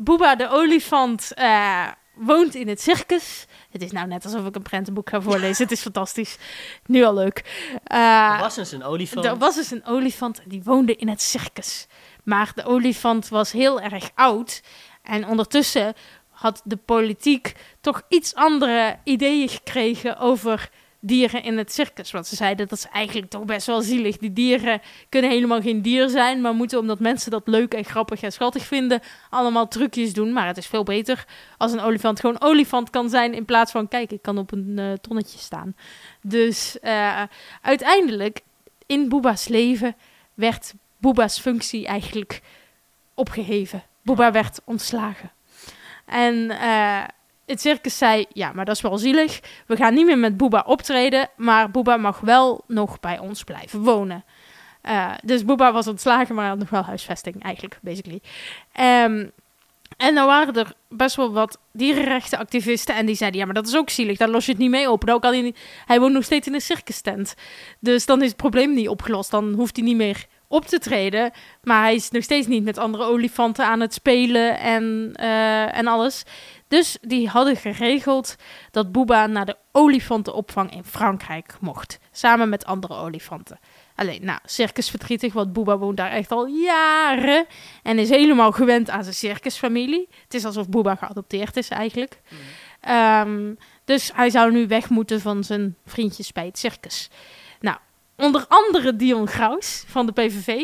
Boeba 0.00 0.34
de 0.36 0.48
olifant 0.48 1.30
uh, 1.38 1.86
woont 2.14 2.54
in 2.54 2.68
het 2.68 2.80
circus. 2.80 3.46
Het 3.72 3.82
is 3.82 3.92
nou 3.92 4.06
net 4.06 4.24
alsof 4.24 4.46
ik 4.46 4.54
een 4.54 4.62
prentenboek 4.62 5.08
ga 5.08 5.20
voorlezen. 5.20 5.62
het 5.66 5.72
is 5.72 5.80
fantastisch. 5.80 6.38
Nu 6.86 7.04
al 7.04 7.14
leuk. 7.14 7.68
Uh, 7.92 8.32
er 8.32 8.40
was 8.40 8.56
eens 8.56 8.72
een 8.72 8.84
olifant. 8.84 9.24
Er 9.24 9.38
was 9.38 9.56
eens 9.56 9.70
een 9.70 9.86
olifant 9.86 10.42
en 10.42 10.48
die 10.48 10.62
woonde 10.62 10.96
in 10.96 11.08
het 11.08 11.22
circus. 11.22 11.86
Maar 12.24 12.52
de 12.54 12.64
olifant 12.64 13.28
was 13.28 13.52
heel 13.52 13.80
erg 13.80 14.10
oud. 14.14 14.62
En 15.02 15.26
ondertussen 15.26 15.94
had 16.28 16.62
de 16.64 16.76
politiek 16.76 17.54
toch 17.80 18.02
iets 18.08 18.34
andere 18.34 18.98
ideeën 19.04 19.48
gekregen 19.48 20.18
over 20.18 20.70
dieren 21.04 21.42
in 21.42 21.58
het 21.58 21.72
circus. 21.72 22.10
Want 22.10 22.26
ze 22.26 22.36
zeiden 22.36 22.68
dat 22.68 22.78
is 22.78 22.86
eigenlijk 22.88 23.30
toch 23.30 23.44
best 23.44 23.66
wel 23.66 23.82
zielig. 23.82 24.16
Die 24.16 24.32
dieren 24.32 24.80
kunnen 25.08 25.30
helemaal 25.30 25.60
geen 25.60 25.82
dier 25.82 26.08
zijn, 26.08 26.40
maar 26.40 26.54
moeten 26.54 26.78
omdat 26.78 27.00
mensen 27.00 27.30
dat 27.30 27.42
leuk 27.44 27.74
en 27.74 27.84
grappig 27.84 28.22
en 28.22 28.32
schattig 28.32 28.64
vinden, 28.64 29.00
allemaal 29.30 29.68
trucjes 29.68 30.12
doen. 30.12 30.32
Maar 30.32 30.46
het 30.46 30.56
is 30.56 30.66
veel 30.66 30.82
beter 30.82 31.24
als 31.56 31.72
een 31.72 31.80
olifant 31.80 32.20
gewoon 32.20 32.40
olifant 32.40 32.90
kan 32.90 33.08
zijn 33.08 33.34
in 33.34 33.44
plaats 33.44 33.72
van, 33.72 33.88
kijk, 33.88 34.12
ik 34.12 34.22
kan 34.22 34.38
op 34.38 34.52
een 34.52 34.76
uh, 34.78 34.92
tonnetje 34.92 35.38
staan. 35.38 35.74
Dus 36.22 36.76
uh, 36.82 37.22
uiteindelijk, 37.62 38.40
in 38.86 39.08
Boeba's 39.08 39.48
leven, 39.48 39.96
werd 40.34 40.74
Boeba's 40.98 41.38
functie 41.38 41.86
eigenlijk 41.86 42.40
opgeheven. 43.14 43.82
Boeba 44.02 44.32
werd 44.32 44.60
ontslagen. 44.64 45.32
En 46.06 46.34
uh, 46.34 47.02
het 47.46 47.60
circus 47.60 47.98
zei, 47.98 48.26
ja, 48.32 48.52
maar 48.52 48.64
dat 48.64 48.76
is 48.76 48.82
wel 48.82 48.98
zielig. 48.98 49.40
We 49.66 49.76
gaan 49.76 49.94
niet 49.94 50.06
meer 50.06 50.18
met 50.18 50.36
Booba 50.36 50.62
optreden, 50.66 51.28
maar 51.36 51.70
Booba 51.70 51.96
mag 51.96 52.20
wel 52.20 52.64
nog 52.66 53.00
bij 53.00 53.18
ons 53.18 53.44
blijven 53.44 53.82
wonen. 53.82 54.24
Uh, 54.82 55.12
dus 55.24 55.44
Booba 55.44 55.72
was 55.72 55.86
ontslagen, 55.86 56.34
maar 56.34 56.48
had 56.48 56.58
nog 56.58 56.70
wel 56.70 56.82
huisvesting 56.82 57.42
eigenlijk, 57.42 57.78
basically. 57.82 58.20
Um, 58.80 59.32
en 59.96 60.14
dan 60.14 60.26
waren 60.26 60.54
er 60.54 60.72
best 60.88 61.16
wel 61.16 61.32
wat 61.32 61.58
dierenrechtenactivisten 61.72 62.94
en 62.94 63.06
die 63.06 63.14
zeiden, 63.14 63.40
ja, 63.40 63.44
maar 63.44 63.54
dat 63.54 63.66
is 63.66 63.76
ook 63.76 63.90
zielig, 63.90 64.18
daar 64.18 64.28
los 64.28 64.44
je 64.44 64.52
het 64.52 64.60
niet 64.60 64.70
mee 64.70 64.90
op. 64.90 65.06
Dan 65.06 65.20
kan 65.20 65.32
hij, 65.32 65.54
hij 65.86 66.00
woont 66.00 66.12
nog 66.12 66.24
steeds 66.24 66.46
in 66.46 66.54
een 66.54 66.60
circus 66.60 67.00
tent. 67.00 67.34
Dus 67.78 68.06
dan 68.06 68.22
is 68.22 68.28
het 68.28 68.36
probleem 68.36 68.74
niet 68.74 68.88
opgelost, 68.88 69.30
dan 69.30 69.52
hoeft 69.52 69.76
hij 69.76 69.84
niet 69.84 69.96
meer 69.96 70.26
op 70.48 70.64
te 70.66 70.78
treden. 70.78 71.30
Maar 71.62 71.82
hij 71.82 71.94
is 71.94 72.10
nog 72.10 72.22
steeds 72.22 72.46
niet 72.46 72.64
met 72.64 72.78
andere 72.78 73.04
olifanten 73.04 73.66
aan 73.66 73.80
het 73.80 73.94
spelen 73.94 74.58
en, 74.58 75.12
uh, 75.20 75.76
en 75.76 75.86
alles. 75.86 76.24
Dus 76.72 76.98
die 77.00 77.28
hadden 77.28 77.56
geregeld 77.56 78.36
dat 78.70 78.92
Booba 78.92 79.26
naar 79.26 79.46
de 79.46 79.56
olifantenopvang 79.72 80.72
in 80.72 80.84
Frankrijk 80.84 81.54
mocht. 81.60 81.98
Samen 82.12 82.48
met 82.48 82.64
andere 82.64 82.94
olifanten. 82.94 83.58
Alleen, 83.94 84.24
nou, 84.24 84.38
circusverdrietig, 84.44 85.32
want 85.32 85.52
Booba 85.52 85.78
woont 85.78 85.96
daar 85.96 86.10
echt 86.10 86.30
al 86.30 86.46
jaren. 86.46 87.46
En 87.82 87.98
is 87.98 88.08
helemaal 88.08 88.52
gewend 88.52 88.90
aan 88.90 89.02
zijn 89.02 89.14
circusfamilie. 89.14 90.08
Het 90.22 90.34
is 90.34 90.44
alsof 90.44 90.68
Booba 90.68 90.94
geadopteerd 90.94 91.56
is 91.56 91.68
eigenlijk. 91.68 92.20
Um, 92.88 93.58
dus 93.84 94.10
hij 94.14 94.30
zou 94.30 94.52
nu 94.52 94.66
weg 94.66 94.88
moeten 94.88 95.20
van 95.20 95.44
zijn 95.44 95.76
vriendjes 95.86 96.32
bij 96.32 96.46
het 96.46 96.58
circus. 96.58 97.10
Nou, 97.60 97.76
onder 98.16 98.44
andere 98.48 98.96
Dion 98.96 99.28
Graus 99.28 99.84
van 99.86 100.06
de 100.06 100.12
PVV. 100.12 100.62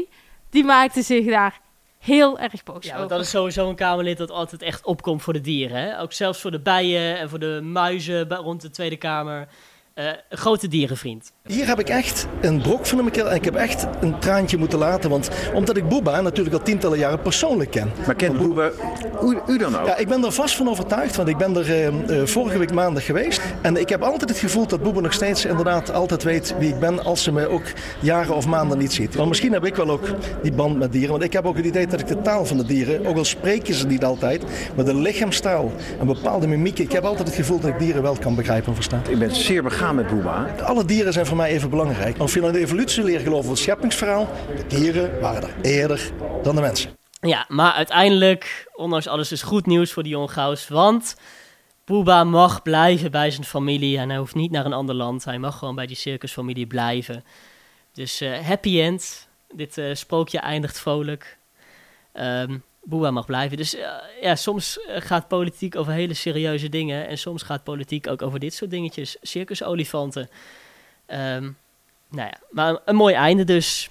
Die 0.50 0.64
maakte 0.64 1.02
zich 1.02 1.26
daar 1.26 1.60
heel 2.08 2.38
erg 2.38 2.62
boos 2.64 2.86
Ja, 2.86 2.96
want 2.96 3.08
dat 3.08 3.20
is 3.20 3.30
sowieso 3.30 3.68
een 3.68 3.74
Kamerlid 3.74 4.18
dat 4.18 4.30
altijd 4.30 4.62
echt 4.62 4.84
opkomt 4.84 5.22
voor 5.22 5.32
de 5.32 5.40
dieren. 5.40 5.76
Hè? 5.76 6.00
Ook 6.00 6.12
zelfs 6.12 6.40
voor 6.40 6.50
de 6.50 6.60
bijen 6.60 7.18
en 7.18 7.28
voor 7.28 7.38
de 7.38 7.60
muizen 7.62 8.28
rond 8.34 8.62
de 8.62 8.70
Tweede 8.70 8.96
Kamer. 8.96 9.48
Uh, 9.98 10.04
een 10.28 10.38
grote 10.38 10.68
dierenvriend. 10.68 11.32
Hier 11.46 11.66
heb 11.66 11.80
ik 11.80 11.88
echt 11.88 12.26
een 12.40 12.60
brok 12.60 12.86
van 12.86 12.98
mijn 12.98 13.10
keel 13.10 13.30
en 13.30 13.36
ik 13.36 13.44
heb 13.44 13.54
echt 13.54 13.86
een 14.00 14.18
traantje 14.18 14.56
moeten 14.56 14.78
laten. 14.78 15.10
Want 15.10 15.28
omdat 15.54 15.76
ik 15.76 15.88
Booba 15.88 16.20
natuurlijk 16.20 16.56
al 16.56 16.62
tientallen 16.62 16.98
jaren 16.98 17.22
persoonlijk 17.22 17.70
ken. 17.70 17.90
Maar 18.06 18.14
kent 18.14 18.38
Booba 18.38 18.70
u, 19.22 19.38
u, 19.46 19.58
dan 19.58 19.78
ook? 19.78 19.86
Ja, 19.86 19.96
ik 19.96 20.08
ben 20.08 20.24
er 20.24 20.32
vast 20.32 20.56
van 20.56 20.68
overtuigd, 20.68 21.16
want 21.16 21.28
ik 21.28 21.36
ben 21.36 21.56
er 21.56 21.68
uh, 21.68 21.86
uh, 21.86 22.26
vorige 22.26 22.58
week 22.58 22.72
maandag 22.72 23.04
geweest. 23.04 23.40
En 23.60 23.76
ik 23.76 23.88
heb 23.88 24.02
altijd 24.02 24.30
het 24.30 24.38
gevoel 24.38 24.66
dat 24.66 24.82
Booba 24.82 25.00
nog 25.00 25.12
steeds 25.12 25.44
inderdaad 25.44 25.92
altijd 25.92 26.22
weet 26.22 26.54
wie 26.58 26.68
ik 26.68 26.78
ben 26.78 27.04
als 27.04 27.22
ze 27.22 27.32
me 27.32 27.48
ook 27.48 27.64
jaren 28.00 28.34
of 28.34 28.46
maanden 28.46 28.78
niet 28.78 28.92
ziet. 28.92 29.16
Maar 29.16 29.28
misschien 29.28 29.52
heb 29.52 29.64
ik 29.64 29.76
wel 29.76 29.90
ook 29.90 30.06
die 30.42 30.52
band 30.52 30.78
met 30.78 30.92
dieren. 30.92 31.10
Want 31.10 31.22
ik 31.22 31.32
heb 31.32 31.46
ook 31.46 31.56
het 31.56 31.66
idee 31.66 31.86
dat 31.86 32.00
ik 32.00 32.06
de 32.06 32.22
taal 32.22 32.46
van 32.46 32.56
de 32.56 32.64
dieren, 32.64 33.06
ook 33.06 33.16
al 33.16 33.24
spreken 33.24 33.74
ze 33.74 33.86
niet 33.86 34.04
altijd, 34.04 34.42
maar 34.76 34.84
de 34.84 34.94
lichaamstaal, 34.94 35.72
een 36.00 36.06
bepaalde 36.06 36.46
mimiek. 36.46 36.78
Ik 36.78 36.92
heb 36.92 37.04
altijd 37.04 37.26
het 37.26 37.36
gevoel 37.36 37.60
dat 37.60 37.70
ik 37.70 37.78
dieren 37.78 38.02
wel 38.02 38.16
kan 38.20 38.34
begrijpen 38.34 38.68
en 38.68 38.74
verstaan. 38.74 39.02
Ik 39.08 39.18
ben 39.18 39.34
zeer 39.34 39.62
begaan 39.62 39.86
met. 39.94 40.62
Alle 40.62 40.84
dieren 40.84 41.12
zijn 41.12 41.26
voor 41.26 41.36
mij 41.36 41.50
even 41.50 41.70
belangrijk. 41.70 42.18
Als 42.18 42.34
je 42.34 42.40
in 42.40 42.52
de 42.52 42.58
evolutieleer 42.58 43.20
gelooft 43.20 43.38
over 43.38 43.50
het 43.50 43.58
scheppingsverhaal, 43.58 44.28
de 44.56 44.76
dieren 44.76 45.20
waren 45.20 45.42
er 45.42 45.54
eerder 45.62 46.10
dan 46.42 46.54
de 46.54 46.60
mensen. 46.60 46.90
Ja, 47.20 47.44
maar 47.48 47.72
uiteindelijk, 47.72 48.70
ondanks 48.74 49.06
alles, 49.06 49.32
is 49.32 49.42
goed 49.42 49.66
nieuws 49.66 49.92
voor 49.92 50.02
die 50.02 50.12
jonge 50.12 50.28
Gauws. 50.28 50.68
Want 50.68 51.16
Booba 51.84 52.24
mag 52.24 52.62
blijven 52.62 53.10
bij 53.10 53.30
zijn 53.30 53.44
familie 53.44 53.98
en 53.98 54.08
hij 54.08 54.18
hoeft 54.18 54.34
niet 54.34 54.50
naar 54.50 54.64
een 54.64 54.72
ander 54.72 54.94
land. 54.94 55.24
Hij 55.24 55.38
mag 55.38 55.58
gewoon 55.58 55.74
bij 55.74 55.86
die 55.86 55.96
circusfamilie 55.96 56.66
blijven. 56.66 57.24
Dus 57.92 58.22
uh, 58.22 58.38
happy 58.38 58.80
end. 58.80 59.28
Dit 59.54 59.76
uh, 59.76 59.94
sprookje 59.94 60.38
eindigt 60.38 60.78
vrolijk. 60.78 61.38
Um, 62.14 62.62
Boewa 62.82 63.10
mag 63.10 63.26
blijven. 63.26 63.56
Dus 63.56 63.74
uh, 63.74 63.88
ja, 64.20 64.34
soms 64.34 64.78
gaat 64.86 65.28
politiek 65.28 65.76
over 65.76 65.92
hele 65.92 66.14
serieuze 66.14 66.68
dingen. 66.68 67.08
En 67.08 67.18
soms 67.18 67.42
gaat 67.42 67.64
politiek 67.64 68.08
ook 68.08 68.22
over 68.22 68.38
dit 68.38 68.54
soort 68.54 68.70
dingetjes. 68.70 69.16
Circusolifanten. 69.22 70.28
Um, 71.06 71.56
nou 72.10 72.28
ja, 72.28 72.38
maar 72.50 72.78
een 72.84 72.96
mooi 72.96 73.14
einde 73.14 73.44
dus. 73.44 73.90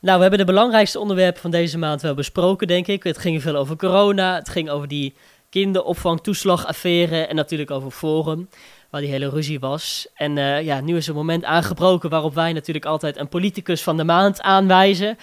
Nou, 0.00 0.16
we 0.16 0.20
hebben 0.20 0.38
de 0.38 0.52
belangrijkste 0.52 0.98
onderwerpen 0.98 1.40
van 1.40 1.50
deze 1.50 1.78
maand 1.78 2.02
wel 2.02 2.14
besproken, 2.14 2.66
denk 2.66 2.86
ik. 2.86 3.02
Het 3.02 3.18
ging 3.18 3.42
veel 3.42 3.56
over 3.56 3.76
corona. 3.76 4.34
Het 4.34 4.48
ging 4.48 4.70
over 4.70 4.88
die 4.88 5.14
kinderopvangtoeslagaffaire. 5.50 7.26
En 7.26 7.36
natuurlijk 7.36 7.70
over 7.70 7.90
Forum, 7.90 8.48
waar 8.90 9.00
die 9.00 9.10
hele 9.10 9.28
ruzie 9.28 9.60
was. 9.60 10.06
En 10.14 10.36
uh, 10.36 10.62
ja, 10.62 10.80
nu 10.80 10.96
is 10.96 11.06
een 11.06 11.14
moment 11.14 11.44
aangebroken 11.44 12.10
waarop 12.10 12.34
wij 12.34 12.52
natuurlijk 12.52 12.84
altijd 12.84 13.16
een 13.16 13.28
politicus 13.28 13.82
van 13.82 13.96
de 13.96 14.04
maand 14.04 14.40
aanwijzen. 14.40 15.18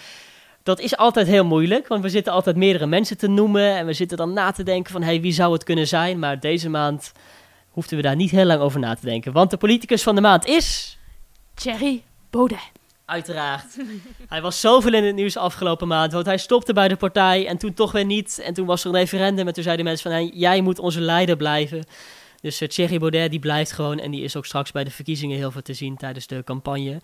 Dat 0.67 0.79
is 0.79 0.97
altijd 0.97 1.27
heel 1.27 1.45
moeilijk, 1.45 1.87
want 1.87 2.01
we 2.01 2.09
zitten 2.09 2.33
altijd 2.33 2.55
meerdere 2.55 2.85
mensen 2.85 3.17
te 3.17 3.27
noemen. 3.27 3.75
En 3.75 3.85
we 3.85 3.93
zitten 3.93 4.17
dan 4.17 4.33
na 4.33 4.51
te 4.51 4.63
denken 4.63 4.91
van, 4.91 5.03
hey, 5.03 5.21
wie 5.21 5.31
zou 5.31 5.53
het 5.53 5.63
kunnen 5.63 5.87
zijn? 5.87 6.19
Maar 6.19 6.39
deze 6.39 6.69
maand 6.69 7.11
hoefden 7.69 7.97
we 7.97 8.03
daar 8.03 8.15
niet 8.15 8.31
heel 8.31 8.45
lang 8.45 8.61
over 8.61 8.79
na 8.79 8.95
te 8.95 9.05
denken. 9.05 9.31
Want 9.31 9.49
de 9.49 9.57
politicus 9.57 10.03
van 10.03 10.15
de 10.15 10.21
maand 10.21 10.45
is... 10.45 10.97
Thierry 11.53 12.03
Baudet. 12.29 12.71
Uiteraard. 13.05 13.77
hij 14.27 14.41
was 14.41 14.59
zoveel 14.59 14.93
in 14.93 15.03
het 15.03 15.15
nieuws 15.15 15.37
afgelopen 15.37 15.87
maand, 15.87 16.11
want 16.11 16.25
hij 16.25 16.37
stopte 16.37 16.73
bij 16.73 16.87
de 16.87 16.95
partij 16.95 17.47
en 17.47 17.57
toen 17.57 17.73
toch 17.73 17.91
weer 17.91 18.05
niet. 18.05 18.39
En 18.39 18.53
toen 18.53 18.65
was 18.65 18.83
er 18.83 18.89
een 18.89 18.95
referendum 18.95 19.47
en 19.47 19.53
toen 19.53 19.63
zeiden 19.63 19.85
mensen 19.85 20.11
van, 20.11 20.19
hey, 20.19 20.31
jij 20.33 20.61
moet 20.61 20.79
onze 20.79 21.01
leider 21.01 21.35
blijven. 21.35 21.83
Dus 22.41 22.61
uh, 22.61 22.67
Thierry 22.67 22.97
Baudet 22.97 23.31
die 23.31 23.39
blijft 23.39 23.71
gewoon 23.71 23.99
en 23.99 24.11
die 24.11 24.23
is 24.23 24.35
ook 24.35 24.45
straks 24.45 24.71
bij 24.71 24.83
de 24.83 24.91
verkiezingen 24.91 25.37
heel 25.37 25.51
veel 25.51 25.61
te 25.61 25.73
zien 25.73 25.97
tijdens 25.97 26.27
de 26.27 26.43
campagne. 26.43 27.01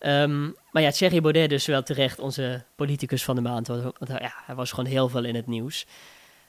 Um, 0.00 0.54
maar 0.78 0.86
ja, 0.86 0.92
Thierry 0.92 1.20
Baudet 1.20 1.48
dus 1.48 1.66
wel 1.66 1.82
terecht 1.82 2.18
onze 2.18 2.64
politicus 2.76 3.24
van 3.24 3.34
de 3.34 3.40
maand, 3.40 3.66
want, 3.66 3.92
ja, 4.08 4.32
hij 4.46 4.54
was 4.54 4.70
gewoon 4.70 4.90
heel 4.90 5.08
veel 5.08 5.24
in 5.24 5.34
het 5.34 5.46
nieuws. 5.46 5.86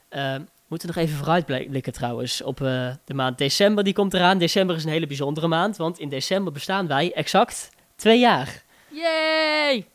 Uh, 0.10 0.34
we 0.34 0.66
moeten 0.68 0.88
nog 0.88 0.98
even 0.98 1.18
vooruitblikken 1.18 1.94
trouwens 1.94 2.42
op 2.42 2.60
uh, 2.62 2.90
de 3.06 3.14
maand 3.14 3.38
december. 3.38 3.84
Die 3.84 3.94
komt 3.94 4.14
eraan. 4.14 4.38
December 4.38 4.76
is 4.76 4.84
een 4.84 4.90
hele 4.90 5.08
bijzondere 5.08 5.48
maand, 5.48 5.78
want 5.78 6.00
in 6.00 6.10
december 6.10 6.54
bestaan 6.54 6.88
wij 6.88 7.14
exact 7.14 7.70
twee 7.96 8.20
jaar. 8.20 8.64
Yay! 8.88 9.88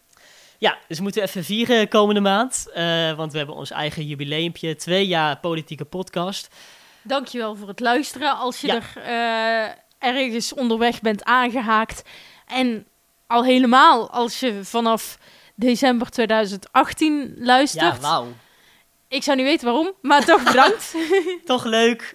Ja, 0.59 0.78
dus 0.89 0.97
we 0.97 1.03
moeten 1.03 1.22
even 1.22 1.45
vieren 1.45 1.89
komende 1.89 2.20
maand. 2.20 2.66
Uh, 2.76 3.12
want 3.12 3.32
we 3.32 3.39
hebben 3.39 3.57
ons 3.57 3.70
eigen 3.70 4.07
jubileumpje. 4.07 4.76
Twee 4.76 5.07
jaar 5.07 5.39
politieke 5.39 5.85
podcast. 5.85 6.55
Dankjewel 7.03 7.57
voor 7.57 7.68
het 7.68 7.80
luisteren. 7.80 8.37
Als 8.37 8.61
je 8.61 8.66
Ja. 8.66 8.74
er 8.74 9.76
eh, 9.99 10.09
ergens 10.14 10.55
onderweg 10.55 11.01
bent 11.01 11.24
aangehaakt. 11.24 12.03
En 12.47 12.87
al 13.27 13.45
helemaal 13.45 14.11
als 14.11 14.41
je 14.41 14.64
vanaf 14.64 15.18
december 15.55 16.11
2018 16.11 17.35
luistert. 17.39 17.97
Ja, 17.97 18.01
wauw. 18.01 18.27
Ik 19.09 19.22
zou 19.22 19.37
niet 19.37 19.47
weten 19.47 19.66
waarom, 19.66 19.93
maar 20.03 20.25
toch 20.25 20.43
bedankt. 20.53 20.95
Toch 21.45 21.64
leuk 21.64 22.14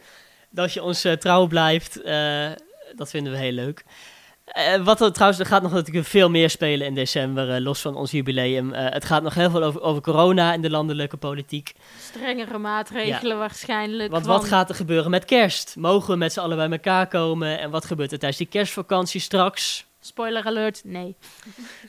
dat 0.49 0.73
je 0.73 0.83
ons 0.83 1.03
eh, 1.03 1.13
trouw 1.13 1.47
blijft. 1.47 2.01
Eh, 2.01 2.47
dat 2.95 3.09
vinden 3.09 3.31
we 3.33 3.39
heel 3.39 3.51
leuk. 3.51 3.83
Eh, 4.45 4.83
wat 4.83 5.01
er 5.01 5.13
trouwens, 5.13 5.39
er 5.39 5.45
gaat 5.45 5.61
nog 5.61 5.71
natuurlijk 5.71 6.07
veel 6.07 6.29
meer 6.29 6.49
spelen 6.49 6.87
in 6.87 6.95
december, 6.95 7.61
los 7.61 7.81
van 7.81 7.95
ons 7.95 8.11
jubileum. 8.11 8.73
Het 8.73 9.05
gaat 9.05 9.23
nog 9.23 9.33
heel 9.33 9.49
veel 9.49 9.63
over, 9.63 9.81
over 9.81 10.01
corona 10.01 10.53
en 10.53 10.61
de 10.61 10.69
landelijke 10.69 11.17
politiek. 11.17 11.73
Strengere 11.99 12.57
maatregelen 12.57 13.37
waarschijnlijk. 13.37 14.11
Want 14.11 14.25
wat 14.25 14.45
gaat 14.45 14.69
er 14.69 14.75
gebeuren 14.75 15.11
met 15.11 15.25
kerst? 15.25 15.75
Mogen 15.75 16.11
we 16.11 16.17
met 16.17 16.33
z'n 16.33 16.39
allen 16.39 16.57
bij 16.57 16.69
elkaar 16.69 17.07
komen? 17.07 17.59
En 17.59 17.69
wat 17.69 17.85
gebeurt 17.85 18.11
er 18.11 18.19
tijdens 18.19 18.39
die 18.39 18.49
kerstvakantie 18.49 19.21
straks? 19.21 19.87
Spoiler 20.01 20.45
alert, 20.45 20.81
nee. 20.83 21.15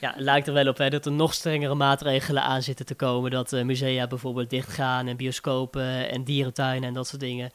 Ja, 0.01 0.13
het 0.13 0.21
lijkt 0.21 0.47
er 0.47 0.55
wel 0.55 0.69
op 0.69 0.79
hè, 0.79 0.91
dat 0.91 1.07
er 1.07 1.13
nog 1.13 1.35
strengere 1.35 1.75
maatregelen 1.75 2.43
aan 2.43 2.63
zitten 2.63 2.87
te 2.87 2.95
komen. 2.95 3.31
Dat 3.31 3.53
eh, 3.53 3.65
musea 3.65 4.07
bijvoorbeeld 4.07 4.51
dichtgaan 4.51 5.07
en 5.07 5.17
bioscopen 5.17 6.11
en 6.11 6.25
dierentuinen 6.25 6.89
en 6.89 6.95
dat 6.95 7.07
soort 7.07 7.21
dingen. 7.21 7.51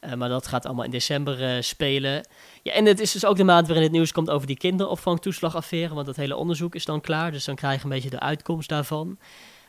Eh, 0.00 0.12
maar 0.12 0.28
dat 0.28 0.46
gaat 0.46 0.66
allemaal 0.66 0.84
in 0.84 0.90
december 0.90 1.44
eh, 1.44 1.62
spelen. 1.62 2.26
Ja, 2.62 2.72
en 2.72 2.86
het 2.86 3.00
is 3.00 3.12
dus 3.12 3.24
ook 3.24 3.36
de 3.36 3.44
maand 3.44 3.66
waarin 3.66 3.84
het 3.84 3.92
nieuws 3.92 4.12
komt 4.12 4.30
over 4.30 4.46
die 4.46 4.56
kinderopvangtoeslagaffaire. 4.56 5.94
Want 5.94 6.06
dat 6.06 6.16
hele 6.16 6.36
onderzoek 6.36 6.74
is 6.74 6.84
dan 6.84 7.00
klaar. 7.00 7.32
Dus 7.32 7.44
dan 7.44 7.54
krijg 7.54 7.78
je 7.78 7.84
een 7.84 7.90
beetje 7.90 8.10
de 8.10 8.20
uitkomst 8.20 8.68
daarvan. 8.68 9.18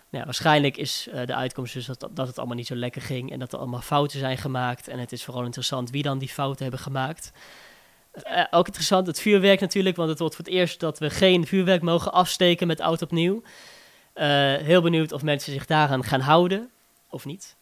Nou, 0.09 0.25
waarschijnlijk 0.25 0.77
is 0.77 1.07
de 1.25 1.35
uitkomst 1.35 1.73
dus 1.73 1.85
dat, 1.85 2.09
dat 2.11 2.27
het 2.27 2.37
allemaal 2.37 2.55
niet 2.55 2.67
zo 2.67 2.75
lekker 2.75 3.01
ging. 3.01 3.31
En 3.31 3.39
dat 3.39 3.53
er 3.53 3.59
allemaal 3.59 3.81
fouten 3.81 4.19
zijn 4.19 4.37
gemaakt. 4.37 4.87
En 4.87 4.99
het 4.99 5.11
is 5.11 5.23
vooral 5.23 5.43
interessant 5.43 5.89
wie 5.89 6.03
dan 6.03 6.17
die 6.17 6.29
fouten 6.29 6.61
hebben 6.61 6.79
gemaakt. 6.79 7.31
Eh, 8.11 8.43
ook 8.51 8.65
interessant, 8.65 9.07
het 9.07 9.19
vuurwerk 9.19 9.59
natuurlijk. 9.59 9.95
Want 9.95 10.09
het 10.09 10.19
wordt 10.19 10.35
voor 10.35 10.45
het 10.45 10.53
eerst 10.53 10.79
dat 10.79 10.99
we 10.99 11.09
geen 11.09 11.47
vuurwerk 11.47 11.81
mogen 11.81 12.13
afsteken 12.13 12.67
met 12.67 12.81
oud 12.81 13.01
opnieuw. 13.01 13.41
Eh, 14.13 14.27
heel 14.55 14.81
benieuwd 14.81 15.11
of 15.11 15.23
mensen 15.23 15.53
zich 15.53 15.65
daaraan 15.65 16.03
gaan 16.03 16.19
houden 16.19 16.69
of 17.09 17.25
niet. 17.25 17.55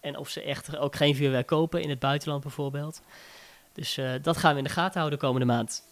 En 0.00 0.18
of 0.18 0.28
ze 0.28 0.42
echt 0.42 0.76
ook 0.76 0.96
geen 0.96 1.16
vuurwerk 1.16 1.46
kopen 1.46 1.82
in 1.82 1.90
het 1.90 1.98
buitenland 1.98 2.42
bijvoorbeeld. 2.42 3.00
Dus 3.72 3.96
eh, 3.96 4.10
dat 4.22 4.36
gaan 4.36 4.52
we 4.52 4.58
in 4.58 4.64
de 4.64 4.70
gaten 4.70 4.98
houden 4.98 5.18
komende 5.18 5.46
maand. 5.46 5.82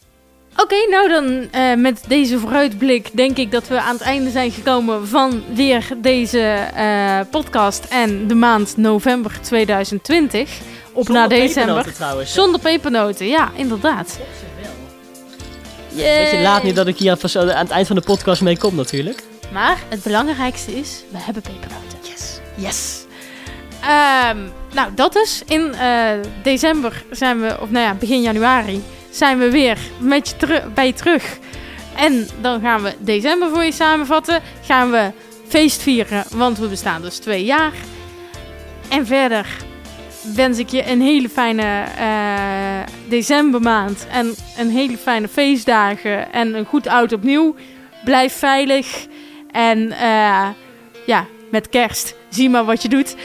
Oké, 0.57 0.89
nou 0.91 1.09
dan 1.09 1.49
met 1.81 2.05
deze 2.09 2.39
vooruitblik 2.39 3.17
denk 3.17 3.37
ik 3.37 3.51
dat 3.51 3.69
we 3.69 3.81
aan 3.81 3.95
het 3.95 4.03
einde 4.03 4.31
zijn 4.31 4.51
gekomen 4.51 5.09
van 5.09 5.55
weer 5.55 5.89
deze 5.97 6.69
podcast 7.31 7.85
en 7.85 8.27
de 8.27 8.35
maand 8.35 8.77
november 8.77 9.41
2020. 9.41 10.61
Op 10.93 11.05
Zonder 11.05 11.23
na 11.23 11.29
december. 11.29 11.93
trouwens. 11.93 12.33
Zonder 12.41 12.61
pepernoten, 12.61 13.27
ja, 13.27 13.51
inderdaad. 13.55 14.19
Beetje 15.95 16.41
laat 16.43 16.63
nu 16.63 16.73
dat 16.73 16.87
ik 16.87 16.99
hier 16.99 17.11
aan 17.35 17.49
het 17.49 17.71
eind 17.71 17.87
van 17.87 17.97
de 17.97 18.03
podcast 18.03 18.43
mee 18.43 18.59
kom 18.59 18.75
natuurlijk. 18.75 19.23
Maar 19.53 19.79
het 19.89 20.03
belangrijkste 20.03 20.79
is, 20.79 21.03
we 21.11 21.19
hebben 21.19 21.43
pepernoten. 21.43 21.99
Yes. 22.03 22.39
Yes. 22.57 23.05
Ehm, 23.81 24.39
nou, 24.73 24.95
dat 24.95 25.17
is. 25.17 25.43
In 25.47 25.75
eh, 25.75 26.11
december 26.43 27.05
zijn 27.11 27.41
we, 27.41 27.57
of 27.61 27.71
nou 27.71 27.85
ja, 27.87 27.95
begin 27.95 28.23
januari, 28.23 28.83
zijn 29.11 29.39
we 29.39 29.51
weer 29.51 29.79
met 29.99 30.29
je 30.29 30.37
teru- 30.37 30.69
bij 30.75 30.87
je 30.87 30.93
terug. 30.93 31.39
En 31.97 32.29
dan 32.41 32.61
gaan 32.61 32.83
we 32.83 32.95
december 32.99 33.49
voor 33.51 33.65
je 33.65 33.73
samenvatten. 33.73 34.41
Gaan 34.65 34.91
we 34.91 35.11
feest 35.49 35.83
vieren, 35.83 36.25
want 36.35 36.59
we 36.59 36.67
bestaan 36.69 37.03
dus 37.03 37.19
twee 37.19 37.45
jaar. 37.45 37.73
En 38.89 39.07
verder 39.07 39.47
wens 40.35 40.59
ik 40.59 40.69
je 40.69 40.91
een 40.91 41.01
hele 41.01 41.29
fijne 41.29 41.85
eh, 41.97 42.93
decembermaand. 43.09 44.07
En 44.11 44.35
een 44.59 44.71
hele 44.71 44.97
fijne 44.99 45.29
feestdagen. 45.29 46.33
En 46.33 46.55
een 46.55 46.65
goed 46.65 46.87
oud 46.87 47.13
opnieuw. 47.13 47.55
Blijf 48.05 48.33
veilig. 48.33 49.07
En 49.51 49.91
eh, 49.93 50.49
ja, 51.07 51.27
met 51.51 51.69
kerst, 51.69 52.15
zie 52.29 52.51
maar 52.51 52.65
wat 52.65 52.83
je 52.83 52.89
doet. 52.89 53.17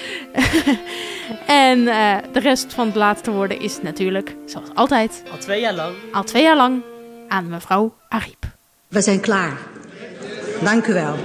en 1.47 1.87
eh, 1.87 2.15
de 2.31 2.39
rest 2.39 2.73
van 2.73 2.85
het 2.85 2.95
laatste 2.95 3.31
woorden 3.31 3.59
is 3.59 3.81
natuurlijk, 3.81 4.35
zoals 4.45 4.69
altijd, 4.73 5.23
Al 5.31 5.37
twee 5.37 5.61
jaar 5.61 5.73
lang. 5.73 5.95
al 6.11 6.23
twee 6.23 6.43
jaar 6.43 6.55
lang 6.55 6.81
aan 7.27 7.49
mevrouw 7.49 7.95
Ariep. 8.09 8.45
We 8.87 9.01
zijn 9.01 9.19
klaar. 9.19 9.57
Dank 10.63 10.87
u 10.87 10.93
wel. 10.93 11.15